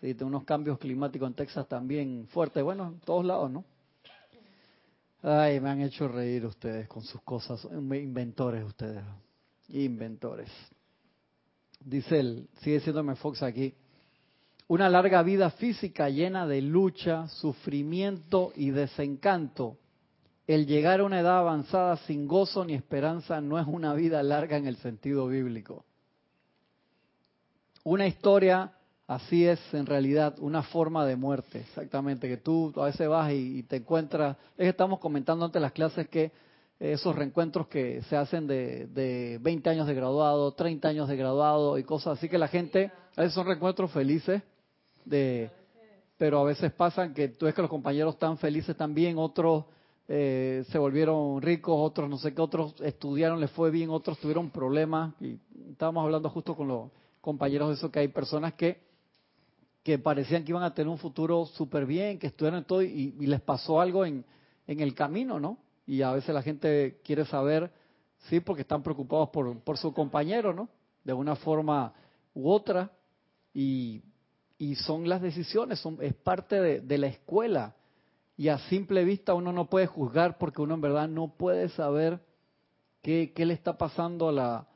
sí, 0.00 0.24
unos 0.24 0.42
cambios 0.42 0.80
climáticos 0.80 1.28
en 1.28 1.34
Texas 1.34 1.68
también 1.68 2.26
fuertes. 2.30 2.64
Bueno, 2.64 2.88
en 2.88 2.98
todos 2.98 3.24
lados, 3.24 3.52
¿no? 3.52 3.64
Ay, 5.22 5.60
me 5.60 5.70
han 5.70 5.80
hecho 5.80 6.08
reír 6.08 6.44
ustedes 6.44 6.88
con 6.88 7.04
sus 7.04 7.22
cosas. 7.22 7.64
Inventores 7.70 8.64
ustedes. 8.64 9.04
Inventores. 9.68 10.50
Dice 11.78 12.18
el, 12.18 12.48
sigue 12.62 12.80
siéndome 12.80 13.14
Fox 13.14 13.44
aquí. 13.44 13.74
Una 14.66 14.88
larga 14.90 15.22
vida 15.22 15.50
física 15.50 16.08
llena 16.08 16.48
de 16.48 16.62
lucha, 16.62 17.28
sufrimiento 17.28 18.52
y 18.56 18.70
desencanto. 18.70 19.76
El 20.46 20.66
llegar 20.66 21.00
a 21.00 21.04
una 21.04 21.20
edad 21.20 21.38
avanzada 21.38 21.96
sin 21.98 22.26
gozo 22.26 22.64
ni 22.64 22.74
esperanza 22.74 23.40
no 23.40 23.58
es 23.58 23.66
una 23.66 23.94
vida 23.94 24.22
larga 24.22 24.56
en 24.56 24.66
el 24.66 24.76
sentido 24.76 25.28
bíblico. 25.28 25.84
Una 27.84 28.06
historia 28.06 28.72
así 29.06 29.46
es 29.46 29.60
en 29.72 29.86
realidad 29.86 30.36
una 30.38 30.62
forma 30.62 31.06
de 31.06 31.16
muerte, 31.16 31.60
exactamente, 31.60 32.28
que 32.28 32.38
tú 32.38 32.72
a 32.76 32.86
veces 32.86 33.08
vas 33.08 33.32
y, 33.32 33.62
te 33.64 33.76
encuentras, 33.76 34.36
es 34.56 34.64
que 34.64 34.68
estamos 34.68 34.98
comentando 34.98 35.44
antes 35.44 35.60
las 35.60 35.72
clases 35.72 36.08
que 36.08 36.32
esos 36.78 37.14
reencuentros 37.14 37.68
que 37.68 38.02
se 38.02 38.16
hacen 38.16 38.46
de, 38.48 38.86
de 38.88 39.38
20 39.40 39.70
años 39.70 39.86
de 39.86 39.94
graduado, 39.94 40.52
30 40.52 40.88
años 40.88 41.08
de 41.08 41.16
graduado 41.16 41.78
y 41.78 41.84
cosas 41.84 42.18
así 42.18 42.28
que 42.28 42.38
la 42.38 42.48
gente, 42.48 42.90
a 43.16 43.20
veces 43.20 43.34
son 43.34 43.46
reencuentros 43.46 43.92
felices, 43.92 44.42
de, 45.04 45.50
pero 46.18 46.40
a 46.40 46.44
veces 46.44 46.72
pasan 46.72 47.14
que 47.14 47.28
tú 47.28 47.46
ves 47.46 47.54
que 47.54 47.62
los 47.62 47.70
compañeros 47.70 48.14
están 48.14 48.36
felices 48.38 48.76
también, 48.76 49.16
otros 49.18 49.64
eh, 50.08 50.64
se 50.68 50.78
volvieron 50.78 51.40
ricos, 51.40 51.74
otros 51.78 52.08
no 52.08 52.18
sé 52.18 52.34
qué, 52.34 52.40
otros 52.40 52.74
estudiaron, 52.80 53.40
les 53.40 53.50
fue 53.50 53.70
bien, 53.70 53.90
otros 53.90 54.18
tuvieron 54.18 54.50
problemas. 54.50 55.14
Y 55.20 55.38
estábamos 55.70 56.04
hablando 56.04 56.28
justo 56.30 56.54
con 56.56 56.68
los 56.68 56.90
compañeros 57.20 57.68
de 57.68 57.74
eso, 57.74 57.90
que 57.90 58.00
hay 58.00 58.08
personas 58.08 58.54
que, 58.54 58.80
que 59.82 59.98
parecían 59.98 60.44
que 60.44 60.50
iban 60.50 60.62
a 60.62 60.74
tener 60.74 60.88
un 60.88 60.98
futuro 60.98 61.46
súper 61.46 61.86
bien, 61.86 62.18
que 62.18 62.26
estudiaron 62.28 62.64
todo 62.64 62.82
y, 62.82 63.14
y 63.18 63.26
les 63.26 63.40
pasó 63.40 63.80
algo 63.80 64.04
en, 64.04 64.24
en 64.66 64.80
el 64.80 64.94
camino, 64.94 65.38
¿no? 65.40 65.58
Y 65.86 66.02
a 66.02 66.12
veces 66.12 66.34
la 66.34 66.42
gente 66.42 67.00
quiere 67.04 67.24
saber, 67.24 67.70
sí, 68.28 68.40
porque 68.40 68.62
están 68.62 68.82
preocupados 68.82 69.30
por, 69.30 69.58
por 69.60 69.78
su 69.78 69.92
compañero, 69.92 70.52
¿no? 70.52 70.68
De 71.04 71.12
una 71.12 71.36
forma 71.36 71.92
u 72.34 72.50
otra. 72.50 72.90
Y, 73.54 74.02
y 74.58 74.76
son 74.76 75.08
las 75.08 75.20
decisiones, 75.20 75.80
son, 75.80 75.98
es 76.00 76.14
parte 76.14 76.60
de, 76.60 76.80
de 76.80 76.98
la 76.98 77.08
escuela. 77.08 77.74
Y 78.42 78.48
a 78.48 78.58
simple 78.58 79.04
vista 79.04 79.34
uno 79.34 79.52
no 79.52 79.70
puede 79.70 79.86
juzgar 79.86 80.36
porque 80.36 80.62
uno 80.62 80.74
en 80.74 80.80
verdad 80.80 81.06
no 81.06 81.28
puede 81.28 81.68
saber 81.68 82.18
qué, 83.00 83.32
qué 83.32 83.46
le 83.46 83.54
está 83.54 83.78
pasando 83.78 84.30
a 84.30 84.32
la, 84.32 84.66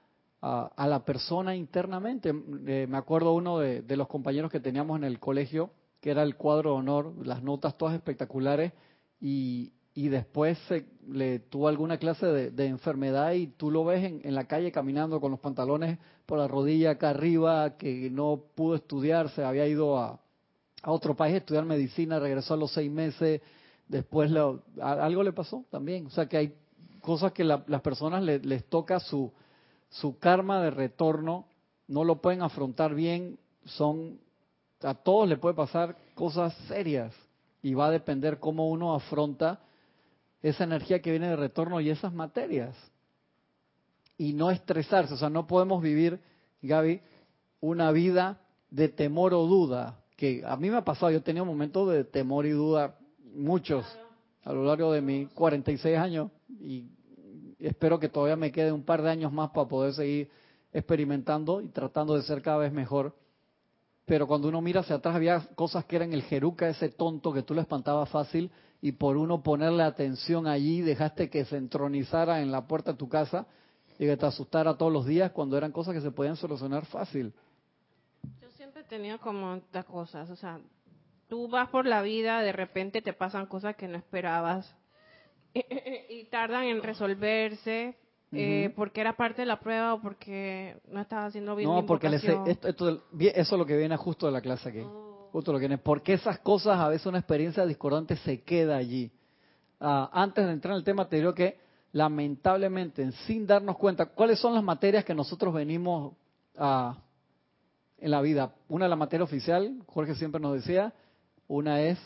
a, 0.41 0.87
la 0.87 1.05
persona 1.05 1.57
internamente. 1.57 2.33
Eh, 2.65 2.87
me 2.89 2.97
acuerdo 2.97 3.33
uno 3.33 3.59
de, 3.59 3.83
de 3.83 3.97
los 3.97 4.07
compañeros 4.07 4.53
que 4.53 4.61
teníamos 4.61 4.97
en 4.99 5.03
el 5.03 5.19
colegio, 5.19 5.71
que 6.01 6.13
era 6.13 6.23
el 6.23 6.37
cuadro 6.37 6.75
de 6.75 6.77
honor, 6.77 7.27
las 7.27 7.43
notas 7.43 7.77
todas 7.77 7.97
espectaculares, 7.97 8.73
y, 9.21 9.73
y 9.95 10.11
después 10.11 10.57
se, 10.69 10.87
le 11.11 11.41
tuvo 11.41 11.67
alguna 11.67 11.99
clase 11.99 12.27
de, 12.27 12.53
de 12.53 12.67
enfermedad 12.67 13.33
y 13.33 13.49
tú 13.49 13.73
lo 13.73 13.85
ves 13.85 14.05
en, 14.05 14.21
en 14.23 14.37
la 14.37 14.45
calle 14.45 14.71
caminando 14.71 15.21
con 15.21 15.33
los 15.33 15.41
pantalones 15.41 15.99
por 16.25 16.39
la 16.39 16.47
rodilla 16.47 16.93
acá 16.93 17.11
arriba, 17.11 17.77
que 17.77 18.11
no 18.13 18.45
pudo 18.55 18.77
estudiar, 18.77 19.29
se 19.31 19.43
había 19.43 19.67
ido 19.67 19.99
a, 19.99 20.21
a 20.83 20.93
otro 20.93 21.17
país 21.17 21.35
a 21.35 21.39
estudiar 21.39 21.65
medicina, 21.65 22.21
regresó 22.21 22.55
a 22.55 22.59
los 22.59 22.73
seis 22.73 22.93
meses, 22.93 23.41
después 23.89 24.31
lo- 24.31 24.63
algo 24.81 25.23
le 25.23 25.33
pasó 25.33 25.65
también. 25.71 26.07
O 26.07 26.11
sea 26.11 26.27
que 26.27 26.37
hay 26.37 26.55
cosas 27.01 27.33
que 27.33 27.45
la- 27.45 27.65
las 27.67 27.83
personas 27.83 28.23
le- 28.23 28.41
les 28.41 28.65
toca 28.65 29.01
su, 29.01 29.33
su 29.89 30.19
karma 30.19 30.63
de 30.63 30.71
retorno, 30.71 31.47
no 31.89 32.05
lo 32.05 32.21
pueden 32.21 32.43
afrontar 32.43 32.95
bien, 32.95 33.39
son 33.65 34.19
a 34.83 34.95
todos 34.95 35.29
le 35.29 35.37
puede 35.39 35.55
pasar 35.55 35.97
cosas 36.15 36.55
serias 36.69 37.15
y 37.63 37.75
va 37.75 37.87
a 37.87 37.91
depender 37.91 38.39
cómo 38.39 38.69
uno 38.69 38.95
afronta 38.95 39.61
esa 40.43 40.65
energía 40.65 41.01
que 41.01 41.11
viene 41.11 41.29
de 41.29 41.37
retorno 41.37 41.81
y 41.81 41.91
esas 41.91 42.13
materias. 42.13 42.77
Y 44.19 44.33
no 44.33 44.51
estresarse, 44.51 45.15
o 45.15 45.17
sea, 45.17 45.31
no 45.31 45.47
podemos 45.47 45.83
vivir, 45.83 46.21
Gaby, 46.63 47.01
una 47.61 47.91
vida 47.93 48.41
de 48.71 48.89
temor 48.89 49.35
o 49.35 49.47
duda, 49.47 50.01
que 50.17 50.43
a 50.47 50.57
mí 50.57 50.71
me 50.71 50.77
ha 50.77 50.85
pasado, 50.85 51.11
yo 51.11 51.19
he 51.19 51.23
tenido 51.23 51.45
momentos 51.45 51.91
de 51.91 52.05
temor 52.05 52.47
y 52.47 52.51
duda, 52.51 52.97
muchos, 53.37 53.87
a 54.45 54.53
lo 54.53 54.65
largo 54.65 54.93
de 54.93 55.01
mis 55.01 55.29
46 55.33 55.97
años, 55.97 56.31
y 56.61 56.87
espero 57.59 57.99
que 57.99 58.09
todavía 58.09 58.37
me 58.37 58.53
quede 58.53 58.73
un 58.73 58.85
par 58.85 59.03
de 59.03 59.11
años 59.11 59.33
más 59.33 59.51
para 59.51 59.69
poder 59.69 59.93
seguir 59.93 60.31
experimentando 60.73 61.61
y 61.61 61.69
tratando 61.69 62.15
de 62.15 62.23
ser 62.23 62.43
cada 62.43 62.59
vez 62.59 62.73
mejor. 62.73 63.15
Pero 64.05 64.27
cuando 64.27 64.49
uno 64.49 64.61
mira 64.61 64.81
hacia 64.81 64.97
atrás 64.97 65.17
había 65.17 65.41
cosas 65.55 65.85
que 65.85 65.97
eran 65.97 66.13
el 66.13 66.23
jeruca, 66.23 66.69
ese 66.69 66.91
tonto 66.91 67.33
que 67.33 67.43
tú 67.43 67.55
le 67.55 67.63
espantabas 67.63 68.09
fácil, 68.09 68.51
y 68.81 68.93
por 68.93 69.17
uno 69.17 69.43
ponerle 69.43 69.83
atención 69.83 70.47
allí 70.47 70.81
dejaste 70.81 71.31
que 71.31 71.45
se 71.45 71.57
entronizara 71.57 72.43
en 72.43 72.53
la 72.53 72.67
puerta 72.67 72.93
de 72.93 72.99
tu 72.99 73.09
casa 73.09 73.47
y 73.99 74.05
que 74.05 74.17
te 74.17 74.27
asustara 74.27 74.77
todos 74.77 74.93
los 74.93 75.07
días 75.07 75.33
cuando 75.33 75.57
eran 75.57 75.73
cosas 75.73 75.95
que 75.95 76.01
se 76.01 76.11
podían 76.11 76.37
solucionar 76.37 76.85
fácil. 76.85 77.33
Yo 78.41 78.51
siempre 78.51 78.85
tenido 78.85 79.19
como 79.19 79.55
estas 79.55 79.87
cosas, 79.87 80.29
o 80.31 80.37
sea, 80.37 80.61
tú 81.29 81.49
vas 81.49 81.69
por 81.71 81.87
la 81.87 82.03
vida, 82.03 82.41
de 82.43 82.53
repente 82.53 83.03
te 83.03 83.13
pasan 83.13 83.47
cosas 83.47 83.77
que 83.77 83.89
no 83.89 83.97
esperabas 83.97 84.75
y 86.11 86.25
tardan 86.27 86.65
en 86.65 86.83
resolverse 86.83 87.97
eh, 88.33 88.73
porque 88.77 89.01
era 89.01 89.17
parte 89.17 89.43
de 89.43 89.47
la 89.47 89.61
prueba 89.61 89.95
o 89.95 90.01
porque 90.03 90.77
no 90.89 91.01
estabas 91.01 91.29
haciendo 91.29 91.55
bien 91.57 91.71
No, 91.71 91.87
porque 91.87 92.09
les- 92.09 92.23
esto, 92.25 92.69
esto- 92.69 93.03
eso 93.19 93.55
es 93.55 93.59
lo 93.59 93.65
que 93.65 93.77
viene 93.77 93.97
justo 93.97 94.27
de 94.27 94.33
la 94.33 94.41
clase 94.41 94.69
aquí. 94.69 94.81
Oh. 94.81 95.29
Justo 95.33 95.53
lo 95.53 95.59
que 95.59 95.63
viene. 95.69 95.79
Porque 95.79 96.15
esas 96.15 96.39
cosas, 96.41 96.79
a 96.79 96.89
veces 96.89 97.07
una 97.07 97.19
experiencia 97.19 97.65
discordante 97.65 98.17
se 98.17 98.43
queda 98.43 98.77
allí. 98.77 99.11
Ah, 99.81 100.11
antes 100.13 100.45
de 100.45 100.53
entrar 100.53 100.73
en 100.73 100.79
el 100.79 100.85
tema, 100.85 101.09
te 101.09 101.17
digo 101.17 101.35
que 101.35 101.59
lamentablemente, 101.93 103.11
sin 103.27 103.47
darnos 103.47 103.77
cuenta, 103.79 104.07
¿cuáles 104.07 104.39
son 104.39 104.55
las 104.55 104.63
materias 104.65 105.05
que 105.05 105.15
nosotros 105.15 105.55
venimos 105.55 106.15
a, 106.59 106.99
en 107.99 108.11
la 108.11 108.21
vida? 108.21 108.55
Una, 108.69 108.89
la 108.89 108.97
materia 108.97 109.25
oficial, 109.25 109.83
Jorge 109.87 110.15
siempre 110.15 110.41
nos 110.41 110.55
decía, 110.55 110.93
una 111.49 111.83
es 111.83 111.99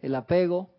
el 0.00 0.14
apego, 0.14 0.70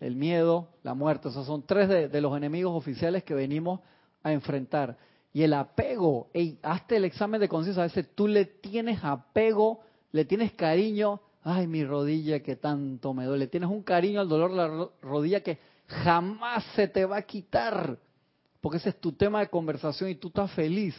el 0.00 0.16
miedo, 0.16 0.68
la 0.82 0.94
muerte. 0.94 1.30
Sea, 1.30 1.44
son 1.44 1.64
tres 1.66 1.88
de, 1.88 2.20
los 2.20 2.36
enemigos 2.36 2.74
oficiales 2.74 3.24
que 3.24 3.34
venimos 3.34 3.80
a 4.22 4.32
enfrentar. 4.32 4.96
Y 5.32 5.42
el 5.42 5.52
apego, 5.52 6.28
ey, 6.32 6.58
hazte 6.62 6.96
el 6.96 7.04
examen 7.04 7.40
de 7.40 7.48
conciencia, 7.48 7.82
a 7.82 7.86
veces 7.86 8.08
tú 8.14 8.26
le 8.28 8.44
tienes 8.46 9.02
apego, 9.02 9.80
le 10.12 10.24
tienes 10.24 10.52
cariño, 10.52 11.20
ay, 11.42 11.66
mi 11.66 11.84
rodilla 11.84 12.40
que 12.40 12.56
tanto 12.56 13.12
me 13.14 13.24
duele, 13.26 13.46
tienes 13.46 13.68
un 13.70 13.82
cariño 13.82 14.20
al 14.20 14.28
dolor 14.28 14.50
de 14.50 14.56
la 14.56 14.68
ro- 14.68 14.92
rodilla 15.02 15.42
que 15.42 15.58
jamás 15.86 16.64
se 16.74 16.88
te 16.88 17.04
va 17.04 17.18
a 17.18 17.22
quitar, 17.22 17.98
porque 18.60 18.78
ese 18.78 18.90
es 18.90 19.00
tu 19.00 19.12
tema 19.12 19.40
de 19.40 19.48
conversación 19.48 20.10
y 20.10 20.14
tú 20.14 20.28
estás 20.28 20.50
feliz. 20.52 20.94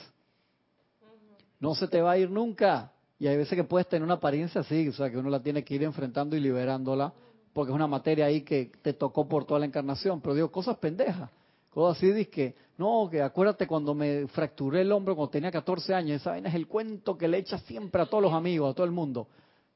No 1.59 1.75
se 1.75 1.87
te 1.87 2.01
va 2.01 2.11
a 2.11 2.17
ir 2.17 2.29
nunca. 2.29 2.91
Y 3.19 3.27
hay 3.27 3.35
veces 3.35 3.55
que 3.55 3.65
puedes 3.65 3.87
tener 3.87 4.03
una 4.03 4.15
apariencia 4.15 4.61
así, 4.61 4.87
o 4.87 4.93
sea, 4.93 5.09
que 5.09 5.17
uno 5.17 5.29
la 5.29 5.41
tiene 5.41 5.63
que 5.63 5.75
ir 5.75 5.83
enfrentando 5.83 6.37
y 6.37 6.39
liberándola, 6.39 7.13
porque 7.51 7.71
es 7.71 7.75
una 7.75 7.87
materia 7.87 8.25
ahí 8.25 8.41
que 8.41 8.71
te 8.81 8.93
tocó 8.93 9.27
por 9.27 9.45
toda 9.45 9.59
la 9.59 9.65
encarnación. 9.65 10.21
Pero 10.21 10.35
digo, 10.35 10.49
cosas 10.49 10.77
pendejas, 10.77 11.29
cosas 11.69 11.97
así, 11.97 12.25
que 12.27 12.55
No, 12.77 13.09
que 13.11 13.21
acuérdate 13.21 13.67
cuando 13.67 13.93
me 13.93 14.25
fracturé 14.27 14.81
el 14.81 14.91
hombro 14.93 15.15
cuando 15.15 15.31
tenía 15.31 15.51
14 15.51 15.93
años. 15.93 16.21
Esa 16.21 16.31
vaina 16.31 16.47
es 16.47 16.55
el 16.55 16.67
cuento 16.67 17.17
que 17.17 17.27
le 17.27 17.39
echas 17.39 17.61
siempre 17.63 18.01
a 18.01 18.05
todos 18.05 18.23
los 18.23 18.31
amigos, 18.31 18.71
a 18.71 18.73
todo 18.73 18.85
el 18.85 18.93
mundo. 18.93 19.27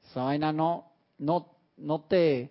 Esa 0.09 0.23
vaina 0.23 0.53
no, 0.53 0.85
no, 1.17 1.47
no 1.75 2.01
te, 2.01 2.49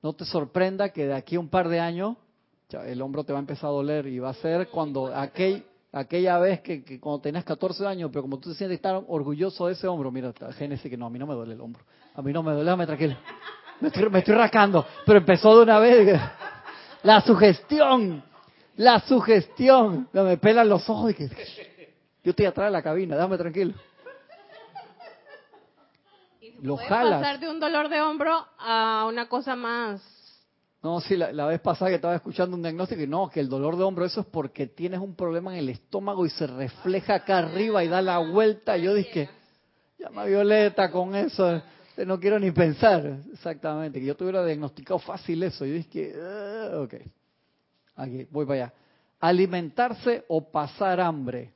no 0.00 0.12
te 0.12 0.24
sorprenda 0.24 0.90
que 0.90 1.06
de 1.06 1.14
aquí 1.14 1.34
a 1.34 1.40
un 1.40 1.48
par 1.48 1.68
de 1.68 1.80
años 1.80 2.16
el 2.70 3.02
hombro 3.02 3.24
te 3.24 3.32
va 3.32 3.38
a 3.38 3.40
empezar 3.40 3.70
a 3.70 3.72
doler 3.72 4.06
y 4.06 4.18
va 4.18 4.30
a 4.30 4.34
ser 4.34 4.68
cuando 4.68 5.06
aquel, 5.06 5.64
aquella 5.92 6.38
vez 6.38 6.60
que, 6.60 6.84
que 6.84 7.00
cuando 7.00 7.20
tenías 7.22 7.44
14 7.44 7.86
años, 7.86 8.10
pero 8.12 8.22
como 8.22 8.38
tú 8.38 8.50
te 8.50 8.56
sientes 8.56 8.80
tan 8.80 9.04
orgulloso 9.08 9.66
de 9.66 9.72
ese 9.72 9.86
hombro, 9.86 10.10
mira, 10.10 10.32
Génesis 10.56 10.90
que 10.90 10.96
no, 10.96 11.06
a 11.06 11.10
mí 11.10 11.18
no 11.18 11.26
me 11.26 11.34
duele 11.34 11.54
el 11.54 11.60
hombro. 11.60 11.82
A 12.14 12.22
mí 12.22 12.32
no 12.32 12.42
me 12.42 12.52
duele, 12.52 12.64
déjame 12.64 12.86
tranquilo. 12.86 13.16
Me 13.80 13.88
estoy, 13.88 14.10
me 14.10 14.18
estoy 14.18 14.34
rascando, 14.34 14.84
pero 15.06 15.18
empezó 15.20 15.56
de 15.56 15.62
una 15.62 15.78
vez. 15.78 16.20
La 17.04 17.20
sugestión, 17.20 18.24
la 18.76 19.00
sugestión. 19.00 20.08
Me 20.12 20.36
pelan 20.36 20.68
los 20.68 20.88
ojos 20.90 21.12
y 21.12 21.14
que 21.14 21.28
yo 22.24 22.30
estoy 22.30 22.46
atrás 22.46 22.66
de 22.66 22.72
la 22.72 22.82
cabina, 22.82 23.14
déjame 23.14 23.38
tranquilo. 23.38 23.74
Y 26.40 26.66
Lo 26.66 26.76
jalas. 26.76 27.20
pasar 27.20 27.38
de 27.40 27.48
un 27.48 27.60
dolor 27.60 27.88
de 27.88 28.00
hombro 28.00 28.46
a 28.58 29.06
una 29.08 29.28
cosa 29.28 29.54
más. 29.54 30.02
No, 30.80 31.00
sí, 31.00 31.16
la, 31.16 31.46
vez 31.46 31.60
pasada 31.60 31.90
que 31.90 31.96
estaba 31.96 32.14
escuchando 32.14 32.56
un 32.56 32.62
diagnóstico 32.62 33.02
y 33.02 33.08
no, 33.08 33.28
que 33.28 33.40
el 33.40 33.48
dolor 33.48 33.76
de 33.76 33.82
hombro 33.82 34.04
eso 34.04 34.20
es 34.20 34.26
porque 34.26 34.68
tienes 34.68 35.00
un 35.00 35.16
problema 35.16 35.52
en 35.52 35.58
el 35.58 35.68
estómago 35.70 36.24
y 36.24 36.30
se 36.30 36.46
refleja 36.46 37.16
acá 37.16 37.38
arriba 37.38 37.82
y 37.82 37.88
da 37.88 38.00
la 38.00 38.18
vuelta. 38.18 38.76
Yo 38.76 38.94
dije, 38.94 39.28
llama 39.98 40.24
Violeta 40.24 40.92
con 40.92 41.16
eso, 41.16 41.56
eh, 41.56 41.62
no 42.06 42.20
quiero 42.20 42.38
ni 42.38 42.52
pensar. 42.52 43.22
Exactamente, 43.32 43.98
que 43.98 44.06
yo 44.06 44.16
tuviera 44.16 44.44
diagnosticado 44.44 45.00
fácil 45.00 45.42
eso. 45.42 45.66
Yo 45.66 45.74
dije, 45.74 46.14
"Ah, 46.16 46.80
ok, 46.80 46.94
aquí, 47.96 48.28
voy 48.30 48.46
para 48.46 48.64
allá. 48.66 48.74
Alimentarse 49.18 50.24
o 50.28 50.48
pasar 50.48 51.00
hambre. 51.00 51.52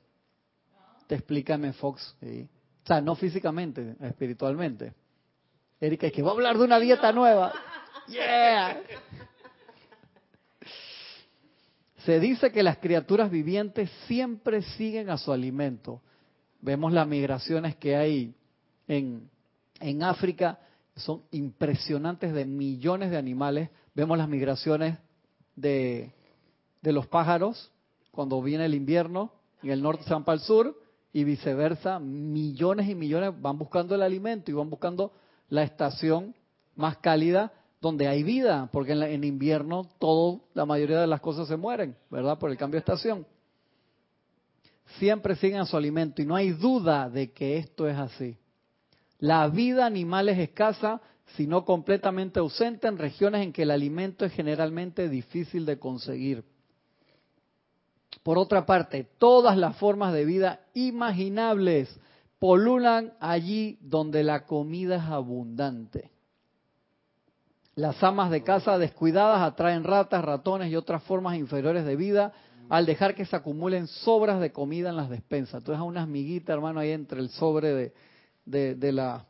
Te 1.06 1.14
explícame, 1.14 1.72
Fox. 1.74 2.16
O 2.20 2.86
sea, 2.86 3.00
no 3.00 3.14
físicamente, 3.14 3.94
espiritualmente. 4.00 4.94
Erika, 5.80 6.08
es 6.08 6.12
que 6.12 6.22
va 6.22 6.30
a 6.30 6.34
hablar 6.34 6.58
de 6.58 6.64
una 6.64 6.80
dieta 6.80 7.12
nueva. 7.12 7.52
Yeah. 8.12 8.82
Se 12.04 12.20
dice 12.20 12.52
que 12.52 12.62
las 12.62 12.78
criaturas 12.78 13.30
vivientes 13.30 13.90
siempre 14.06 14.62
siguen 14.62 15.08
a 15.08 15.16
su 15.16 15.32
alimento. 15.32 16.02
Vemos 16.60 16.92
las 16.92 17.06
migraciones 17.06 17.76
que 17.76 17.96
hay 17.96 18.34
en, 18.86 19.30
en 19.80 20.02
África, 20.02 20.58
son 20.96 21.22
impresionantes 21.30 22.34
de 22.34 22.44
millones 22.44 23.10
de 23.10 23.16
animales. 23.16 23.70
Vemos 23.94 24.18
las 24.18 24.28
migraciones 24.28 24.98
de, 25.56 26.12
de 26.82 26.92
los 26.92 27.06
pájaros 27.06 27.72
cuando 28.10 28.42
viene 28.42 28.66
el 28.66 28.74
invierno, 28.74 29.32
en 29.62 29.70
el 29.70 29.82
norte 29.82 30.04
se 30.04 30.12
van 30.12 30.24
para 30.24 30.36
el 30.36 30.42
sur 30.42 30.78
y 31.14 31.24
viceversa, 31.24 31.98
millones 31.98 32.88
y 32.88 32.94
millones 32.94 33.32
van 33.40 33.58
buscando 33.58 33.94
el 33.94 34.02
alimento 34.02 34.50
y 34.50 34.54
van 34.54 34.68
buscando 34.68 35.12
la 35.48 35.62
estación 35.62 36.34
más 36.76 36.98
cálida 36.98 37.52
donde 37.82 38.06
hay 38.06 38.22
vida, 38.22 38.70
porque 38.72 38.92
en, 38.92 39.00
la- 39.00 39.10
en 39.10 39.24
invierno 39.24 39.88
todo, 39.98 40.42
la 40.54 40.64
mayoría 40.64 41.00
de 41.00 41.08
las 41.08 41.20
cosas 41.20 41.48
se 41.48 41.56
mueren, 41.56 41.96
¿verdad? 42.10 42.38
Por 42.38 42.50
el 42.50 42.56
cambio 42.56 42.76
de 42.76 42.84
estación. 42.84 43.26
Siempre 45.00 45.34
siguen 45.34 45.58
a 45.60 45.66
su 45.66 45.76
alimento 45.76 46.22
y 46.22 46.26
no 46.26 46.36
hay 46.36 46.50
duda 46.52 47.10
de 47.10 47.32
que 47.32 47.58
esto 47.58 47.88
es 47.88 47.98
así. 47.98 48.38
La 49.18 49.48
vida 49.48 49.84
animal 49.84 50.28
es 50.28 50.38
escasa, 50.38 51.00
si 51.36 51.48
no 51.48 51.64
completamente 51.64 52.38
ausente 52.38 52.86
en 52.86 52.98
regiones 52.98 53.42
en 53.42 53.52
que 53.52 53.62
el 53.62 53.70
alimento 53.72 54.24
es 54.24 54.32
generalmente 54.32 55.08
difícil 55.08 55.66
de 55.66 55.78
conseguir. 55.80 56.44
Por 58.22 58.38
otra 58.38 58.64
parte, 58.64 59.08
todas 59.18 59.56
las 59.56 59.76
formas 59.76 60.12
de 60.12 60.24
vida 60.24 60.60
imaginables 60.74 61.88
polulan 62.38 63.14
allí 63.18 63.78
donde 63.80 64.22
la 64.22 64.46
comida 64.46 64.96
es 64.96 65.02
abundante. 65.02 66.11
Las 67.74 68.02
amas 68.02 68.30
de 68.30 68.42
casa 68.42 68.76
descuidadas 68.76 69.40
atraen 69.40 69.84
ratas, 69.84 70.22
ratones 70.24 70.70
y 70.70 70.76
otras 70.76 71.02
formas 71.04 71.36
inferiores 71.36 71.84
de 71.86 71.96
vida 71.96 72.32
al 72.68 72.86
dejar 72.86 73.14
que 73.14 73.24
se 73.24 73.34
acumulen 73.34 73.86
sobras 73.86 74.40
de 74.40 74.52
comida 74.52 74.90
en 74.90 74.96
las 74.96 75.08
despensas. 75.08 75.62
Tú 75.62 75.72
dejas 75.72 75.86
unas 75.86 76.06
miguitas, 76.06 76.54
hermano, 76.54 76.80
ahí 76.80 76.90
entre 76.90 77.20
el 77.20 77.30
sobre 77.30 77.72
de, 77.74 77.92
de, 78.44 78.74
de 78.74 78.92
la 78.92 79.26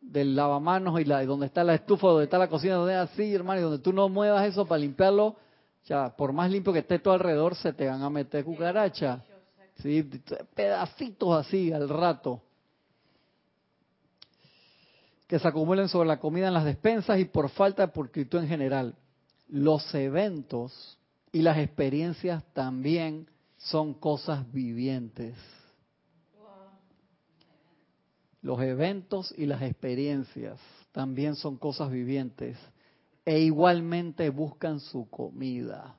del 0.00 0.34
lavamanos 0.34 0.98
y 1.00 1.04
la 1.04 1.24
donde 1.26 1.46
está 1.46 1.62
la 1.62 1.74
estufa, 1.74 2.08
donde 2.08 2.24
está 2.24 2.38
la 2.38 2.48
cocina, 2.48 2.74
donde 2.76 2.94
es 2.94 3.00
así, 3.00 3.34
hermano, 3.34 3.60
y 3.60 3.64
donde 3.64 3.80
tú 3.80 3.92
no 3.92 4.08
muevas 4.08 4.46
eso 4.46 4.64
para 4.66 4.80
limpiarlo, 4.80 5.36
ya 5.84 6.16
por 6.16 6.32
más 6.32 6.50
limpio 6.50 6.72
que 6.72 6.78
esté 6.78 6.98
todo 7.00 7.14
alrededor, 7.14 7.54
se 7.54 7.72
te 7.72 7.86
van 7.86 8.02
a 8.02 8.08
meter 8.08 8.44
cucaracha. 8.44 9.22
Sí, 9.76 10.02
pedacitos 10.54 11.46
así 11.46 11.72
al 11.72 11.88
rato 11.88 12.42
que 15.30 15.38
se 15.38 15.46
acumulen 15.46 15.88
sobre 15.88 16.08
la 16.08 16.18
comida 16.18 16.48
en 16.48 16.54
las 16.54 16.64
despensas 16.64 17.20
y 17.20 17.24
por 17.24 17.50
falta 17.50 17.86
de 17.86 17.92
pulcritud 17.92 18.40
en 18.40 18.48
general. 18.48 18.96
Los 19.48 19.94
eventos 19.94 20.98
y 21.30 21.42
las 21.42 21.56
experiencias 21.58 22.42
también 22.52 23.28
son 23.56 23.94
cosas 23.94 24.50
vivientes. 24.52 25.36
Los 28.42 28.60
eventos 28.60 29.32
y 29.38 29.46
las 29.46 29.62
experiencias 29.62 30.58
también 30.90 31.36
son 31.36 31.58
cosas 31.58 31.92
vivientes 31.92 32.58
e 33.24 33.38
igualmente 33.38 34.30
buscan 34.30 34.80
su 34.80 35.08
comida. 35.08 35.94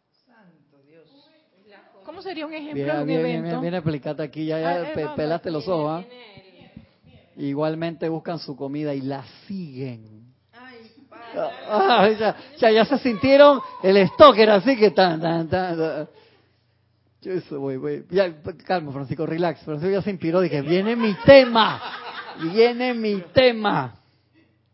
¿Cómo 2.04 2.22
sería 2.22 2.46
un 2.46 2.54
ejemplo 2.54 2.84
de 2.84 3.04
un 3.04 3.10
evento? 3.10 3.62
viene, 3.62 3.78
aquí, 4.24 4.46
ya, 4.46 4.60
ya 4.60 4.72
Ah, 4.72 4.82
eh, 4.90 4.92
pe- 4.94 5.04
no, 5.04 5.10
no, 5.12 5.16
pelaste 5.16 5.52
los 5.52 5.66
ojos, 5.70 6.04
¿ah? 6.04 6.06
Igualmente 7.42 8.08
buscan 8.08 8.38
su 8.38 8.56
comida 8.56 8.94
y 8.94 9.02
la 9.02 9.24
siguen. 9.48 10.32
Ay, 10.54 10.92
Ah, 11.68 12.08
ya, 12.20 12.36
ya, 12.60 12.72
ya 12.72 12.86
se 12.86 13.00
sintieron 13.00 13.60
el 13.82 14.08
stalker 14.10 14.50
así 14.52 14.78
que 14.78 14.92
tan, 14.92 15.20
tan, 15.20 15.48
tan. 15.50 15.78
tan. 15.78 16.08
Yo 17.22 17.32
eso, 17.34 17.60
voy, 17.60 17.78
voy. 17.78 18.06
Ya, 18.12 18.32
calma, 18.66 18.92
Francisco, 18.92 19.26
relax. 19.26 19.62
Francisco 19.64 19.92
ya 19.92 20.02
se 20.04 20.12
inspiró, 20.12 20.40
dije, 20.42 20.62
viene 20.62 20.96
mi 20.96 21.16
tema. 21.26 21.82
Viene 22.54 22.94
mi 22.94 23.22
tema. 23.34 23.96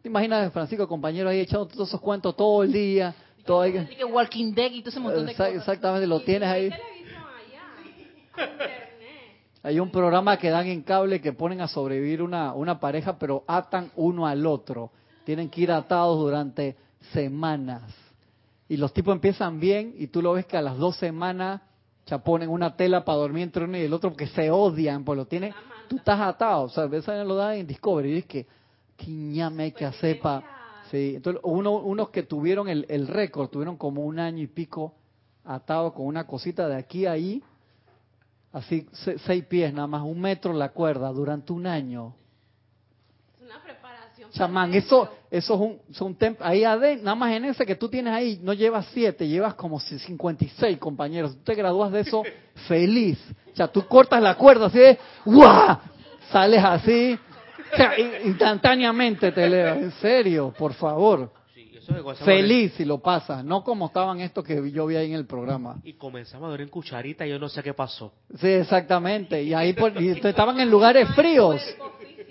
¿Te 0.01 0.09
imaginas, 0.09 0.51
Francisco, 0.51 0.87
compañero, 0.87 1.29
ahí 1.29 1.39
echando 1.39 1.67
todos 1.67 1.87
esos 1.87 2.01
cuentos 2.01 2.35
todo 2.35 2.63
el 2.63 2.71
día? 2.73 3.15
Todo 3.45 3.61
ahí, 3.61 3.87
Walking 4.09 4.53
Dead 4.53 4.71
y 4.71 4.81
todo 4.81 4.89
ese 4.89 4.99
montón 4.99 5.25
de 5.25 5.31
cosas. 5.33 5.55
exactamente, 5.55 6.05
lo 6.05 6.19
tienes 6.19 6.49
ahí. 6.49 6.69
Hay 9.67 9.81
un 9.81 9.91
programa 9.91 10.37
que 10.37 10.49
dan 10.49 10.65
en 10.67 10.81
cable 10.81 11.19
que 11.19 11.33
ponen 11.33 11.59
a 11.59 11.67
sobrevivir 11.67 12.21
una, 12.21 12.53
una 12.53 12.79
pareja, 12.79 13.19
pero 13.19 13.43
atan 13.47 13.91
uno 13.97 14.25
al 14.25 14.45
otro. 14.45 14.91
Tienen 15.25 15.49
que 15.49 15.59
ir 15.59 15.73
atados 15.73 16.17
durante 16.19 16.77
semanas. 17.11 17.83
Y 18.69 18.77
los 18.77 18.93
tipos 18.93 19.13
empiezan 19.13 19.59
bien 19.59 19.93
y 19.97 20.07
tú 20.07 20.21
lo 20.21 20.31
ves 20.31 20.45
que 20.45 20.55
a 20.55 20.61
las 20.61 20.77
dos 20.77 20.95
semanas 20.95 21.59
ya 22.05 22.17
ponen 22.19 22.47
una 22.47 22.77
tela 22.77 23.03
para 23.03 23.17
dormir 23.17 23.43
entre 23.43 23.65
uno 23.65 23.77
y 23.77 23.81
el 23.81 23.91
otro 23.91 24.11
porque 24.11 24.27
se 24.27 24.49
odian, 24.49 25.03
pues 25.03 25.17
lo 25.17 25.25
tienen, 25.25 25.53
tú 25.89 25.97
estás 25.97 26.21
atado, 26.21 26.63
o 26.63 26.69
sea, 26.69 26.85
eso 26.85 27.23
lo 27.25 27.35
dan 27.35 27.55
en 27.55 27.67
Discovery 27.67 28.13
y 28.13 28.17
es 28.19 28.25
que, 28.25 28.47
¿qué 28.95 29.11
ñame 29.11 29.63
hay 29.63 29.71
que 29.73 29.83
hacer 29.83 30.21
para...? 30.21 30.45
Sí, 30.91 31.15
entonces 31.17 31.41
uno, 31.43 31.73
unos 31.73 32.09
que 32.11 32.23
tuvieron 32.23 32.69
el, 32.69 32.85
el 32.87 33.09
récord, 33.09 33.49
tuvieron 33.49 33.75
como 33.75 34.05
un 34.05 34.17
año 34.17 34.41
y 34.41 34.47
pico 34.47 34.93
atado 35.43 35.93
con 35.93 36.05
una 36.05 36.25
cosita 36.25 36.69
de 36.69 36.77
aquí 36.77 37.05
a 37.05 37.11
ahí, 37.11 37.43
así 38.53 38.87
se- 38.91 39.17
seis 39.19 39.45
pies 39.45 39.73
nada 39.73 39.87
más, 39.87 40.01
un 40.03 40.19
metro 40.19 40.53
la 40.53 40.69
cuerda 40.69 41.11
durante 41.11 41.53
un 41.53 41.67
año. 41.67 42.13
Es 43.37 43.45
una 43.45 43.61
preparación. 43.61 44.31
Chamán, 44.31 44.73
eso, 44.73 45.09
eso. 45.31 45.53
es 45.55 45.59
un, 45.59 45.79
es 45.91 46.01
un. 46.01 46.17
Ahí 46.41 46.63
adentro, 46.63 47.05
nada 47.05 47.15
más 47.15 47.31
en 47.33 47.45
ese 47.45 47.65
que 47.65 47.75
tú 47.75 47.87
tienes 47.89 48.13
ahí, 48.13 48.39
no 48.43 48.53
llevas 48.53 48.87
siete, 48.93 49.27
llevas 49.27 49.53
como 49.55 49.79
si 49.79 49.97
56 49.99 50.77
compañeros. 50.79 51.35
Tú 51.37 51.43
te 51.43 51.55
gradúas 51.55 51.91
de 51.91 52.01
eso 52.01 52.23
feliz. 52.67 53.19
O 53.53 53.55
sea, 53.55 53.67
tú 53.67 53.85
cortas 53.87 54.21
la 54.21 54.35
cuerda 54.35 54.67
así 54.67 54.77
de, 54.79 54.97
¡guau! 55.25 55.77
Sales 56.31 56.63
así, 56.63 57.17
o 57.73 57.75
sea, 57.75 57.97
in- 57.97 58.27
instantáneamente 58.27 59.31
te 59.31 59.45
elevas. 59.45 59.77
En 59.77 59.91
serio, 59.93 60.53
por 60.57 60.73
favor. 60.73 61.31
Feliz 62.25 62.73
si 62.75 62.85
lo 62.85 62.99
pasas, 62.99 63.43
no 63.43 63.63
como 63.63 63.87
estaban 63.87 64.19
estos 64.21 64.43
que 64.43 64.71
yo 64.71 64.85
vi 64.85 64.95
ahí 64.95 65.07
en 65.07 65.13
el 65.17 65.25
programa. 65.25 65.77
Y 65.83 65.93
comenzamos 65.93 66.47
a 66.47 66.49
dormir 66.49 66.65
en 66.67 66.69
cucharita 66.71 67.25
y 67.25 67.29
yo 67.29 67.39
no 67.39 67.49
sé 67.49 67.63
qué 67.63 67.73
pasó. 67.73 68.13
Sí, 68.39 68.47
exactamente. 68.47 69.41
Y 69.43 69.53
ahí 69.53 69.73
por- 69.73 69.91
y 70.01 70.07
entonces 70.09 70.25
estaban 70.31 70.59
en 70.59 70.69
lugares 70.69 71.07
fríos. 71.15 71.61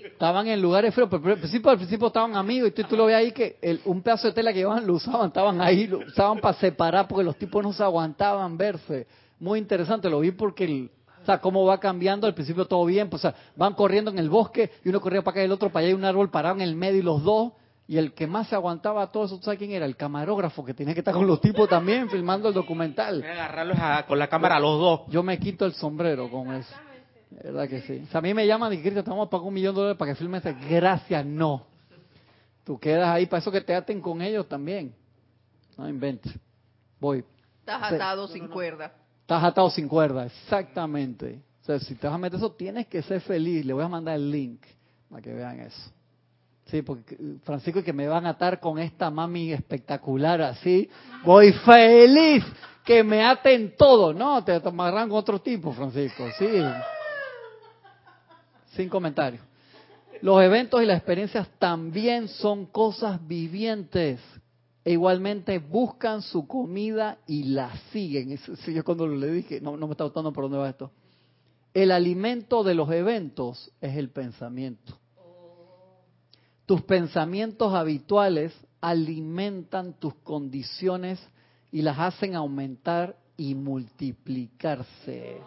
Estaban 0.05 0.47
en 0.49 0.63
lugares 0.63 0.95
fríos, 0.95 1.11
pero 1.11 1.33
al 1.35 1.39
principio, 1.39 1.71
al 1.71 1.77
principio 1.77 2.07
estaban 2.07 2.37
amigos 2.37 2.71
y 2.71 2.73
tú, 2.73 2.85
tú 2.85 2.97
lo 2.97 3.07
ves 3.07 3.17
ahí 3.17 3.33
que 3.33 3.59
el- 3.61 3.81
un 3.85 4.01
pedazo 4.03 4.29
de 4.29 4.33
tela 4.35 4.53
que 4.53 4.61
llevaban 4.61 4.87
lo 4.87 4.95
usaban, 4.95 5.29
estaban 5.29 5.61
ahí, 5.61 5.87
lo 5.87 5.99
usaban 5.99 6.39
para 6.39 6.57
separar 6.59 7.07
porque 7.07 7.25
los 7.25 7.37
tipos 7.37 7.63
no 7.63 7.73
se 7.73 7.83
aguantaban 7.83 8.57
verse. 8.57 9.07
Muy 9.39 9.59
interesante, 9.59 10.09
lo 10.09 10.21
vi 10.21 10.31
porque 10.31 10.65
el, 10.65 10.91
o 11.23 11.27
sea, 11.27 11.39
cómo 11.41 11.65
va 11.67 11.79
cambiando, 11.79 12.27
al 12.27 12.35
principio 12.35 12.65
todo 12.65 12.85
bien, 12.87 13.11
pues 13.11 13.25
o 13.25 13.31
sea, 13.31 13.37
van 13.57 13.75
corriendo 13.75 14.11
en 14.11 14.19
el 14.19 14.31
bosque 14.31 14.71
y 14.85 14.89
uno 14.89 15.01
corría 15.03 15.21
para 15.23 15.33
acá 15.33 15.43
y 15.43 15.45
el 15.45 15.53
otro 15.53 15.69
para 15.71 15.85
allá 15.85 15.91
y 15.91 15.95
un 15.95 16.05
árbol 16.05 16.31
parado 16.31 16.55
en 16.55 16.63
el 16.63 16.75
medio 16.77 17.01
y 17.01 17.03
los 17.03 17.23
dos 17.23 17.53
Y 17.89 17.99
el 17.99 18.15
que 18.15 18.27
más 18.27 18.49
se 18.49 18.55
aguantaba 18.57 19.07
todo 19.13 19.27
eso, 19.27 19.37
¿tú 19.39 19.45
sabes 19.45 19.59
quién 19.59 19.71
era? 19.71 19.87
El 19.87 19.97
camarógrafo 19.97 20.65
que 20.65 20.75
tenía 20.75 20.93
que 20.93 21.01
estar 21.01 21.15
con 21.15 21.27
los 21.27 21.41
tipos 21.41 21.69
también 21.69 22.11
filmando 22.11 22.49
el 22.49 22.55
documental. 22.55 23.21
Voy 23.21 23.29
a 23.31 23.33
agarrarlos 23.33 23.79
a- 23.81 24.07
con 24.07 24.19
la 24.19 24.29
cámara 24.29 24.57
a 24.57 24.61
los 24.61 24.81
dos. 24.81 25.01
Yo 25.09 25.23
me 25.23 25.39
quito 25.39 25.65
el 25.65 25.73
sombrero 25.75 26.29
con 26.29 26.53
eso. 26.53 26.75
Verdad 27.31 27.69
que 27.69 27.83
sí. 27.83 28.03
O 28.07 28.11
sea, 28.11 28.19
a 28.19 28.23
mí 28.23 28.35
me 28.35 28.47
llaman 28.47 28.73
y 28.73 28.79
Cristian, 28.81 29.05
te 29.05 29.11
vamos 29.11 29.27
a 29.29 29.31
pagar 29.31 29.47
un 29.47 29.55
millón 29.55 29.75
de 29.75 29.81
dólares 29.81 29.99
para 29.99 30.13
que 30.13 30.17
filmes. 30.17 30.45
este". 30.45 30.69
Gracias, 30.69 31.25
no. 31.25 31.65
Tú 32.65 32.79
quedas 32.79 33.09
ahí 33.09 33.27
para 33.27 33.39
eso 33.41 33.53
que 33.53 33.61
te 33.61 33.75
aten 33.75 34.01
con 34.01 34.21
ellos 34.21 34.49
también. 34.49 34.93
No 35.79 35.89
inventes. 35.89 36.33
Voy. 36.99 37.25
Estás 37.61 37.93
atado 37.93 38.27
sin 38.29 38.49
cuerda. 38.49 38.93
Estás 39.21 39.45
atado 39.45 39.71
sin 39.71 39.87
cuerda, 39.89 40.27
exactamente. 40.27 41.41
O 41.63 41.65
sea, 41.67 41.79
si 41.81 41.95
te 41.97 42.07
vas 42.07 42.15
a 42.15 42.19
meter 42.19 42.39
eso, 42.39 42.53
tienes 42.53 42.87
que 42.87 43.03
ser 43.03 43.21
feliz. 43.21 43.65
Le 43.65 43.73
voy 43.73 43.85
a 43.85 43.89
mandar 43.89 44.15
el 44.17 44.31
link 44.31 44.63
para 45.11 45.23
que 45.23 45.33
vean 45.33 45.61
eso. 45.61 45.93
Sí, 46.67 46.83
porque 46.83 47.15
eh, 47.15 47.37
Francisco, 47.45 47.83
que 47.83 47.93
me 47.93 48.09
van 48.09 48.27
a 48.27 48.31
atar 48.31 48.59
con 48.59 48.79
esta 48.79 49.11
mami 49.11 49.53
espectacular 49.53 50.43
así. 50.43 50.89
Voy 51.25 51.53
feliz 51.53 52.45
que 52.85 53.05
me 53.05 53.23
aten 53.23 53.75
todo. 53.77 54.13
No, 54.13 54.43
te 54.45 54.55
amarran 54.55 55.09
con 55.09 55.19
otro 55.19 55.41
tipo, 55.41 55.73
Francisco. 55.73 56.25
Sí. 56.39 56.49
Sin 58.75 58.89
comentarios. 58.89 59.43
Los 60.23 60.43
eventos 60.43 60.83
y 60.83 60.87
las 60.87 60.99
experiencias 60.99 61.49
también 61.59 62.29
son 62.29 62.67
cosas 62.67 63.25
vivientes. 63.27 64.21
E 64.85 64.93
igualmente 64.93 65.59
buscan 65.59 66.23
su 66.23 66.47
comida 66.47 67.19
y 67.27 67.45
la 67.45 67.77
siguen. 67.93 68.33
Eso 68.33 68.55
yo 68.71 68.85
cuando 68.85 69.07
le 69.07 69.31
dije, 69.31 69.61
no, 69.61 69.77
no 69.77 69.87
me 69.87 69.93
está 69.93 70.05
gustando 70.05 70.33
por 70.33 70.45
dónde 70.45 70.59
va 70.59 70.69
esto. 70.69 70.91
El 71.75 71.91
alimento 71.91 72.65
de 72.65 72.75
los 72.75 72.91
eventos 72.91 73.71
es 73.81 73.97
el 73.97 74.11
pensamiento. 74.11 74.97
Tus 76.67 76.83
pensamientos 76.83 77.73
habituales 77.73 78.53
alimentan 78.81 79.95
tus 79.95 80.15
condiciones 80.17 81.21
y 81.71 81.83
las 81.83 81.99
hacen 81.99 82.35
aumentar 82.35 83.17
y 83.37 83.55
multiplicarse. 83.55 85.41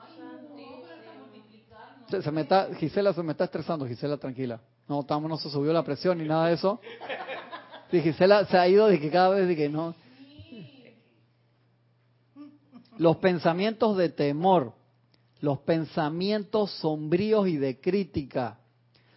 Se, 2.08 2.32
me 2.32 2.42
está, 2.42 2.74
Gisela 2.76 3.14
se 3.14 3.22
me 3.22 3.34
está 3.34 3.44
estresando, 3.44 3.86
Gisela, 3.86 4.18
tranquila. 4.18 4.62
No, 4.88 5.02
estamos, 5.02 5.30
no 5.30 5.38
se 5.38 5.50
subió 5.50 5.74
la 5.74 5.84
presión 5.84 6.18
ni 6.18 6.28
nada 6.28 6.48
de 6.48 6.54
eso. 6.54 6.80
Sí, 7.92 8.02
Gisela 8.02 8.46
se 8.46 8.58
ha 8.58 8.68
ido 8.68 8.88
de 8.88 9.00
que 9.00 9.12
cada 9.12 9.30
vez 9.30 9.48
de 9.48 9.56
que 9.56 9.68
no. 9.68 9.94
Los 12.98 13.18
pensamientos 13.18 13.98
de 13.98 14.10
temor, 14.10 14.74
los 15.42 15.60
pensamientos 15.60 16.72
sombríos 16.80 17.48
y 17.48 17.58
de 17.58 17.80
crítica, 17.80 18.60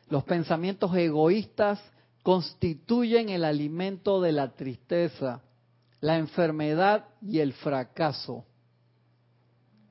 los 0.08 0.24
pensamientos 0.24 0.94
egoístas 0.94 1.82
constituyen 2.22 3.28
el 3.28 3.44
alimento 3.44 4.20
de 4.20 4.32
la 4.32 4.52
tristeza, 4.54 5.42
la 6.00 6.18
enfermedad 6.18 7.06
y 7.20 7.40
el 7.40 7.52
fracaso. 7.52 8.44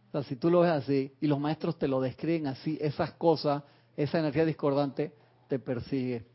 O 0.07 0.11
sea, 0.11 0.23
si 0.23 0.35
tú 0.35 0.49
lo 0.49 0.61
ves 0.61 0.71
así 0.71 1.13
y 1.21 1.27
los 1.27 1.39
maestros 1.39 1.77
te 1.77 1.87
lo 1.87 2.01
describen 2.01 2.47
así, 2.47 2.77
esas 2.81 3.11
cosas, 3.13 3.63
esa 3.95 4.19
energía 4.19 4.45
discordante 4.45 5.13
te 5.47 5.59
persigue. 5.59 6.25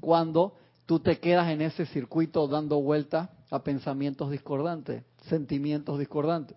Cuando 0.00 0.54
tú 0.86 1.00
te 1.00 1.18
quedas 1.18 1.48
en 1.50 1.62
ese 1.62 1.86
circuito 1.86 2.46
dando 2.46 2.80
vuelta 2.80 3.30
a 3.50 3.62
pensamientos 3.62 4.30
discordantes, 4.30 5.04
sentimientos 5.28 5.98
discordantes, 5.98 6.56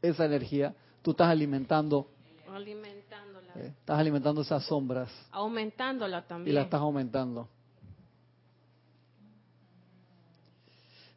esa 0.00 0.24
energía 0.24 0.74
tú 1.00 1.12
estás 1.12 1.28
alimentando, 1.28 2.08
Alimentándola. 2.52 3.52
eh, 3.56 3.72
estás 3.78 3.98
alimentando 3.98 4.42
esas 4.42 4.64
sombras 4.66 5.10
Aumentándola 5.30 6.18
y 6.20 6.28
también. 6.28 6.54
la 6.56 6.62
estás 6.62 6.80
aumentando. 6.80 7.48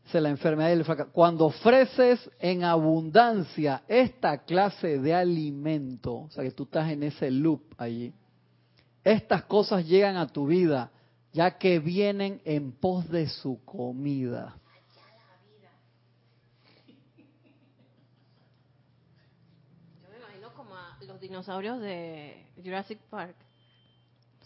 Es 0.05 0.21
la 0.21 0.29
enfermedad. 0.29 1.07
Cuando 1.11 1.47
ofreces 1.47 2.29
en 2.39 2.63
abundancia 2.63 3.83
esta 3.87 4.43
clase 4.45 4.99
de 4.99 5.13
alimento, 5.13 6.15
o 6.15 6.29
sea 6.29 6.43
que 6.43 6.51
tú 6.51 6.63
estás 6.63 6.89
en 6.91 7.03
ese 7.03 7.31
loop 7.31 7.61
allí, 7.77 8.13
estas 9.03 9.43
cosas 9.43 9.85
llegan 9.85 10.15
a 10.15 10.27
tu 10.27 10.47
vida 10.47 10.91
ya 11.35 11.57
que 11.57 11.79
vienen 11.79 12.41
en 12.45 12.71
pos 12.71 13.09
de 13.09 13.27
su 13.27 13.63
comida. 13.65 14.55
Yo 20.01 20.09
me 20.09 20.17
imagino 20.17 20.53
como 20.53 20.75
a 20.75 20.97
los 21.05 21.19
dinosaurios 21.19 21.81
de 21.81 22.47
Jurassic 22.63 22.99
Park. 23.09 23.35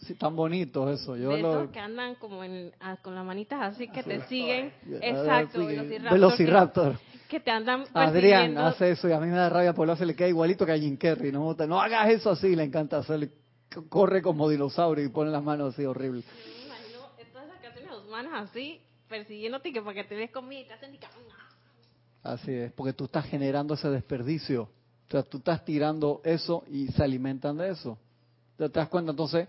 Sí, 0.00 0.14
tan 0.14 0.34
bonito 0.34 0.90
eso. 0.90 1.14
Yo 1.16 1.30
de 1.30 1.42
lo, 1.42 1.60
esos 1.60 1.70
que 1.72 1.78
andan 1.78 2.14
como 2.14 2.42
en- 2.42 2.72
ah, 2.80 2.96
con 3.02 3.14
las 3.14 3.24
manitas 3.24 3.60
así 3.60 3.86
que 3.88 4.02
te 4.02 4.22
siguen. 4.28 4.72
Sí, 4.84 4.94
Exacto, 5.02 5.60
sí, 5.60 5.66
Velociraptor. 5.66 6.12
Velociraptor. 6.12 6.98
Que, 6.98 7.28
que 7.28 7.40
te 7.40 7.50
andan 7.50 7.82
Adrián 7.92 8.12
persiguiendo. 8.12 8.60
hace 8.62 8.90
eso 8.92 9.08
y 9.08 9.12
a 9.12 9.20
mí 9.20 9.26
me 9.26 9.36
da 9.36 9.48
rabia 9.50 9.74
porque 9.74 9.86
lo 9.88 9.92
hace, 9.92 10.06
le 10.06 10.16
queda 10.16 10.28
igualito 10.28 10.64
que 10.64 10.72
a 10.72 10.78
Jim 10.78 10.96
Carrey. 10.96 11.30
No, 11.30 11.54
no 11.54 11.80
hagas 11.80 12.08
eso 12.10 12.30
así, 12.30 12.56
le 12.56 12.64
encanta 12.64 12.98
hacerle. 12.98 13.30
Corre 13.88 14.20
como 14.22 14.48
dinosaurio 14.48 15.04
y 15.04 15.08
pone 15.10 15.30
las 15.30 15.42
manos 15.44 15.74
así 15.74 15.84
horrible. 15.84 16.22
Yo 16.22 16.54
me 16.58 16.64
imagino 16.66 17.00
todas 17.32 17.48
esas 17.60 17.74
de 17.74 17.86
los 17.86 18.08
manos 18.08 18.32
así, 18.36 18.80
persiguiéndote 19.08 19.72
que 19.72 19.82
para 19.82 19.94
que 19.94 20.04
te 20.04 20.14
des 20.16 20.30
comida 20.30 20.60
y 20.60 20.64
te 20.64 20.72
hacen 20.72 20.94
y 20.94 20.98
que- 20.98 21.06
Así 22.22 22.52
es, 22.52 22.72
porque 22.72 22.92
tú 22.92 23.04
estás 23.04 23.26
generando 23.26 23.74
ese 23.74 23.88
desperdicio. 23.90 24.62
O 24.64 25.10
sea, 25.10 25.22
tú 25.22 25.38
estás 25.38 25.64
tirando 25.64 26.20
eso 26.24 26.64
y 26.68 26.88
se 26.88 27.02
alimentan 27.02 27.56
de 27.56 27.70
eso. 27.70 27.98
¿Te 28.56 28.68
das 28.68 28.88
cuenta? 28.88 29.10
Entonces, 29.12 29.48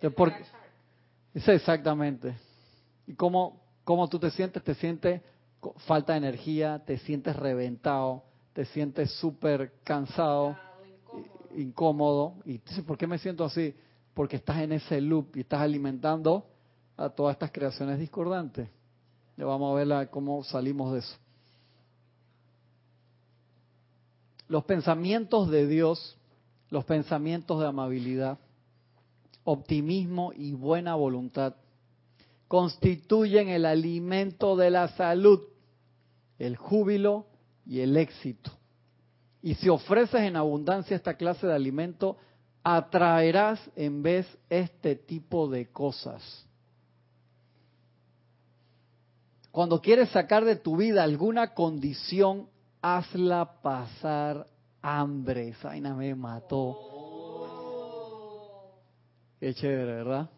Entonces, 0.00 0.16
por- 0.16 0.32
Eso 1.34 1.52
exactamente. 1.52 2.34
Y 3.06 3.14
cómo 3.14 3.60
cómo 3.84 4.08
tú 4.08 4.18
te 4.18 4.30
sientes 4.30 4.62
te 4.62 4.74
sientes 4.74 5.20
falta 5.86 6.12
de 6.12 6.18
energía 6.18 6.82
te 6.86 6.96
sientes 6.98 7.34
reventado 7.36 8.22
te 8.52 8.64
sientes 8.66 9.10
súper 9.18 9.72
cansado 9.82 10.56
i- 11.56 11.62
incómodo. 11.62 12.34
Y 12.44 12.58
dices, 12.58 12.84
¿por 12.84 12.96
qué 12.96 13.06
me 13.06 13.18
siento 13.18 13.44
así? 13.44 13.74
porque 14.14 14.36
estás 14.36 14.58
en 14.58 14.70
ese 14.72 15.00
loop 15.00 15.36
y 15.36 15.40
estás 15.40 15.60
alimentando 15.60 16.46
a 16.96 17.08
todas 17.08 17.34
estas 17.34 17.50
creaciones 17.50 17.98
discordantes. 17.98 18.68
Ya 19.36 19.44
vamos 19.44 19.72
a 19.72 19.74
ver 19.76 19.88
la- 19.88 20.06
cómo 20.06 20.44
salimos 20.44 20.92
de 20.92 21.00
eso. 21.00 21.16
Los 24.46 24.64
pensamientos 24.64 25.50
de 25.50 25.66
Dios, 25.66 26.16
los 26.70 26.84
pensamientos 26.84 27.58
de 27.60 27.66
amabilidad, 27.66 28.38
optimismo 29.44 30.32
y 30.34 30.52
buena 30.52 30.94
voluntad 30.94 31.54
constituyen 32.48 33.48
el 33.48 33.66
alimento 33.66 34.54
de 34.54 34.70
la 34.70 34.88
salud, 34.88 35.40
el 36.38 36.56
júbilo 36.56 37.26
y 37.66 37.80
el 37.80 37.96
éxito. 37.96 38.52
Y 39.42 39.54
si 39.54 39.68
ofreces 39.68 40.20
en 40.20 40.36
abundancia 40.36 40.96
esta 40.96 41.16
clase 41.16 41.46
de 41.46 41.52
alimento, 41.52 42.16
atraerás 42.62 43.60
en 43.76 44.02
vez 44.02 44.26
este 44.48 44.94
tipo 44.96 45.48
de 45.48 45.66
cosas. 45.66 46.46
Cuando 49.50 49.80
quieres 49.80 50.10
sacar 50.10 50.44
de 50.44 50.56
tu 50.56 50.76
vida 50.76 51.02
alguna 51.02 51.54
condición, 51.54 52.48
hazla 52.82 53.60
pasar 53.62 54.46
hambre. 54.80 55.48
Esa 55.48 55.70
me 55.70 56.14
mató. 56.14 56.93
Qué 59.44 59.52
chévere, 59.52 59.96
¿verdad? 59.96 60.30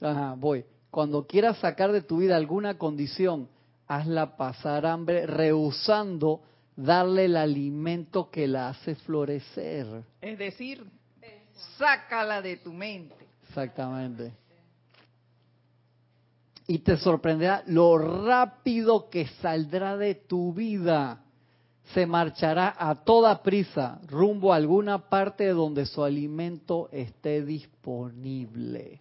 Ajá, 0.00 0.34
voy. 0.38 0.64
Cuando 0.90 1.26
quieras 1.26 1.58
sacar 1.58 1.92
de 1.92 2.00
tu 2.00 2.16
vida 2.16 2.34
alguna 2.34 2.78
condición, 2.78 3.46
hazla 3.86 4.38
pasar 4.38 4.86
hambre, 4.86 5.26
rehusando 5.26 6.40
darle 6.76 7.26
el 7.26 7.36
alimento 7.36 8.30
que 8.30 8.48
la 8.48 8.70
hace 8.70 8.94
florecer. 8.94 10.02
Es 10.22 10.38
decir, 10.38 10.82
sácala 11.76 12.40
de 12.40 12.56
tu 12.56 12.72
mente. 12.72 13.14
Exactamente. 13.48 14.32
Y 16.68 16.78
te 16.78 16.96
sorprenderá 16.96 17.64
lo 17.66 17.98
rápido 17.98 19.10
que 19.10 19.26
saldrá 19.42 19.98
de 19.98 20.14
tu 20.14 20.54
vida. 20.54 21.22
Se 21.94 22.06
marchará 22.06 22.74
a 22.78 22.94
toda 22.94 23.42
prisa 23.42 24.00
rumbo 24.06 24.52
a 24.52 24.56
alguna 24.56 25.08
parte 25.08 25.48
donde 25.48 25.86
su 25.86 26.04
alimento 26.04 26.88
esté 26.92 27.44
disponible. 27.44 29.00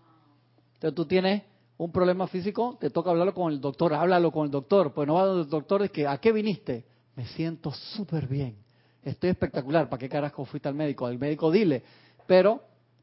Entonces 0.74 0.96
tú 0.96 1.06
tienes 1.06 1.44
un 1.78 1.92
problema 1.92 2.28
físico, 2.28 2.78
te 2.80 2.90
toca 2.90 3.12
hablarlo 3.12 3.34
con 3.34 3.54
el 3.54 3.62
doctor, 3.62 3.94
háblalo 3.94 4.32
con 4.32 4.46
el 4.46 4.52
doctor. 4.52 4.94
Pues 4.94 5.08
no 5.08 5.16
va 5.16 5.24
al 5.24 5.50
doctor, 5.50 5.84
es 5.84 5.92
que, 5.92 6.08
¿a 6.08 6.18
qué 6.18 6.32
viniste? 6.32 6.86
Me 7.16 7.26
siento 7.28 7.72
súper 7.72 8.28
bien, 8.28 8.56
estoy 9.04 9.30
espectacular. 9.32 9.90
¿Para 9.90 10.00
qué 10.00 10.10
carajo 10.10 10.46
fuiste 10.46 10.68
al 10.68 10.76
médico? 10.76 11.06
Al 11.06 11.20
médico 11.20 11.52
dile. 11.52 11.84
Pero 12.26 12.62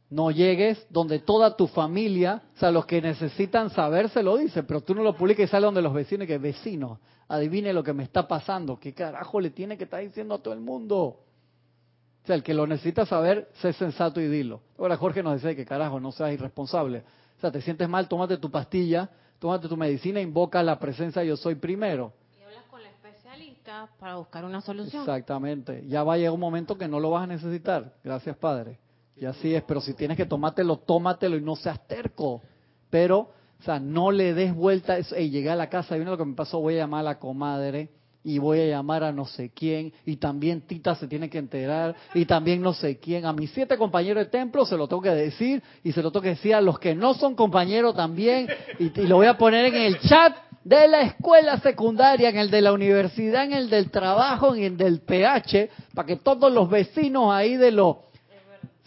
no 0.08 0.30
llegues 0.30 0.86
donde 0.88 1.18
toda 1.18 1.56
tu 1.56 1.66
familia, 1.66 2.42
o 2.54 2.58
sea, 2.58 2.70
los 2.70 2.86
que 2.86 3.02
necesitan 3.02 3.70
saber 3.70 4.08
se 4.08 4.22
lo 4.22 4.36
dicen, 4.36 4.64
pero 4.66 4.80
tú 4.80 4.94
no 4.94 5.02
lo 5.02 5.16
publiques 5.16 5.48
y 5.48 5.50
sale 5.50 5.66
donde 5.66 5.82
los 5.82 5.92
vecinos 5.92 6.26
que 6.26 6.38
vecino, 6.38 7.00
adivine 7.28 7.72
lo 7.72 7.82
que 7.82 7.92
me 7.92 8.04
está 8.04 8.28
pasando. 8.28 8.78
¿Qué 8.78 8.94
carajo 8.94 9.40
le 9.40 9.50
tiene 9.50 9.76
que 9.76 9.84
estar 9.84 10.00
diciendo 10.00 10.36
a 10.36 10.38
todo 10.38 10.54
el 10.54 10.60
mundo? 10.60 10.96
O 10.96 12.26
sea, 12.26 12.36
el 12.36 12.42
que 12.42 12.54
lo 12.54 12.66
necesita 12.66 13.04
saber, 13.06 13.48
sé 13.60 13.72
sensato 13.72 14.20
y 14.20 14.28
dilo. 14.28 14.60
Ahora 14.78 14.96
Jorge 14.96 15.22
nos 15.22 15.34
dice 15.34 15.56
que 15.56 15.64
carajo, 15.64 15.98
no 15.98 16.12
seas 16.12 16.32
irresponsable. 16.32 17.02
O 17.36 17.40
sea, 17.40 17.50
te 17.50 17.60
sientes 17.60 17.88
mal, 17.88 18.08
tómate 18.08 18.36
tu 18.36 18.50
pastilla, 18.50 19.10
tómate 19.38 19.68
tu 19.68 19.76
medicina, 19.76 20.20
invoca 20.20 20.62
la 20.62 20.78
presencia 20.78 21.22
yo 21.24 21.36
soy 21.36 21.56
primero. 21.56 22.12
Y 22.38 22.42
hablas 22.44 22.64
con 22.70 22.80
el 22.80 22.86
especialista 22.86 23.88
para 23.98 24.16
buscar 24.16 24.44
una 24.44 24.60
solución. 24.60 25.02
Exactamente. 25.02 25.84
Ya 25.88 26.04
va 26.04 26.14
a 26.14 26.16
llegar 26.16 26.32
un 26.32 26.40
momento 26.40 26.78
que 26.78 26.86
no 26.86 27.00
lo 27.00 27.10
vas 27.10 27.24
a 27.24 27.26
necesitar. 27.26 27.92
Gracias, 28.02 28.36
Padre. 28.36 28.78
Y 29.16 29.24
así 29.24 29.54
es, 29.54 29.62
pero 29.62 29.80
si 29.80 29.94
tienes 29.94 30.16
que 30.16 30.26
tomártelo, 30.26 30.78
tómatelo 30.78 31.36
y 31.36 31.40
no 31.40 31.56
seas 31.56 31.86
terco. 31.86 32.42
Pero, 32.90 33.30
o 33.58 33.62
sea, 33.64 33.80
no 33.80 34.10
le 34.10 34.34
des 34.34 34.54
vuelta. 34.54 34.98
Eso. 34.98 35.14
Ey, 35.14 35.30
llegué 35.30 35.50
a 35.50 35.56
la 35.56 35.68
casa 35.68 35.94
y 35.94 35.98
viene 35.98 36.10
lo 36.10 36.18
que 36.18 36.24
me 36.24 36.34
pasó, 36.34 36.60
voy 36.60 36.74
a 36.74 36.78
llamar 36.78 37.00
a 37.00 37.04
la 37.04 37.18
comadre 37.18 37.90
y 38.26 38.38
voy 38.38 38.58
a 38.58 38.66
llamar 38.66 39.04
a 39.04 39.12
no 39.12 39.24
sé 39.24 39.52
quién, 39.54 39.92
y 40.04 40.16
también 40.16 40.62
Tita 40.62 40.96
se 40.96 41.06
tiene 41.06 41.30
que 41.30 41.38
enterar, 41.38 41.94
y 42.12 42.24
también 42.24 42.60
no 42.60 42.72
sé 42.72 42.98
quién. 42.98 43.24
A 43.24 43.32
mis 43.32 43.52
siete 43.52 43.78
compañeros 43.78 44.24
de 44.24 44.28
templo 44.28 44.66
se 44.66 44.76
lo 44.76 44.88
tengo 44.88 45.00
que 45.00 45.10
decir, 45.10 45.62
y 45.84 45.92
se 45.92 46.02
lo 46.02 46.10
tengo 46.10 46.24
que 46.24 46.30
decir 46.30 46.52
a 46.52 46.60
los 46.60 46.80
que 46.80 46.92
no 46.96 47.14
son 47.14 47.36
compañeros 47.36 47.94
también, 47.94 48.48
y, 48.80 49.00
y 49.00 49.06
lo 49.06 49.14
voy 49.18 49.28
a 49.28 49.38
poner 49.38 49.66
en 49.66 49.76
el 49.76 50.00
chat 50.00 50.34
de 50.64 50.88
la 50.88 51.02
escuela 51.02 51.60
secundaria, 51.60 52.28
en 52.28 52.38
el 52.38 52.50
de 52.50 52.62
la 52.62 52.72
universidad, 52.72 53.44
en 53.44 53.52
el 53.52 53.70
del 53.70 53.92
trabajo, 53.92 54.56
en 54.56 54.64
el 54.64 54.76
del 54.76 55.02
PH, 55.02 55.70
para 55.94 56.06
que 56.06 56.16
todos 56.16 56.52
los 56.52 56.68
vecinos 56.68 57.32
ahí 57.32 57.56
de 57.56 57.70
los 57.70 57.98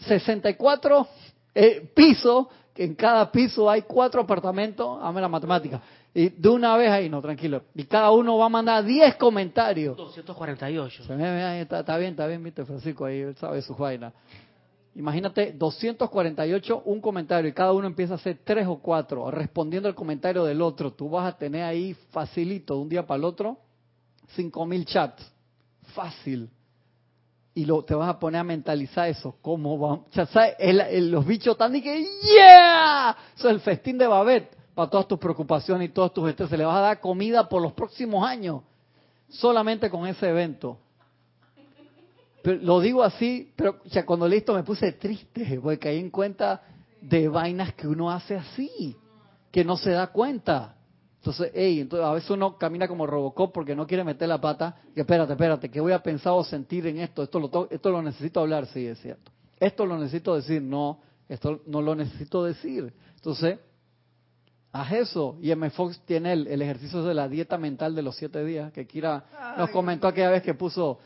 64 0.06 1.08
eh, 1.54 1.90
pisos, 1.94 2.46
que 2.74 2.84
en 2.84 2.94
cada 2.94 3.30
piso 3.30 3.68
hay 3.68 3.82
cuatro 3.82 4.22
apartamentos, 4.22 4.98
hazme 5.02 5.20
la 5.20 5.28
matemática, 5.28 5.80
y 6.12 6.28
de 6.28 6.48
una 6.48 6.76
vez 6.76 6.90
ahí, 6.90 7.08
no, 7.08 7.20
tranquilo, 7.20 7.62
y 7.74 7.84
cada 7.84 8.10
uno 8.10 8.36
va 8.38 8.46
a 8.46 8.48
mandar 8.48 8.84
10 8.84 9.16
comentarios. 9.16 9.96
248. 9.96 11.04
Se 11.04 11.14
me 11.14 11.22
ve 11.22 11.42
ahí, 11.42 11.60
está, 11.60 11.80
está 11.80 11.96
bien, 11.96 12.12
está 12.12 12.26
bien, 12.26 12.42
viste, 12.42 12.64
Francisco, 12.64 13.04
ahí 13.04 13.20
él 13.20 13.36
sabe 13.36 13.62
sus 13.62 13.76
vainas. 13.76 14.12
Imagínate, 14.96 15.52
248, 15.52 16.82
un 16.84 17.00
comentario, 17.00 17.48
y 17.48 17.52
cada 17.52 17.72
uno 17.72 17.86
empieza 17.86 18.14
a 18.14 18.16
hacer 18.16 18.38
tres 18.42 18.66
o 18.66 18.78
cuatro, 18.78 19.30
respondiendo 19.30 19.88
al 19.88 19.94
comentario 19.94 20.44
del 20.44 20.60
otro. 20.62 20.92
Tú 20.92 21.08
vas 21.10 21.32
a 21.32 21.38
tener 21.38 21.62
ahí 21.62 21.94
facilito, 22.10 22.74
de 22.74 22.80
un 22.80 22.88
día 22.88 23.06
para 23.06 23.18
el 23.18 23.24
otro, 23.24 23.58
5000 24.34 24.84
chats. 24.86 25.32
Fácil. 25.94 26.50
Y 27.54 27.64
lo, 27.64 27.82
te 27.84 27.94
vas 27.94 28.08
a 28.08 28.18
poner 28.18 28.40
a 28.40 28.44
mentalizar 28.44 29.08
eso. 29.08 29.36
¿Cómo 29.42 29.78
va? 29.78 30.00
Ya 30.12 30.26
sabes, 30.26 30.54
el- 30.58 31.10
los 31.10 31.26
bichos 31.26 31.52
están 31.52 31.74
y 31.74 31.82
que 31.82 32.02
¡Yeah! 32.22 33.16
Eso 33.36 33.48
es 33.48 33.54
el 33.54 33.60
festín 33.60 33.98
de 33.98 34.06
Babet 34.06 34.56
para 34.74 34.88
todas 34.88 35.08
tus 35.08 35.18
preocupaciones 35.18 35.88
y 35.88 35.92
todos 35.92 36.14
tus. 36.14 36.32
Se 36.48 36.56
le 36.56 36.64
vas 36.64 36.76
a 36.76 36.80
dar 36.80 37.00
comida 37.00 37.48
por 37.48 37.60
los 37.60 37.72
próximos 37.72 38.24
años. 38.26 38.62
Solamente 39.28 39.90
con 39.90 40.06
ese 40.06 40.28
evento. 40.28 40.78
Lo 42.42 42.80
digo 42.80 43.02
así, 43.02 43.52
pero 43.54 43.80
ya 43.84 44.06
cuando 44.06 44.26
leí 44.26 44.38
esto 44.38 44.54
me 44.54 44.62
puse 44.62 44.92
triste, 44.92 45.58
porque 45.60 45.78
caí 45.78 45.98
en 45.98 46.10
cuenta 46.10 46.62
de 47.02 47.28
vainas 47.28 47.74
que 47.74 47.86
uno 47.86 48.10
hace 48.10 48.34
así, 48.36 48.96
que 49.52 49.64
no 49.64 49.76
se 49.76 49.90
da 49.90 50.06
cuenta. 50.06 50.76
Entonces, 51.20 51.52
hey, 51.54 51.80
entonces 51.80 52.06
a 52.06 52.12
veces 52.14 52.30
uno 52.30 52.56
camina 52.56 52.88
como 52.88 53.06
Robocop 53.06 53.52
porque 53.52 53.76
no 53.76 53.86
quiere 53.86 54.02
meter 54.04 54.26
la 54.28 54.40
pata. 54.40 54.76
Y 54.96 55.00
espérate, 55.00 55.32
espérate, 55.32 55.70
¿qué 55.70 55.78
voy 55.80 55.92
a 55.92 56.02
pensar 56.02 56.32
o 56.32 56.42
sentir 56.42 56.86
en 56.86 56.98
esto? 56.98 57.22
Esto 57.22 57.38
lo, 57.38 57.48
to- 57.50 57.68
esto 57.70 57.90
lo 57.90 58.00
necesito 58.00 58.40
hablar, 58.40 58.64
sí, 58.66 58.86
es 58.86 58.98
cierto. 59.00 59.30
Esto 59.58 59.84
lo 59.84 59.98
necesito 59.98 60.34
decir, 60.34 60.62
no, 60.62 61.00
esto 61.28 61.60
no 61.66 61.82
lo 61.82 61.94
necesito 61.94 62.42
decir. 62.42 62.90
Entonces, 63.16 63.58
haz 64.72 64.92
eso. 64.92 65.36
Y 65.42 65.50
M. 65.50 65.68
Fox 65.70 66.00
tiene 66.06 66.32
el, 66.32 66.46
el 66.46 66.62
ejercicio 66.62 67.02
de 67.02 67.12
la 67.12 67.28
dieta 67.28 67.58
mental 67.58 67.94
de 67.94 68.00
los 68.02 68.16
siete 68.16 68.42
días, 68.44 68.72
que 68.72 68.86
Kira 68.86 69.24
nos 69.58 69.70
comentó 69.70 70.08
aquella 70.08 70.30
vez 70.30 70.42
que 70.42 70.54
puso 70.54 70.98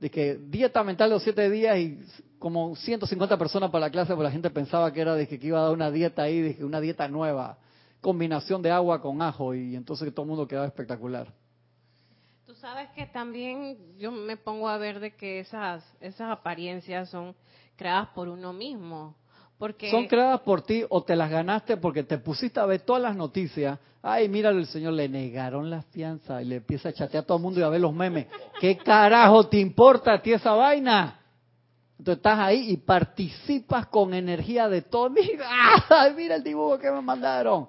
de 0.00 0.10
que 0.10 0.34
dieta 0.48 0.82
mental 0.82 1.10
de 1.10 1.14
los 1.14 1.22
siete 1.22 1.48
días 1.50 1.78
y 1.78 1.98
como 2.38 2.74
150 2.74 3.36
personas 3.38 3.70
para 3.70 3.86
la 3.86 3.90
clase, 3.90 4.08
porque 4.14 4.24
la 4.24 4.30
gente 4.32 4.50
pensaba 4.50 4.92
que 4.92 5.00
era 5.02 5.14
de 5.14 5.28
que 5.28 5.38
iba 5.46 5.60
a 5.60 5.64
dar 5.64 5.72
una 5.72 5.90
dieta 5.90 6.22
ahí, 6.22 6.40
de 6.40 6.56
que 6.56 6.64
una 6.64 6.80
dieta 6.80 7.06
nueva, 7.06 7.58
combinación 8.00 8.62
de 8.62 8.70
agua 8.70 9.00
con 9.00 9.20
ajo, 9.22 9.54
y 9.54 9.76
entonces 9.76 10.12
todo 10.14 10.24
el 10.24 10.28
mundo 10.28 10.48
quedaba 10.48 10.66
espectacular. 10.66 11.32
Tú 12.46 12.54
sabes 12.54 12.88
que 12.96 13.06
también 13.06 13.78
yo 13.98 14.10
me 14.10 14.36
pongo 14.36 14.68
a 14.68 14.76
ver 14.76 15.00
de 15.00 15.14
que 15.14 15.40
esas 15.40 15.84
esas 16.00 16.30
apariencias 16.30 17.08
son 17.08 17.34
creadas 17.76 18.08
por 18.08 18.28
uno 18.28 18.52
mismo, 18.52 19.14
porque 19.60 19.90
Son 19.90 20.06
creadas 20.06 20.40
por 20.40 20.62
ti 20.62 20.84
o 20.88 21.02
te 21.02 21.14
las 21.14 21.30
ganaste 21.30 21.76
porque 21.76 22.02
te 22.02 22.16
pusiste 22.16 22.58
a 22.58 22.64
ver 22.64 22.80
todas 22.80 23.02
las 23.02 23.14
noticias. 23.14 23.78
Ay, 24.00 24.26
míralo, 24.26 24.58
el 24.58 24.66
señor 24.66 24.94
le 24.94 25.06
negaron 25.06 25.68
la 25.68 25.82
fianza 25.82 26.40
y 26.40 26.46
le 26.46 26.56
empieza 26.56 26.88
a 26.88 26.92
chatear 26.94 27.24
a 27.24 27.26
todo 27.26 27.36
el 27.36 27.42
mundo 27.42 27.60
y 27.60 27.62
a 27.62 27.68
ver 27.68 27.82
los 27.82 27.92
memes. 27.92 28.26
¿Qué 28.58 28.78
carajo 28.78 29.48
te 29.48 29.58
importa 29.58 30.14
a 30.14 30.22
ti 30.22 30.32
esa 30.32 30.54
vaina? 30.54 31.20
Entonces 31.98 32.16
estás 32.16 32.38
ahí 32.38 32.70
y 32.70 32.78
participas 32.78 33.88
con 33.88 34.14
energía 34.14 34.66
de 34.66 34.80
todo. 34.80 35.10
Mira, 35.10 35.46
ay, 35.90 36.14
mira 36.14 36.36
el 36.36 36.42
dibujo 36.42 36.78
que 36.78 36.90
me 36.90 37.02
mandaron. 37.02 37.68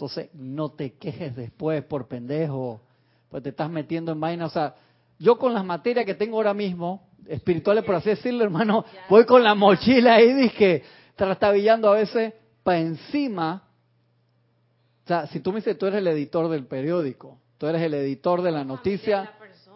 Entonces 0.00 0.30
no 0.32 0.70
te 0.70 0.94
quejes 0.94 1.36
después 1.36 1.84
por 1.84 2.08
pendejo, 2.08 2.80
pues 3.28 3.42
te 3.42 3.50
estás 3.50 3.68
metiendo 3.68 4.12
en 4.12 4.18
vaina. 4.20 4.46
O 4.46 4.48
sea, 4.48 4.74
yo 5.18 5.38
con 5.38 5.52
las 5.52 5.62
materias 5.62 6.06
que 6.06 6.14
tengo 6.14 6.38
ahora 6.38 6.54
mismo, 6.54 7.06
espirituales 7.28 7.84
por 7.84 7.96
así 7.96 8.08
decirlo, 8.08 8.42
hermano, 8.42 8.86
voy 9.10 9.26
con 9.26 9.44
la 9.44 9.54
mochila 9.54 10.14
ahí, 10.14 10.32
dije, 10.32 10.82
trastabillando 11.16 11.90
a 11.92 11.96
veces 11.96 12.32
para 12.62 12.78
encima. 12.80 13.64
O 15.04 15.06
sea, 15.06 15.26
si 15.26 15.40
tú 15.40 15.52
me 15.52 15.56
dices, 15.56 15.76
tú 15.76 15.84
eres 15.84 15.98
el 15.98 16.06
editor 16.08 16.48
del 16.48 16.64
periódico, 16.64 17.36
tú 17.58 17.66
eres 17.66 17.82
el 17.82 17.92
editor 17.92 18.40
de 18.40 18.52
la 18.52 18.64
noticia, 18.64 19.24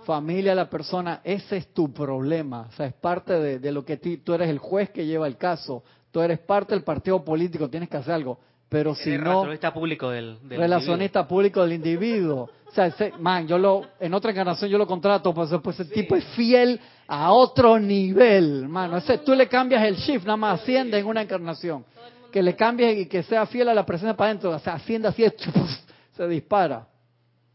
familia 0.06 0.52
de 0.52 0.56
la 0.56 0.70
persona, 0.70 1.20
ese 1.22 1.58
es 1.58 1.68
tu 1.74 1.92
problema. 1.92 2.68
O 2.70 2.72
sea, 2.72 2.86
es 2.86 2.94
parte 2.94 3.34
de, 3.34 3.58
de 3.58 3.72
lo 3.72 3.84
que 3.84 3.98
ti- 3.98 4.16
tú 4.16 4.32
eres 4.32 4.48
el 4.48 4.58
juez 4.58 4.88
que 4.88 5.04
lleva 5.04 5.26
el 5.26 5.36
caso, 5.36 5.84
tú 6.10 6.22
eres 6.22 6.38
parte 6.38 6.74
del 6.74 6.82
partido 6.82 7.22
político, 7.22 7.68
tienes 7.68 7.90
que 7.90 7.98
hacer 7.98 8.14
algo. 8.14 8.38
Pero 8.74 8.94
si 8.96 9.10
no, 9.10 9.16
relacionista 9.44 9.72
público 9.72 10.10
del, 10.10 10.36
del 10.48 10.58
relacionista 10.58 11.28
público 11.28 11.62
del 11.62 11.74
individuo. 11.74 12.50
O 12.66 12.70
sea, 12.72 12.86
ese- 12.86 13.12
man, 13.20 13.46
yo 13.46 13.56
lo, 13.56 13.86
en 14.00 14.12
otra 14.14 14.32
encarnación 14.32 14.68
yo 14.68 14.78
lo 14.78 14.86
contrato, 14.86 15.32
pues, 15.32 15.48
pues 15.62 15.78
ese 15.78 15.94
tipo 15.94 16.16
es 16.16 16.24
fiel 16.34 16.80
a 17.06 17.32
otro 17.32 17.78
nivel, 17.78 18.68
mano. 18.68 18.96
Ese, 18.96 19.18
tú 19.18 19.32
le 19.34 19.46
cambias 19.46 19.84
el 19.84 19.94
shift, 19.94 20.24
nada 20.26 20.36
más 20.36 20.60
asciende 20.60 20.98
en 20.98 21.06
una 21.06 21.22
encarnación. 21.22 21.84
Que 22.32 22.42
le 22.42 22.56
cambies 22.56 22.98
y 22.98 23.06
que 23.06 23.22
sea 23.22 23.46
fiel 23.46 23.68
a 23.68 23.74
la 23.74 23.86
presencia 23.86 24.16
para 24.16 24.30
adentro, 24.30 24.50
o 24.50 24.58
sea, 24.58 24.72
asciende 24.74 25.06
así, 25.06 25.24
se 26.16 26.26
dispara. 26.26 26.88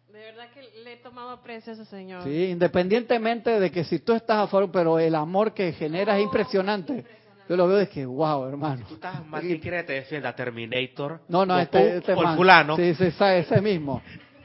de 0.07 0.19
verdad 0.19 0.45
que 0.53 0.61
le 0.85 0.93
he 0.93 0.97
tomado 0.97 1.31
aprecio 1.31 1.73
a 1.73 1.75
ese 1.75 1.83
señor. 1.83 2.23
Sí, 2.23 2.45
independientemente 2.45 3.59
de 3.59 3.69
que 3.71 3.83
si 3.83 3.99
tú 3.99 4.13
estás 4.13 4.37
a 4.37 4.47
favor, 4.47 4.71
pero 4.71 4.99
el 4.99 5.15
amor 5.15 5.53
que 5.53 5.73
genera 5.73 6.17
es 6.17 6.23
impresionante. 6.23 7.05
Yo 7.49 7.55
lo 7.55 7.67
veo 7.67 7.77
de 7.77 7.89
que, 7.89 8.05
wow, 8.05 8.47
hermano. 8.47 8.85
Tú 8.87 8.93
estás 8.93 9.25
más 9.25 9.41
que 9.41 9.59
quiere 9.59 9.77
que 9.77 9.83
te 9.83 9.93
defienda 9.93 10.35
Terminator. 10.35 11.21
No, 11.27 11.47
no, 11.47 11.55
Goku, 11.55 11.61
este, 11.63 11.97
este 11.97 12.13
o 12.13 12.19
el 12.19 12.23
man. 12.23 12.37
fulano. 12.37 12.75
Sí, 12.75 12.93
sí, 12.93 13.05
ese, 13.05 13.39
ese 13.39 13.59
mismo. 13.59 14.03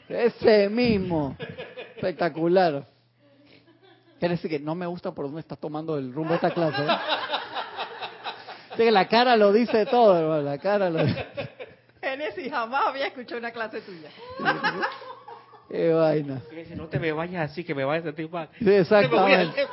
Ese 0.08 0.70
mismo. 0.70 1.36
Espectacular. 1.96 2.86
Quiere 4.18 4.36
decir 4.36 4.50
que 4.50 4.58
no 4.58 4.74
me 4.74 4.86
gusta 4.86 5.12
por 5.12 5.26
dónde 5.26 5.40
estás 5.40 5.58
tomando 5.58 5.98
el 5.98 6.14
rumbo 6.14 6.30
de 6.30 6.36
esta 6.36 6.50
clase. 6.50 6.82
¿eh? 6.82 6.96
Sí, 8.78 8.90
la 8.90 9.06
cara 9.06 9.36
lo 9.36 9.52
dice 9.52 9.84
todo, 9.84 10.18
hermano. 10.18 10.40
La 10.40 10.56
cara 10.56 10.88
lo 10.88 11.04
dice. 11.04 11.26
Génesis 12.00 12.50
jamás 12.50 12.86
había 12.86 13.08
escuchado 13.08 13.38
una 13.38 13.50
clase 13.50 13.82
tuya. 13.82 14.08
Qué 15.68 15.92
vaina. 15.92 16.40
No 16.74 16.86
te 16.86 16.98
me 16.98 17.12
vayas 17.12 17.50
así, 17.50 17.64
que 17.64 17.74
me 17.74 17.84
vayas 17.84 18.04
a 18.04 18.08
sentir 18.08 18.30
mal. 18.30 18.48
Sí, 18.58 18.70
exactamente. 18.70 19.66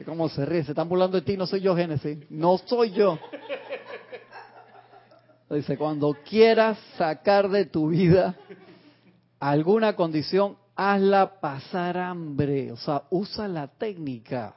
Es 0.00 0.06
como 0.06 0.30
se 0.30 0.46
ríe, 0.46 0.64
se 0.64 0.72
están 0.72 0.88
burlando 0.88 1.18
de 1.18 1.22
ti, 1.22 1.36
no 1.36 1.46
soy 1.46 1.60
yo, 1.60 1.76
Génesis. 1.76 2.18
No 2.30 2.56
soy 2.56 2.90
yo. 2.92 3.18
Dice, 5.50 5.76
cuando 5.76 6.16
quieras 6.24 6.78
sacar 6.96 7.50
de 7.50 7.66
tu 7.66 7.88
vida 7.88 8.34
alguna 9.38 9.94
condición, 9.96 10.56
hazla 10.74 11.38
pasar 11.38 11.98
hambre. 11.98 12.72
O 12.72 12.78
sea, 12.78 13.02
usa 13.10 13.46
la 13.46 13.68
técnica. 13.68 14.54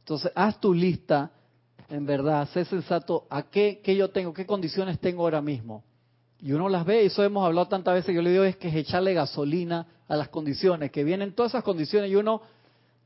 Entonces, 0.00 0.32
haz 0.34 0.58
tu 0.58 0.74
lista, 0.74 1.30
en 1.88 2.04
verdad, 2.04 2.48
sé 2.48 2.64
sensato, 2.64 3.28
a 3.30 3.44
qué, 3.44 3.80
qué 3.84 3.94
yo 3.94 4.10
tengo, 4.10 4.34
qué 4.34 4.44
condiciones 4.44 4.98
tengo 4.98 5.22
ahora 5.22 5.40
mismo. 5.40 5.84
Y 6.40 6.50
uno 6.50 6.68
las 6.68 6.84
ve, 6.84 7.04
y 7.04 7.06
eso 7.06 7.22
hemos 7.22 7.46
hablado 7.46 7.68
tantas 7.68 7.94
veces, 7.94 8.12
yo 8.12 8.22
le 8.22 8.30
digo 8.30 8.42
es 8.42 8.56
que 8.56 8.66
es 8.66 8.74
echarle 8.74 9.14
gasolina 9.14 9.86
a 10.08 10.16
las 10.16 10.30
condiciones, 10.30 10.90
que 10.90 11.04
vienen 11.04 11.32
todas 11.32 11.52
esas 11.52 11.62
condiciones 11.62 12.10
y 12.10 12.16
uno 12.16 12.42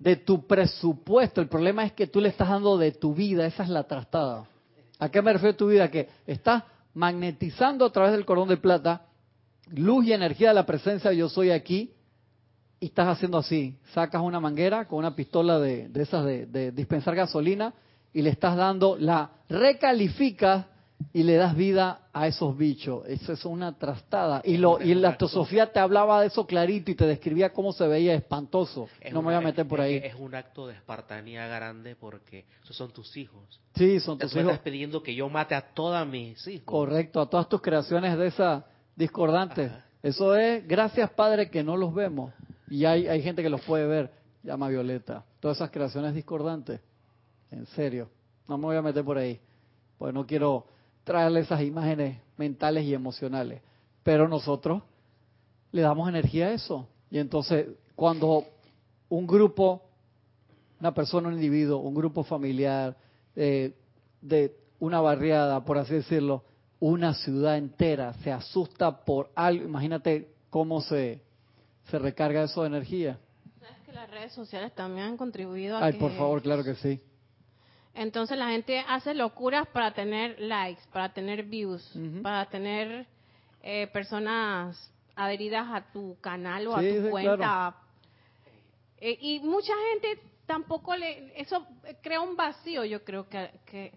de 0.05 0.17
tu 0.17 0.47
presupuesto, 0.47 1.41
el 1.41 1.49
problema 1.49 1.83
es 1.85 1.93
que 1.93 2.07
tú 2.07 2.21
le 2.21 2.29
estás 2.29 2.51
dando 2.51 2.77
de 2.77 2.93
tu 2.93 3.15
vida, 3.15 3.47
esa 3.47 3.63
es 3.63 3.71
la 3.71 3.85
trastada. 3.85 4.45
¿A 4.99 5.09
qué 5.09 5.23
me 5.23 5.33
refiero 5.33 5.57
tu 5.57 5.69
vida? 5.69 5.91
Que 5.91 6.11
estás 6.27 6.63
magnetizando 6.93 7.87
a 7.87 7.91
través 7.91 8.13
del 8.13 8.27
cordón 8.27 8.51
de 8.51 8.59
plata 8.59 9.07
luz 9.73 10.05
y 10.05 10.13
energía 10.13 10.49
de 10.49 10.55
la 10.55 10.67
presencia 10.67 11.09
de 11.11 11.17
yo 11.17 11.31
soy 11.31 11.51
aquí 11.51 11.95
y 12.79 12.87
estás 12.87 13.09
haciendo 13.09 13.39
así, 13.39 13.79
sacas 13.95 14.21
una 14.21 14.41
manguera 14.41 14.87
con 14.87 14.99
una 14.99 15.17
pistola 15.17 15.59
de, 15.59 15.91
esas 15.95 16.23
de, 16.27 16.45
de 16.45 16.71
dispensar 16.71 17.15
gasolina 17.15 17.73
y 18.13 18.21
le 18.21 18.29
estás 18.29 18.57
dando, 18.57 18.99
la 18.99 19.31
recalificas 19.49 20.67
y 21.13 21.23
le 21.23 21.37
das 21.37 21.57
vida 21.57 22.09
a 22.13 22.27
esos 22.27 22.57
bichos. 22.57 23.07
Eso 23.07 23.33
es 23.33 23.45
una 23.45 23.79
trastada. 23.79 24.43
Y, 24.45 24.57
lo, 24.57 24.81
y 24.81 24.95
la 24.95 25.17
Sofía 25.19 25.73
te 25.73 25.79
hablaba 25.79 26.21
de 26.21 26.29
eso 26.29 26.47
clarito 26.47 26.91
y 26.91 26.95
te 26.95 27.07
describía 27.07 27.53
cómo 27.53 27.73
se 27.73 27.87
veía 27.87 28.15
espantoso. 28.15 28.89
Es 29.01 29.13
no 29.13 29.21
me 29.21 29.27
voy 29.27 29.35
a 29.35 29.41
meter 29.41 29.67
por 29.67 29.81
ahí. 29.81 29.97
Es 29.97 30.15
un 30.15 30.35
acto 30.35 30.67
de 30.67 30.75
espartanía 30.75 31.47
grande 31.47 31.97
porque 31.97 32.47
esos 32.63 32.77
son 32.77 32.93
tus 32.93 33.17
hijos. 33.17 33.61
Sí, 33.75 34.01
son 34.01 34.19
tus 34.19 34.33
hijos. 34.33 34.53
estás 34.53 34.61
pidiendo 34.61 35.03
que 35.03 35.15
yo 35.15 35.29
mate 35.29 35.55
a 35.55 35.73
todas 35.75 36.07
mis 36.07 36.47
hijos. 36.47 36.65
Correcto, 36.65 37.21
a 37.21 37.29
todas 37.29 37.49
tus 37.49 37.61
creaciones 37.61 38.17
de 38.19 38.27
esa 38.27 38.67
discordantes. 38.97 39.71
Ajá. 39.71 39.85
Eso 40.03 40.37
es, 40.37 40.69
gracias 40.69 41.09
Padre 41.11 41.49
que 41.49 41.63
no 41.65 41.77
los 41.77 41.95
vemos. 41.95 42.33
Y 42.69 42.85
hay, 42.85 43.07
hay 43.07 43.23
gente 43.23 43.43
que 43.43 43.49
los 43.49 43.63
puede 43.63 43.87
ver. 43.87 44.11
Llama 44.43 44.69
Violeta. 44.69 45.25
Todas 45.41 45.57
esas 45.57 45.71
creaciones 45.71 46.15
discordantes. 46.15 46.81
En 47.51 47.65
serio. 47.67 48.11
No 48.47 48.59
me 48.59 48.65
voy 48.65 48.77
a 48.77 48.83
meter 48.83 49.03
por 49.03 49.17
ahí. 49.17 49.41
Pues 49.97 50.13
no 50.13 50.27
quiero 50.27 50.67
traerle 51.05 51.41
esas 51.41 51.63
imágenes 51.63 52.19
mentales 52.37 52.85
y 52.85 52.95
emocionales. 52.95 53.63
Pero 54.03 54.29
nosotros 54.29 54.83
le 55.71 55.83
damos 55.83 56.09
energía 56.09 56.47
a 56.47 56.53
eso. 56.53 56.89
Y 57.11 57.19
entonces, 57.19 57.69
cuando 57.95 58.45
un 59.09 59.27
grupo, 59.27 59.83
una 60.81 60.93
persona, 60.93 61.29
un 61.29 61.35
individuo, 61.35 61.79
un 61.79 61.95
grupo 61.95 62.25
familiar, 62.25 62.97
eh, 63.37 63.75
de 64.21 64.57
una 64.81 65.01
barriada, 65.01 65.65
por 65.65 65.79
así 65.79 65.95
decirlo, 65.95 66.45
una 66.81 67.15
ciudad 67.15 67.57
entera 67.57 68.13
se 68.23 68.33
asusta 68.33 69.05
por 69.05 69.31
algo, 69.35 69.65
imagínate 69.65 70.35
cómo 70.51 70.81
se, 70.81 71.23
se 71.91 71.99
recarga 71.99 72.43
eso 72.43 72.63
de 72.63 72.69
energía. 72.69 73.19
¿Sabes 73.61 73.77
que 73.85 73.93
las 73.93 74.11
redes 74.11 74.33
sociales 74.33 74.75
también 74.75 75.07
han 75.07 75.17
contribuido 75.17 75.77
a 75.77 75.85
Ay, 75.85 75.95
que... 75.95 75.99
por 75.99 76.13
favor, 76.13 76.43
claro 76.43 76.65
que 76.65 76.75
sí. 76.75 77.01
Entonces 77.95 78.37
la 78.37 78.49
gente 78.49 78.85
hace 78.89 79.15
locuras 79.15 79.67
para 79.69 79.93
tener 79.95 80.41
likes, 80.41 80.83
para 80.93 81.13
tener 81.13 81.45
views, 81.45 81.93
para 82.23 82.47
tener 82.47 83.07
eh, 83.63 83.87
personas 83.93 84.93
adheridas 85.15 85.67
a 85.73 85.93
tu 85.93 86.17
canal 86.21 86.67
o 86.67 86.79
Sí, 86.81 86.89
a 86.89 86.95
tu 86.97 87.05
sí, 87.05 87.11
cuenta. 87.11 87.37
claro. 87.37 87.77
Eh, 88.99 89.17
y 89.21 89.41
mucha 89.41 89.73
gente 89.93 90.21
tampoco 90.47 90.97
le... 90.97 91.33
Eso 91.41 91.67
crea 92.03 92.21
un 92.21 92.35
vacío, 92.37 92.85
yo 92.85 93.05
creo 93.05 93.29
que, 93.29 93.51
que, 93.67 93.93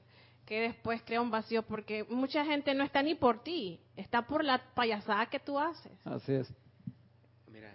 que 0.45 0.59
después 0.61 1.01
crea 1.03 1.19
un 1.21 1.31
vacío 1.31 1.63
porque 1.63 2.03
mucha 2.03 2.45
gente 2.45 2.73
no 2.75 2.83
está 2.83 3.01
ni 3.01 3.15
por 3.15 3.41
ti, 3.41 3.79
está 3.95 4.27
por 4.27 4.43
la 4.43 4.59
payasada 4.75 5.25
que 5.25 5.39
tú 5.39 5.57
haces. 5.59 5.91
Así 6.05 6.33
es. 6.33 6.53
Mira, 7.51 7.73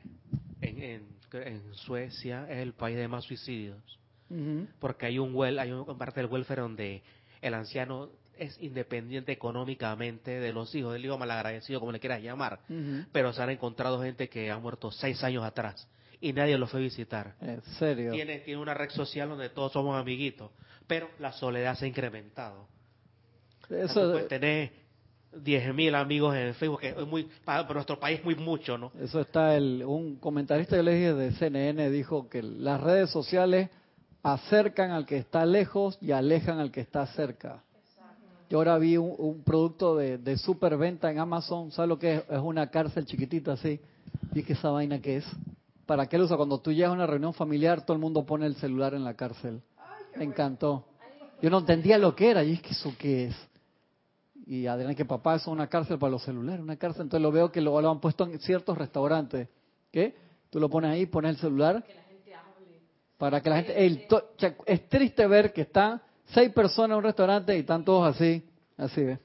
en, 0.61 0.83
en, 0.83 1.09
en 1.33 1.75
Suecia 1.75 2.47
es 2.49 2.59
el 2.59 2.75
país 2.75 2.97
de 2.97 3.09
más 3.09 3.25
suicidios. 3.25 3.99
Ujú. 4.33 4.67
Porque 4.79 5.07
hay 5.07 5.19
un 5.19 5.35
wel, 5.35 5.59
hay 5.59 5.71
una 5.71 5.97
parte 5.97 6.21
del 6.21 6.31
welfare 6.31 6.63
donde 6.63 7.03
el 7.41 7.55
anciano 7.55 8.11
es 8.37 8.59
independiente 8.61 9.31
económicamente 9.33 10.41
de 10.41 10.53
los 10.53 10.75
hijos, 10.75 10.95
del 10.95 11.05
hijo 11.05 11.19
malagradecido, 11.19 11.79
como 11.81 11.93
le 11.93 12.01
quieras 12.01 12.23
llamar. 12.23 12.61
Pero 13.13 13.33
se 13.33 13.43
han 13.43 13.51
encontrado 13.51 14.03
gente 14.03 14.29
que 14.29 14.51
ha 14.51 14.59
muerto 14.59 14.91
seis 14.91 15.23
años 15.23 15.45
atrás 15.45 15.87
y 16.21 16.33
nadie 16.33 16.57
los 16.57 16.71
fue 16.71 16.81
a 16.81 16.83
visitar. 16.85 17.35
En 17.41 17.61
serio. 17.79 18.13
Tiene, 18.13 18.39
tiene 18.39 18.61
una 18.61 18.75
red 18.75 18.91
social 18.91 19.29
donde 19.29 19.51
todos 19.51 19.73
somos 19.73 20.01
amiguitos, 20.01 20.51
pero 20.87 21.11
la 21.19 21.33
soledad 21.33 21.77
se 21.77 21.85
ha 21.85 21.89
incrementado. 21.89 22.69
Eso, 23.69 24.07
Tú 24.07 24.13
puedes 24.13 24.29
tener 24.29 24.73
10.000 25.33 25.95
amigos 25.95 26.37
en 26.37 26.55
Facebook, 26.55 26.81
que 26.81 26.91
es 26.91 27.07
muy, 27.07 27.29
para, 27.45 27.63
para 27.63 27.75
nuestro 27.75 27.99
país 27.99 28.25
muy 28.25 28.35
mucho, 28.35 28.79
¿no? 28.79 28.93
Eso 29.01 29.21
está 29.21 29.57
el 29.57 29.83
un 29.85 30.17
comentarista 30.17 30.77
que 30.77 30.83
le 30.83 30.95
dije 30.95 31.15
de 31.15 31.33
CNN 31.33 31.91
dijo 31.91 32.29
que 32.29 32.43
las 32.43 32.81
redes 32.81 33.11
sociales 33.11 33.71
acercan 34.23 34.91
al 34.91 35.07
que 35.07 35.19
está 35.19 35.45
lejos 35.45 35.99
y 36.01 36.13
alejan 36.13 36.59
al 36.59 36.71
que 36.71 36.81
está 36.81 37.07
cerca. 37.09 37.63
Yo 38.49 38.59
ahora 38.59 38.77
vi 38.79 38.99
un, 38.99 39.43
producto 39.45 39.97
de, 39.97 40.19
de 40.19 40.37
superventa 40.37 41.11
en 41.11 41.19
Amazon, 41.19 41.73
¿sabes 41.73 41.89
lo 41.89 41.99
que 41.99 42.17
es? 42.17 42.25
Es 42.29 42.39
una 42.39 42.71
cárcel 42.71 43.07
chiquitita 43.07 43.53
así. 43.53 43.81
¿Y 44.35 44.43
qué 44.43 44.53
esa 44.53 44.71
vaina 44.71 45.01
que 45.01 45.17
es? 45.17 45.25
¿Para 45.87 46.07
qué 46.07 46.19
lo 46.19 46.25
usa? 46.25 46.37
Cuando 46.37 46.61
tú 46.61 46.71
llegas 46.71 46.91
a 46.91 46.95
una 46.95 47.07
reunión 47.07 47.33
familiar, 47.33 47.85
todo 47.85 47.95
el 47.95 48.01
mundo 48.01 48.25
pone 48.25 48.47
el 48.47 48.55
celular 48.57 48.95
en 48.95 49.05
la 49.05 49.15
cárcel. 49.15 49.63
Me 50.17 50.25
encantó. 50.25 50.85
Yo 51.41 51.51
no 51.51 51.59
entendía 51.59 51.99
lo 51.99 52.15
que 52.15 52.31
era. 52.31 52.45
Y 52.45 52.53
es 52.53 52.63
que 52.63 52.71
eso 52.71 52.93
qué 52.99 53.27
es. 53.27 53.37
Y 54.47 54.67
Adrián, 54.67 54.95
que 54.95 55.05
papá, 55.05 55.37
eso 55.37 55.51
es 55.51 55.55
una 55.55 55.69
cárcel 55.69 55.99
para 55.99 56.11
los 56.11 56.23
celulares, 56.23 56.61
una 56.61 56.77
cárcel. 56.77 57.03
Entonces 57.03 57.23
lo 57.23 57.33
veo 57.33 57.51
que 57.51 57.61
lo, 57.61 57.81
lo 57.81 57.91
han 57.91 58.01
puesto 58.01 58.25
en 58.25 58.39
ciertos 58.39 58.77
restaurantes. 58.77 59.49
¿Qué? 59.91 60.15
Tú 60.51 60.61
lo 60.61 60.69
pones 60.69 60.91
ahí, 60.91 61.07
pones 61.07 61.31
el 61.33 61.37
celular. 61.39 61.85
Para 63.23 63.41
que 63.41 63.51
la 63.51 63.57
gente... 63.59 63.87
el 63.87 64.09
to- 64.09 64.31
es 64.67 64.89
triste 64.89 65.25
ver 65.29 65.53
que 65.53 65.61
están 65.61 66.03
seis 66.25 66.51
personas 66.53 66.91
en 66.91 66.97
un 66.97 67.05
restaurante 67.05 67.57
y 67.57 67.61
están 67.61 67.85
todos 67.85 68.17
así, 68.17 68.43
así, 68.77 69.01
¿ves? 69.05 69.21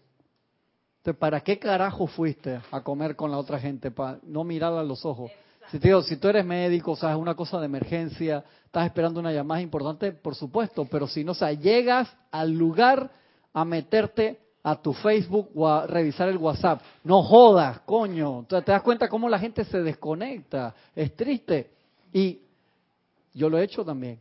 Entonces, 0.97 1.19
¿para 1.19 1.41
qué 1.41 1.57
carajo 1.57 2.05
fuiste 2.05 2.59
a 2.69 2.83
comer 2.83 3.15
con 3.15 3.31
la 3.31 3.39
otra 3.39 3.57
gente? 3.57 3.89
Para 3.89 4.19
no 4.21 4.43
mirar 4.43 4.71
a 4.73 4.83
los 4.83 5.03
ojos. 5.03 5.31
Si, 5.71 5.79
te 5.79 5.87
digo, 5.87 6.03
si 6.03 6.17
tú 6.17 6.27
eres 6.27 6.45
médico, 6.45 6.91
o 6.91 6.95
sea, 6.95 7.13
es 7.13 7.17
una 7.17 7.33
cosa 7.33 7.59
de 7.59 7.65
emergencia, 7.65 8.43
estás 8.65 8.85
esperando 8.85 9.19
una 9.19 9.31
llamada 9.31 9.61
importante, 9.61 10.11
por 10.11 10.35
supuesto, 10.35 10.85
pero 10.85 11.07
si 11.07 11.23
no, 11.23 11.31
o 11.31 11.33
sea, 11.33 11.51
llegas 11.53 12.07
al 12.29 12.51
lugar 12.51 13.09
a 13.51 13.65
meterte 13.65 14.39
a 14.61 14.79
tu 14.79 14.93
Facebook 14.93 15.49
o 15.55 15.67
a 15.67 15.87
revisar 15.87 16.29
el 16.29 16.37
WhatsApp. 16.37 16.83
No 17.03 17.23
jodas, 17.23 17.79
coño. 17.79 18.41
Entonces, 18.41 18.63
te 18.63 18.73
das 18.73 18.83
cuenta 18.83 19.09
cómo 19.09 19.27
la 19.27 19.39
gente 19.39 19.63
se 19.63 19.81
desconecta. 19.81 20.75
Es 20.95 21.15
triste. 21.15 21.71
Y 22.13 22.41
yo 23.37 23.49
lo 23.49 23.57
he 23.57 23.63
hecho 23.63 23.85
también. 23.85 24.19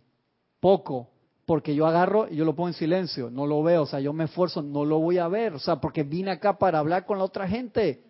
Poco. 0.61 1.09
Porque 1.45 1.75
yo 1.75 1.87
agarro 1.87 2.29
y 2.29 2.37
yo 2.37 2.45
lo 2.45 2.55
pongo 2.55 2.69
en 2.69 2.75
silencio. 2.75 3.31
No 3.31 3.47
lo 3.47 3.63
veo. 3.63 3.83
O 3.83 3.87
sea, 3.87 4.01
yo 4.01 4.13
me 4.13 4.25
esfuerzo. 4.25 4.63
No 4.63 4.85
lo 4.85 4.99
voy 4.99 5.19
a 5.19 5.29
ver. 5.29 5.55
O 5.55 5.59
sea, 5.59 5.77
porque 5.77 6.03
vine 6.03 6.31
acá 6.31 6.59
para 6.59 6.79
hablar 6.79 7.07
con 7.07 7.19
la 7.19 7.25
otra 7.25 7.49
gente. 7.49 8.03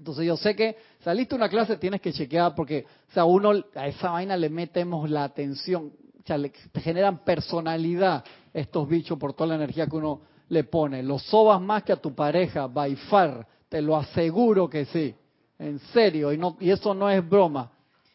Entonces 0.00 0.24
yo 0.24 0.34
sé 0.38 0.56
que 0.56 0.78
saliste 1.00 1.34
una 1.34 1.50
clase, 1.50 1.76
tienes 1.76 2.00
que 2.00 2.10
chequear 2.10 2.54
porque, 2.54 2.86
o 3.10 3.12
sea, 3.12 3.26
uno 3.26 3.52
a 3.74 3.86
esa 3.86 4.10
vaina 4.10 4.34
le 4.34 4.48
metemos 4.48 5.10
la 5.10 5.24
atención, 5.24 5.92
o 6.18 6.26
sea, 6.26 6.38
le, 6.38 6.50
generan 6.76 7.18
personalidad 7.22 8.24
estos 8.54 8.88
bichos 8.88 9.18
por 9.18 9.34
toda 9.34 9.48
la 9.48 9.56
energía 9.56 9.86
que 9.86 9.96
uno 9.96 10.22
le 10.48 10.64
pone. 10.64 11.02
Los 11.02 11.22
sobas 11.24 11.60
más 11.60 11.82
que 11.82 11.92
a 11.92 11.96
tu 11.96 12.14
pareja, 12.14 12.66
by 12.66 12.96
far, 12.96 13.46
te 13.68 13.82
lo 13.82 13.94
aseguro 13.94 14.70
que 14.70 14.86
sí, 14.86 15.14
en 15.58 15.78
serio, 15.92 16.32
y, 16.32 16.38
no, 16.38 16.56
y 16.60 16.70
eso 16.70 16.94
no 16.94 17.10
es 17.10 17.28
broma, 17.28 17.70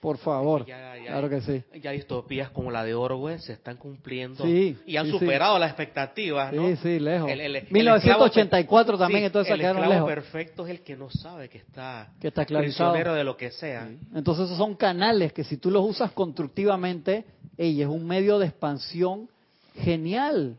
por 0.05 0.19
favor, 0.19 0.67
Ya- 0.67 0.95
ya- 0.97 1.07
claro 1.07 1.29
que 1.31 1.41
sí. 1.41 1.63
Ya 1.81 1.89
distopías 1.89 2.51
como 2.51 2.69
la 2.69 2.83
de 2.83 2.93
Orwell 2.93 3.39
se 3.39 3.53
están 3.53 3.77
cumpliendo 3.77 4.43
Sí, 4.45 4.77
y 4.85 4.97
han 4.97 5.07
sí, 5.07 5.13
sí. 5.13 5.17
superado 5.17 5.57
las 5.57 5.71
expectativas, 5.71 6.53
¿no? 6.53 6.67
Sí, 6.67 6.75
sí, 6.83 6.99
lejos. 6.99 7.27
El- 7.31 7.41
el- 7.41 7.55
el 7.55 7.67
1984 7.71 8.59
esclavo 8.59 8.97
per- 8.99 9.03
también, 9.07 9.23
entonces 9.25 9.51
el 9.51 9.59
quedaron 9.61 9.89
lejos. 9.89 10.07
perfecto 10.07 10.63
es 10.67 10.69
el 10.69 10.81
que 10.81 10.95
no 10.95 11.09
sabe 11.09 11.49
que 11.49 11.57
está, 11.57 12.11
Que 12.21 12.27
está 12.27 12.45
prisionero 12.45 13.15
de 13.15 13.23
lo 13.23 13.35
que 13.35 13.49
sea. 13.49 13.89
Entonces 14.13 14.45
esos 14.45 14.59
son 14.59 14.75
canales 14.75 15.33
que 15.33 15.43
si 15.43 15.57
tú 15.57 15.71
los 15.71 15.83
usas 15.83 16.11
constructivamente, 16.11 17.25
ey, 17.57 17.81
es 17.81 17.87
un 17.87 18.05
medio 18.05 18.37
de 18.37 18.45
expansión 18.45 19.27
genial. 19.73 20.55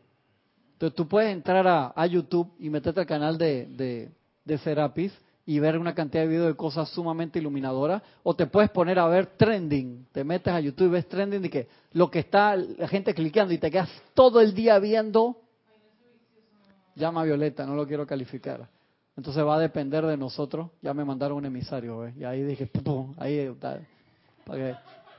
Entonces 0.73 0.97
tú 0.97 1.07
puedes 1.07 1.33
entrar 1.33 1.69
a, 1.69 1.93
a 1.95 2.07
YouTube 2.07 2.51
y 2.59 2.69
meterte 2.69 2.99
al 2.99 3.07
canal 3.07 3.39
de, 3.39 3.67
de, 3.67 4.09
de 4.45 4.59
Serapis 4.59 5.13
y 5.47 5.61
ver 5.61 5.79
una 5.79 5.95
cantidad 5.95 6.25
de 6.25 6.29
videos 6.29 6.49
de 6.49 6.57
cosas 6.57 6.89
sumamente 6.91 7.39
iluminadoras, 7.39 8.03
o 8.25 8.35
te 8.35 8.47
puedes 8.47 8.69
poner 8.71 8.99
a 8.99 9.07
ver 9.07 9.27
trending, 9.37 10.07
te 10.11 10.25
metes 10.25 10.53
a 10.53 10.61
YouTube 10.61 10.89
y 10.89 10.91
ves 10.91 11.09
trending 11.09 11.45
y 11.45 11.49
que 11.49 11.69
lo 11.93 12.11
que 12.11 12.19
está 12.19 12.57
la 12.57 12.89
gente 12.89 13.15
cliqueando 13.15 13.55
y 13.55 13.59
te 13.59 13.71
quedas 13.71 13.89
todo 14.13 14.41
el 14.41 14.55
día 14.55 14.79
viendo, 14.81 15.37
llama 16.97 17.23
Violeta, 17.23 17.65
no 17.65 17.77
lo 17.77 17.87
quiero 17.87 18.07
calificar. 18.07 18.69
Entonces 19.17 19.45
va 19.45 19.57
a 19.57 19.61
depender 19.61 20.05
de 20.05 20.17
nosotros. 20.17 20.71
Ya 20.83 20.93
me 20.93 21.05
mandaron 21.05 21.39
un 21.39 21.47
emisario, 21.47 22.01
¿ves? 22.01 22.17
Y 22.17 22.25
ahí 22.25 22.43
dije, 22.43 22.67
pum, 22.67 22.83
pum, 22.83 23.15
ahí. 23.17 23.51
Para 23.59 23.81
que, 24.47 24.75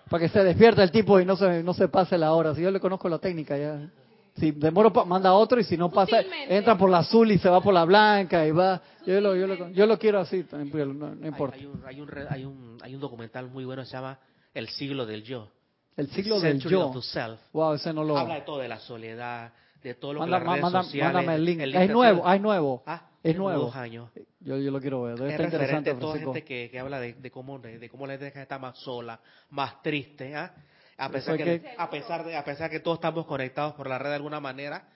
para 0.09 0.23
que 0.23 0.29
se 0.29 0.43
despierte 0.43 0.83
el 0.83 0.91
tipo 0.91 1.19
y 1.19 1.25
no 1.25 1.35
se, 1.35 1.63
no 1.63 1.73
se 1.73 1.87
pase 1.87 2.17
la 2.17 2.33
hora. 2.33 2.53
Si 2.53 2.61
yo 2.61 2.69
le 2.69 2.79
conozco 2.79 3.09
la 3.09 3.17
técnica, 3.17 3.57
ya. 3.57 3.89
Si 4.39 4.51
demoro, 4.51 4.91
manda 5.05 5.33
otro 5.33 5.59
y 5.59 5.63
si 5.63 5.75
no 5.77 5.89
pasa, 5.89 6.17
Sutilmente. 6.17 6.55
entra 6.57 6.77
por 6.77 6.89
la 6.89 6.99
azul 6.99 7.31
y 7.31 7.39
se 7.39 7.49
va 7.49 7.59
por 7.61 7.73
la 7.73 7.85
blanca 7.85 8.45
y 8.45 8.51
va. 8.51 8.81
Yo 9.05 9.19
lo, 9.19 9.35
yo 9.35 9.47
lo, 9.47 9.69
yo 9.69 9.85
lo 9.87 9.97
quiero 9.97 10.19
así, 10.19 10.43
también, 10.43 10.71
pero 10.71 10.93
no, 10.93 11.15
no 11.15 11.21
Hay, 11.23 11.27
importa. 11.27 11.55
hay 11.55 11.65
un, 11.65 11.83
hay, 11.85 12.01
un, 12.01 12.09
hay, 12.29 12.45
un, 12.45 12.77
hay 12.83 12.93
un 12.95 13.01
documental 13.01 13.49
muy 13.49 13.65
bueno 13.65 13.81
que 13.81 13.87
se 13.87 13.93
llama 13.93 14.19
El 14.53 14.69
siglo 14.69 15.05
del 15.05 15.23
yo. 15.23 15.49
El 15.95 16.07
siglo 16.09 16.39
del 16.39 16.59
yo. 16.59 16.87
of 16.89 16.95
the 16.95 17.01
Self. 17.01 17.39
Wow, 17.53 17.73
ese 17.73 17.91
no 17.93 18.03
lo. 18.03 18.15
Habla 18.17 18.35
de 18.35 18.41
todo, 18.41 18.59
de 18.59 18.67
la 18.67 18.79
soledad, 18.79 19.51
de 19.81 19.95
todo 19.95 20.13
lo 20.13 20.19
Manda- 20.19 20.37
que 20.39 20.43
las 20.45 20.51
redes 20.53 20.61
manda- 20.63 20.83
sociales... 20.83 21.13
mándame 21.15 21.35
el 21.35 21.45
link. 21.45 21.59
es 21.61 21.89
nuevo, 21.89 22.31
es 22.31 22.41
nuevo. 22.41 22.83
Ah, 22.85 23.01
es 23.23 23.35
nuevo. 23.35 23.61
dos 23.63 23.75
años. 23.75 24.09
Yo, 24.41 24.57
yo 24.57 24.69
lo 24.69 24.79
quiero 24.79 25.01
ver. 25.01 25.15
Debe 25.15 25.29
es 25.29 25.33
estar 25.33 25.45
interesante. 25.51 25.93
toda 25.95 26.11
Francisco. 26.11 26.33
gente 26.33 26.45
que, 26.47 26.69
que 26.69 26.79
habla 26.79 26.99
de, 26.99 27.13
de 27.13 27.31
cómo 27.31 27.57
de, 27.57 27.89
cómo 27.89 28.05
la 28.05 28.17
gente 28.19 28.39
está 28.39 28.59
más 28.59 28.77
sola, 28.77 29.19
más 29.49 29.81
triste, 29.81 30.35
¿ah? 30.35 30.53
A 30.97 31.05
Eso 31.05 31.13
pesar 31.13 31.37
que, 31.37 31.61
a 31.77 31.89
pesar 31.89 32.25
de 32.25 32.35
a 32.35 32.43
pesar 32.43 32.69
que 32.69 32.79
todos 32.79 32.97
estamos 32.97 33.25
conectados 33.25 33.73
por 33.75 33.87
la 33.87 33.97
red 33.99 34.09
de 34.09 34.15
alguna 34.15 34.39
manera, 34.39 34.87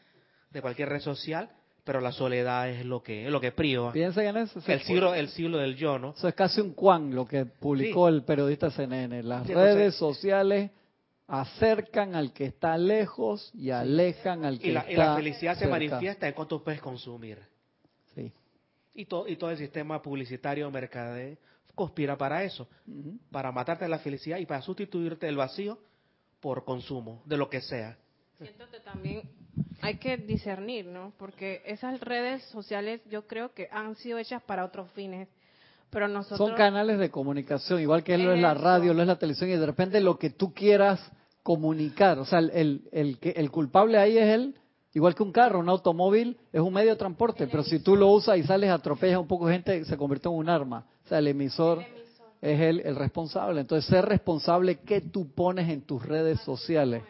de 0.49 0.61
cualquier 0.61 0.89
red 0.89 0.99
social, 0.99 1.49
pero 1.83 2.01
la 2.01 2.11
soledad 2.11 2.69
es 2.69 2.85
lo 2.85 3.01
que 3.03 3.25
es 3.25 3.31
lo 3.31 3.39
que 3.41 3.51
priva. 3.51 3.91
Piensen 3.91 4.27
en 4.27 4.37
eso. 4.37 4.61
El 4.67 4.81
siglo, 4.81 5.13
el 5.13 5.29
siglo 5.29 5.57
del 5.59 5.75
yo, 5.75 5.97
¿no? 5.99 6.13
Eso 6.17 6.27
es 6.27 6.35
casi 6.35 6.59
un 6.61 6.73
cuan 6.73 7.13
lo 7.15 7.25
que 7.25 7.45
publicó 7.45 8.07
el 8.07 8.23
periodista 8.23 8.69
CNN. 8.71 9.23
Las 9.23 9.47
Sí, 9.47 9.53
redes 9.53 9.69
entonces- 9.71 9.95
sociales 9.95 10.71
acercan 11.27 12.15
al 12.15 12.33
que 12.33 12.45
está 12.45 12.77
lejos 12.77 13.51
y 13.53 13.69
alejan 13.71 14.43
al 14.43 14.59
que 14.59 14.67
Y 14.67 14.71
la, 14.71 14.85
y 14.87 14.91
está 14.91 15.05
la 15.05 15.15
felicidad 15.15 15.53
se 15.53 15.59
cerca. 15.61 15.71
manifiesta 15.71 16.27
en 16.27 16.33
cuánto 16.33 16.63
puedes 16.63 16.81
consumir. 16.81 17.39
Sí. 18.13 18.31
Y, 18.93 19.05
to- 19.05 19.27
y 19.27 19.37
todo 19.37 19.51
el 19.51 19.57
sistema 19.57 20.01
publicitario 20.01 20.69
mercade 20.69 21.37
conspira 21.73 22.17
para 22.17 22.43
eso, 22.43 22.67
para 23.31 23.51
matarte 23.51 23.87
la 23.87 23.99
felicidad 23.99 24.37
y 24.39 24.45
para 24.45 24.61
sustituirte 24.61 25.27
el 25.27 25.37
vacío 25.37 25.79
por 26.41 26.65
consumo, 26.65 27.21
de 27.25 27.37
lo 27.37 27.49
que 27.49 27.61
sea. 27.61 27.97
Siento 28.37 28.65
que 28.71 28.79
también 28.79 29.21
hay 29.81 29.95
que 29.95 30.17
discernir, 30.17 30.85
¿no? 30.87 31.13
Porque 31.17 31.61
esas 31.65 31.99
redes 32.01 32.43
sociales 32.45 33.01
yo 33.09 33.27
creo 33.27 33.53
que 33.53 33.67
han 33.71 33.95
sido 33.95 34.17
hechas 34.17 34.41
para 34.43 34.65
otros 34.65 34.89
fines, 34.91 35.27
pero 35.89 36.07
nosotros... 36.07 36.49
Son 36.49 36.57
canales 36.57 36.97
de 36.99 37.09
comunicación, 37.11 37.79
igual 37.79 38.03
que 38.03 38.17
lo 38.17 38.33
es 38.33 38.41
la 38.41 38.53
radio, 38.53 38.93
lo 38.93 39.01
es 39.01 39.07
la 39.07 39.17
televisión, 39.19 39.49
y 39.49 39.53
de 39.55 39.65
repente 39.65 40.01
lo 40.01 40.17
que 40.17 40.31
tú 40.31 40.53
quieras 40.53 40.99
comunicar, 41.43 42.19
o 42.19 42.25
sea, 42.25 42.39
el, 42.39 42.49
el, 42.51 42.89
el, 42.91 43.19
que- 43.19 43.31
el 43.31 43.49
culpable 43.51 43.97
ahí 43.97 44.17
es 44.17 44.27
él, 44.27 44.55
igual 44.93 45.15
que 45.15 45.23
un 45.23 45.31
carro, 45.31 45.59
un 45.59 45.69
automóvil 45.69 46.37
es 46.51 46.61
un 46.61 46.73
medio 46.73 46.91
de 46.91 46.95
transporte, 46.97 47.47
pero 47.47 47.63
si 47.63 47.79
tú 47.79 47.95
lo 47.95 48.07
usas 48.07 48.37
y 48.37 48.43
sales, 48.43 48.69
atropellas 48.69 49.15
a 49.17 49.19
un 49.19 49.27
poco 49.27 49.47
de 49.47 49.53
gente, 49.53 49.85
se 49.85 49.97
convierte 49.97 50.27
en 50.29 50.35
un 50.35 50.49
arma. 50.49 50.85
O 51.05 51.07
sea, 51.07 51.19
el 51.19 51.27
emisor 51.27 51.83
es 52.41 52.59
el, 52.59 52.79
el 52.81 52.95
responsable. 52.95 53.61
Entonces, 53.61 53.89
ser 53.89 54.05
responsable 54.05 54.79
que 54.79 55.01
tú 55.01 55.31
pones 55.33 55.69
en 55.69 55.81
tus 55.81 56.03
redes 56.05 56.39
sociales. 56.41 57.03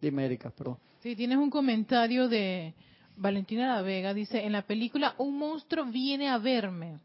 Dime, 0.00 0.24
Erika, 0.26 0.50
perdón. 0.50 0.78
Sí, 1.02 1.16
tienes 1.16 1.38
un 1.38 1.50
comentario 1.50 2.28
de 2.28 2.74
Valentina 3.16 3.74
La 3.76 3.82
Vega. 3.82 4.14
Dice, 4.14 4.44
en 4.44 4.52
la 4.52 4.62
película 4.62 5.14
Un 5.18 5.38
monstruo 5.38 5.84
viene 5.86 6.28
a 6.28 6.38
verme. 6.38 6.98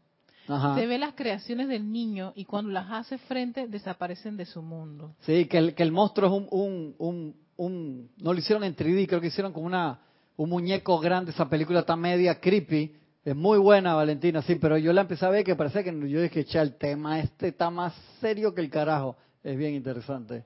Ajá. 0.48 0.74
Se 0.74 0.86
ve 0.86 0.98
las 0.98 1.14
creaciones 1.14 1.68
del 1.68 1.90
niño 1.90 2.32
y 2.34 2.44
cuando 2.44 2.70
las 2.72 2.90
hace 2.90 3.16
frente 3.18 3.68
desaparecen 3.68 4.36
de 4.36 4.44
su 4.44 4.60
mundo. 4.60 5.14
Sí, 5.20 5.46
que 5.46 5.58
el, 5.58 5.74
que 5.74 5.82
el 5.84 5.92
monstruo 5.92 6.28
es 6.28 6.32
un, 6.34 6.48
un, 6.50 6.94
un, 6.98 7.36
un- 7.56 8.10
No 8.18 8.32
lo 8.32 8.38
hicieron 8.38 8.64
en 8.64 8.74
3D, 8.74 9.06
creo 9.08 9.20
que 9.20 9.28
hicieron 9.28 9.52
como 9.52 9.66
una 9.66 10.00
un 10.36 10.48
muñeco 10.50 10.98
grande. 10.98 11.30
Esa 11.30 11.48
película 11.48 11.80
está 11.80 11.94
media 11.96 12.40
creepy. 12.40 12.96
Es 13.24 13.36
muy 13.36 13.58
buena, 13.58 13.94
Valentina, 13.94 14.42
sí, 14.42 14.56
pero 14.56 14.76
yo 14.76 14.92
la 14.92 15.02
empecé 15.02 15.24
a 15.24 15.30
ver 15.30 15.44
que 15.44 15.54
parecía 15.54 15.84
que 15.84 15.92
yo 16.08 16.20
dije, 16.20 16.44
che, 16.44 16.58
el 16.58 16.74
tema 16.74 17.20
este 17.20 17.48
está 17.48 17.70
más 17.70 17.94
serio 18.20 18.52
que 18.52 18.60
el 18.60 18.68
carajo. 18.68 19.16
Es 19.44 19.56
bien 19.56 19.74
interesante. 19.74 20.44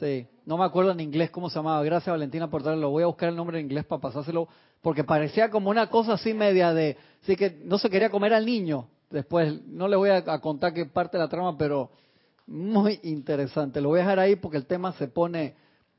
Sí, 0.00 0.26
no 0.44 0.58
me 0.58 0.64
acuerdo 0.64 0.90
en 0.90 0.98
inglés 0.98 1.30
cómo 1.30 1.48
se 1.48 1.56
llamaba. 1.56 1.84
Gracias, 1.84 2.12
Valentina, 2.12 2.50
por 2.50 2.64
traerlo. 2.64 2.90
Voy 2.90 3.04
a 3.04 3.06
buscar 3.06 3.28
el 3.28 3.36
nombre 3.36 3.60
en 3.60 3.66
inglés 3.66 3.84
para 3.84 4.00
pasárselo, 4.00 4.48
porque 4.82 5.04
parecía 5.04 5.50
como 5.50 5.70
una 5.70 5.88
cosa 5.88 6.14
así 6.14 6.34
media 6.34 6.74
de. 6.74 6.96
Sí, 7.22 7.36
que 7.36 7.60
no 7.64 7.78
se 7.78 7.88
quería 7.88 8.10
comer 8.10 8.34
al 8.34 8.44
niño. 8.44 8.88
Después, 9.08 9.64
no 9.64 9.86
le 9.86 9.94
voy 9.94 10.10
a, 10.10 10.16
a 10.16 10.40
contar 10.40 10.74
qué 10.74 10.84
parte 10.84 11.18
de 11.18 11.22
la 11.22 11.28
trama, 11.28 11.56
pero 11.56 11.90
muy 12.48 12.98
interesante. 13.04 13.80
Lo 13.80 13.90
voy 13.90 14.00
a 14.00 14.02
dejar 14.02 14.18
ahí 14.18 14.34
porque 14.34 14.56
el 14.56 14.66
tema 14.66 14.92
se 14.94 15.06
pone 15.06 15.54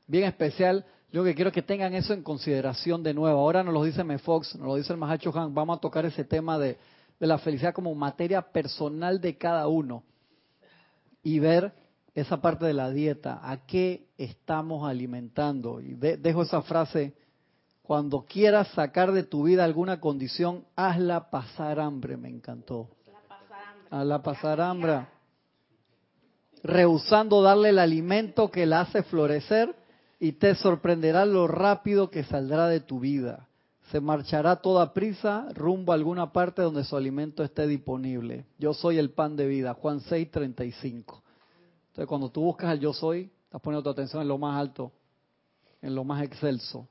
bien 0.06 0.24
especial. 0.24 0.84
Yo 1.10 1.24
que 1.24 1.34
quiero 1.34 1.50
que 1.50 1.62
tengan 1.62 1.94
eso 1.94 2.12
en 2.12 2.22
consideración 2.22 3.02
de 3.02 3.14
nuevo. 3.14 3.38
Ahora 3.40 3.62
nos 3.64 3.72
lo 3.72 3.82
dice 3.82 4.04
Mefox, 4.04 4.56
nos 4.56 4.66
lo 4.66 4.74
dice 4.74 4.92
el 4.92 4.98
Mahacho 4.98 5.32
Han. 5.38 5.54
Vamos 5.54 5.78
a 5.78 5.80
tocar 5.80 6.04
ese 6.04 6.24
tema 6.24 6.58
de, 6.58 6.76
la 7.18 7.38
felicidad 7.38 7.72
como 7.72 7.94
materia 7.94 8.42
personal 8.42 9.20
de 9.20 9.38
cada 9.38 9.68
uno 9.68 10.04
y 11.22 11.38
ver 11.38 11.72
esa 12.14 12.40
parte 12.40 12.66
de 12.66 12.74
la 12.74 12.90
dieta, 12.90 13.40
a 13.42 13.64
qué 13.66 14.08
estamos 14.18 14.88
alimentando. 14.88 15.80
Y 15.80 15.94
de- 15.94 16.16
dejo 16.16 16.42
esa 16.42 16.62
frase, 16.62 17.14
cuando 17.82 18.26
quieras 18.26 18.68
sacar 18.68 19.12
de 19.12 19.22
tu 19.22 19.44
vida 19.44 19.64
alguna 19.64 20.00
condición, 20.00 20.64
hazla 20.76 21.30
pasar 21.30 21.80
hambre, 21.80 22.16
me 22.18 22.28
encantó. 22.28 22.88
Hazla 23.90 24.22
pasar 24.22 24.60
hambre. 24.60 25.06
Rehusando 26.62 27.40
darle 27.40 27.70
el 27.70 27.78
alimento 27.78 28.50
que 28.50 28.66
la 28.66 28.82
hace 28.82 29.02
florecer 29.04 29.74
y 30.20 30.32
te 30.32 30.54
sorprenderá 30.54 31.24
lo 31.24 31.46
rápido 31.46 32.10
que 32.10 32.24
saldrá 32.24 32.68
de 32.68 32.80
tu 32.80 33.00
vida. 33.00 33.48
Se 33.90 34.00
marchará 34.00 34.56
toda 34.56 34.92
prisa 34.92 35.48
rumbo 35.54 35.92
a 35.92 35.94
alguna 35.94 36.32
parte 36.32 36.60
donde 36.62 36.84
su 36.84 36.96
alimento 36.96 37.42
esté 37.42 37.66
disponible. 37.66 38.44
Yo 38.58 38.74
soy 38.74 38.98
el 38.98 39.10
pan 39.10 39.36
de 39.36 39.46
vida, 39.46 39.74
Juan 39.74 40.00
6, 40.00 40.30
35. 40.30 41.22
Entonces, 41.88 42.06
cuando 42.06 42.30
tú 42.30 42.42
buscas 42.42 42.74
el 42.74 42.80
yo 42.80 42.92
soy, 42.92 43.30
estás 43.44 43.60
poniendo 43.62 43.82
tu 43.82 43.90
atención 43.90 44.20
en 44.20 44.28
lo 44.28 44.36
más 44.36 44.60
alto, 44.60 44.92
en 45.80 45.94
lo 45.94 46.04
más 46.04 46.22
excelso. 46.22 46.86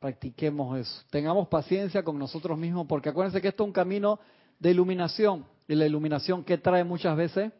Practiquemos 0.00 0.78
eso. 0.78 1.02
Tengamos 1.10 1.48
paciencia 1.48 2.02
con 2.02 2.18
nosotros 2.18 2.58
mismos, 2.58 2.86
porque 2.86 3.08
acuérdense 3.08 3.40
que 3.40 3.48
esto 3.48 3.62
es 3.62 3.68
un 3.68 3.72
camino 3.72 4.18
de 4.58 4.70
iluminación. 4.70 5.46
Y 5.66 5.74
la 5.74 5.86
iluminación 5.86 6.44
que 6.44 6.58
trae 6.58 6.84
muchas 6.84 7.16
veces, 7.16 7.52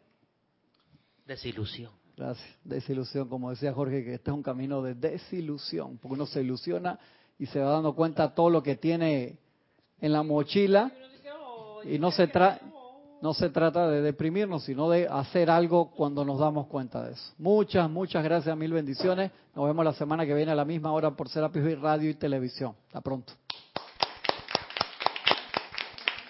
Desilusión. 1.25 2.02
Gracias, 2.23 2.57
desilusión, 2.63 3.27
como 3.27 3.49
decía 3.49 3.73
Jorge, 3.73 4.03
que 4.03 4.13
este 4.15 4.31
es 4.31 4.35
un 4.35 4.43
camino 4.43 4.81
de 4.81 4.93
desilusión, 4.93 5.97
porque 5.97 6.13
uno 6.13 6.25
se 6.25 6.41
ilusiona 6.41 6.99
y 7.37 7.45
se 7.47 7.59
va 7.59 7.71
dando 7.71 7.93
cuenta 7.93 8.33
todo 8.33 8.49
lo 8.49 8.63
que 8.63 8.75
tiene 8.75 9.37
en 9.99 10.11
la 10.13 10.23
mochila 10.23 10.91
y 11.83 11.99
no 11.99 12.11
se 12.11 12.27
tra 12.27 12.59
no 13.21 13.33
se 13.33 13.49
trata 13.49 13.89
de 13.89 14.01
deprimirnos, 14.01 14.65
sino 14.65 14.89
de 14.89 15.07
hacer 15.07 15.49
algo 15.49 15.91
cuando 15.91 16.25
nos 16.25 16.39
damos 16.39 16.67
cuenta 16.67 17.05
de 17.05 17.13
eso. 17.13 17.33
Muchas, 17.37 17.89
muchas 17.89 18.21
gracias, 18.21 18.55
mil 18.57 18.73
bendiciones. 18.73 19.31
Nos 19.55 19.65
vemos 19.65 19.85
la 19.85 19.93
semana 19.93 20.25
que 20.25 20.33
viene 20.33 20.51
a 20.51 20.55
la 20.55 20.65
misma 20.65 20.91
hora 20.91 21.11
por 21.11 21.29
Serapis 21.29 21.79
Radio 21.79 22.09
y 22.09 22.15
Televisión. 22.15 22.75
Hasta 22.87 22.99
pronto. 22.99 23.31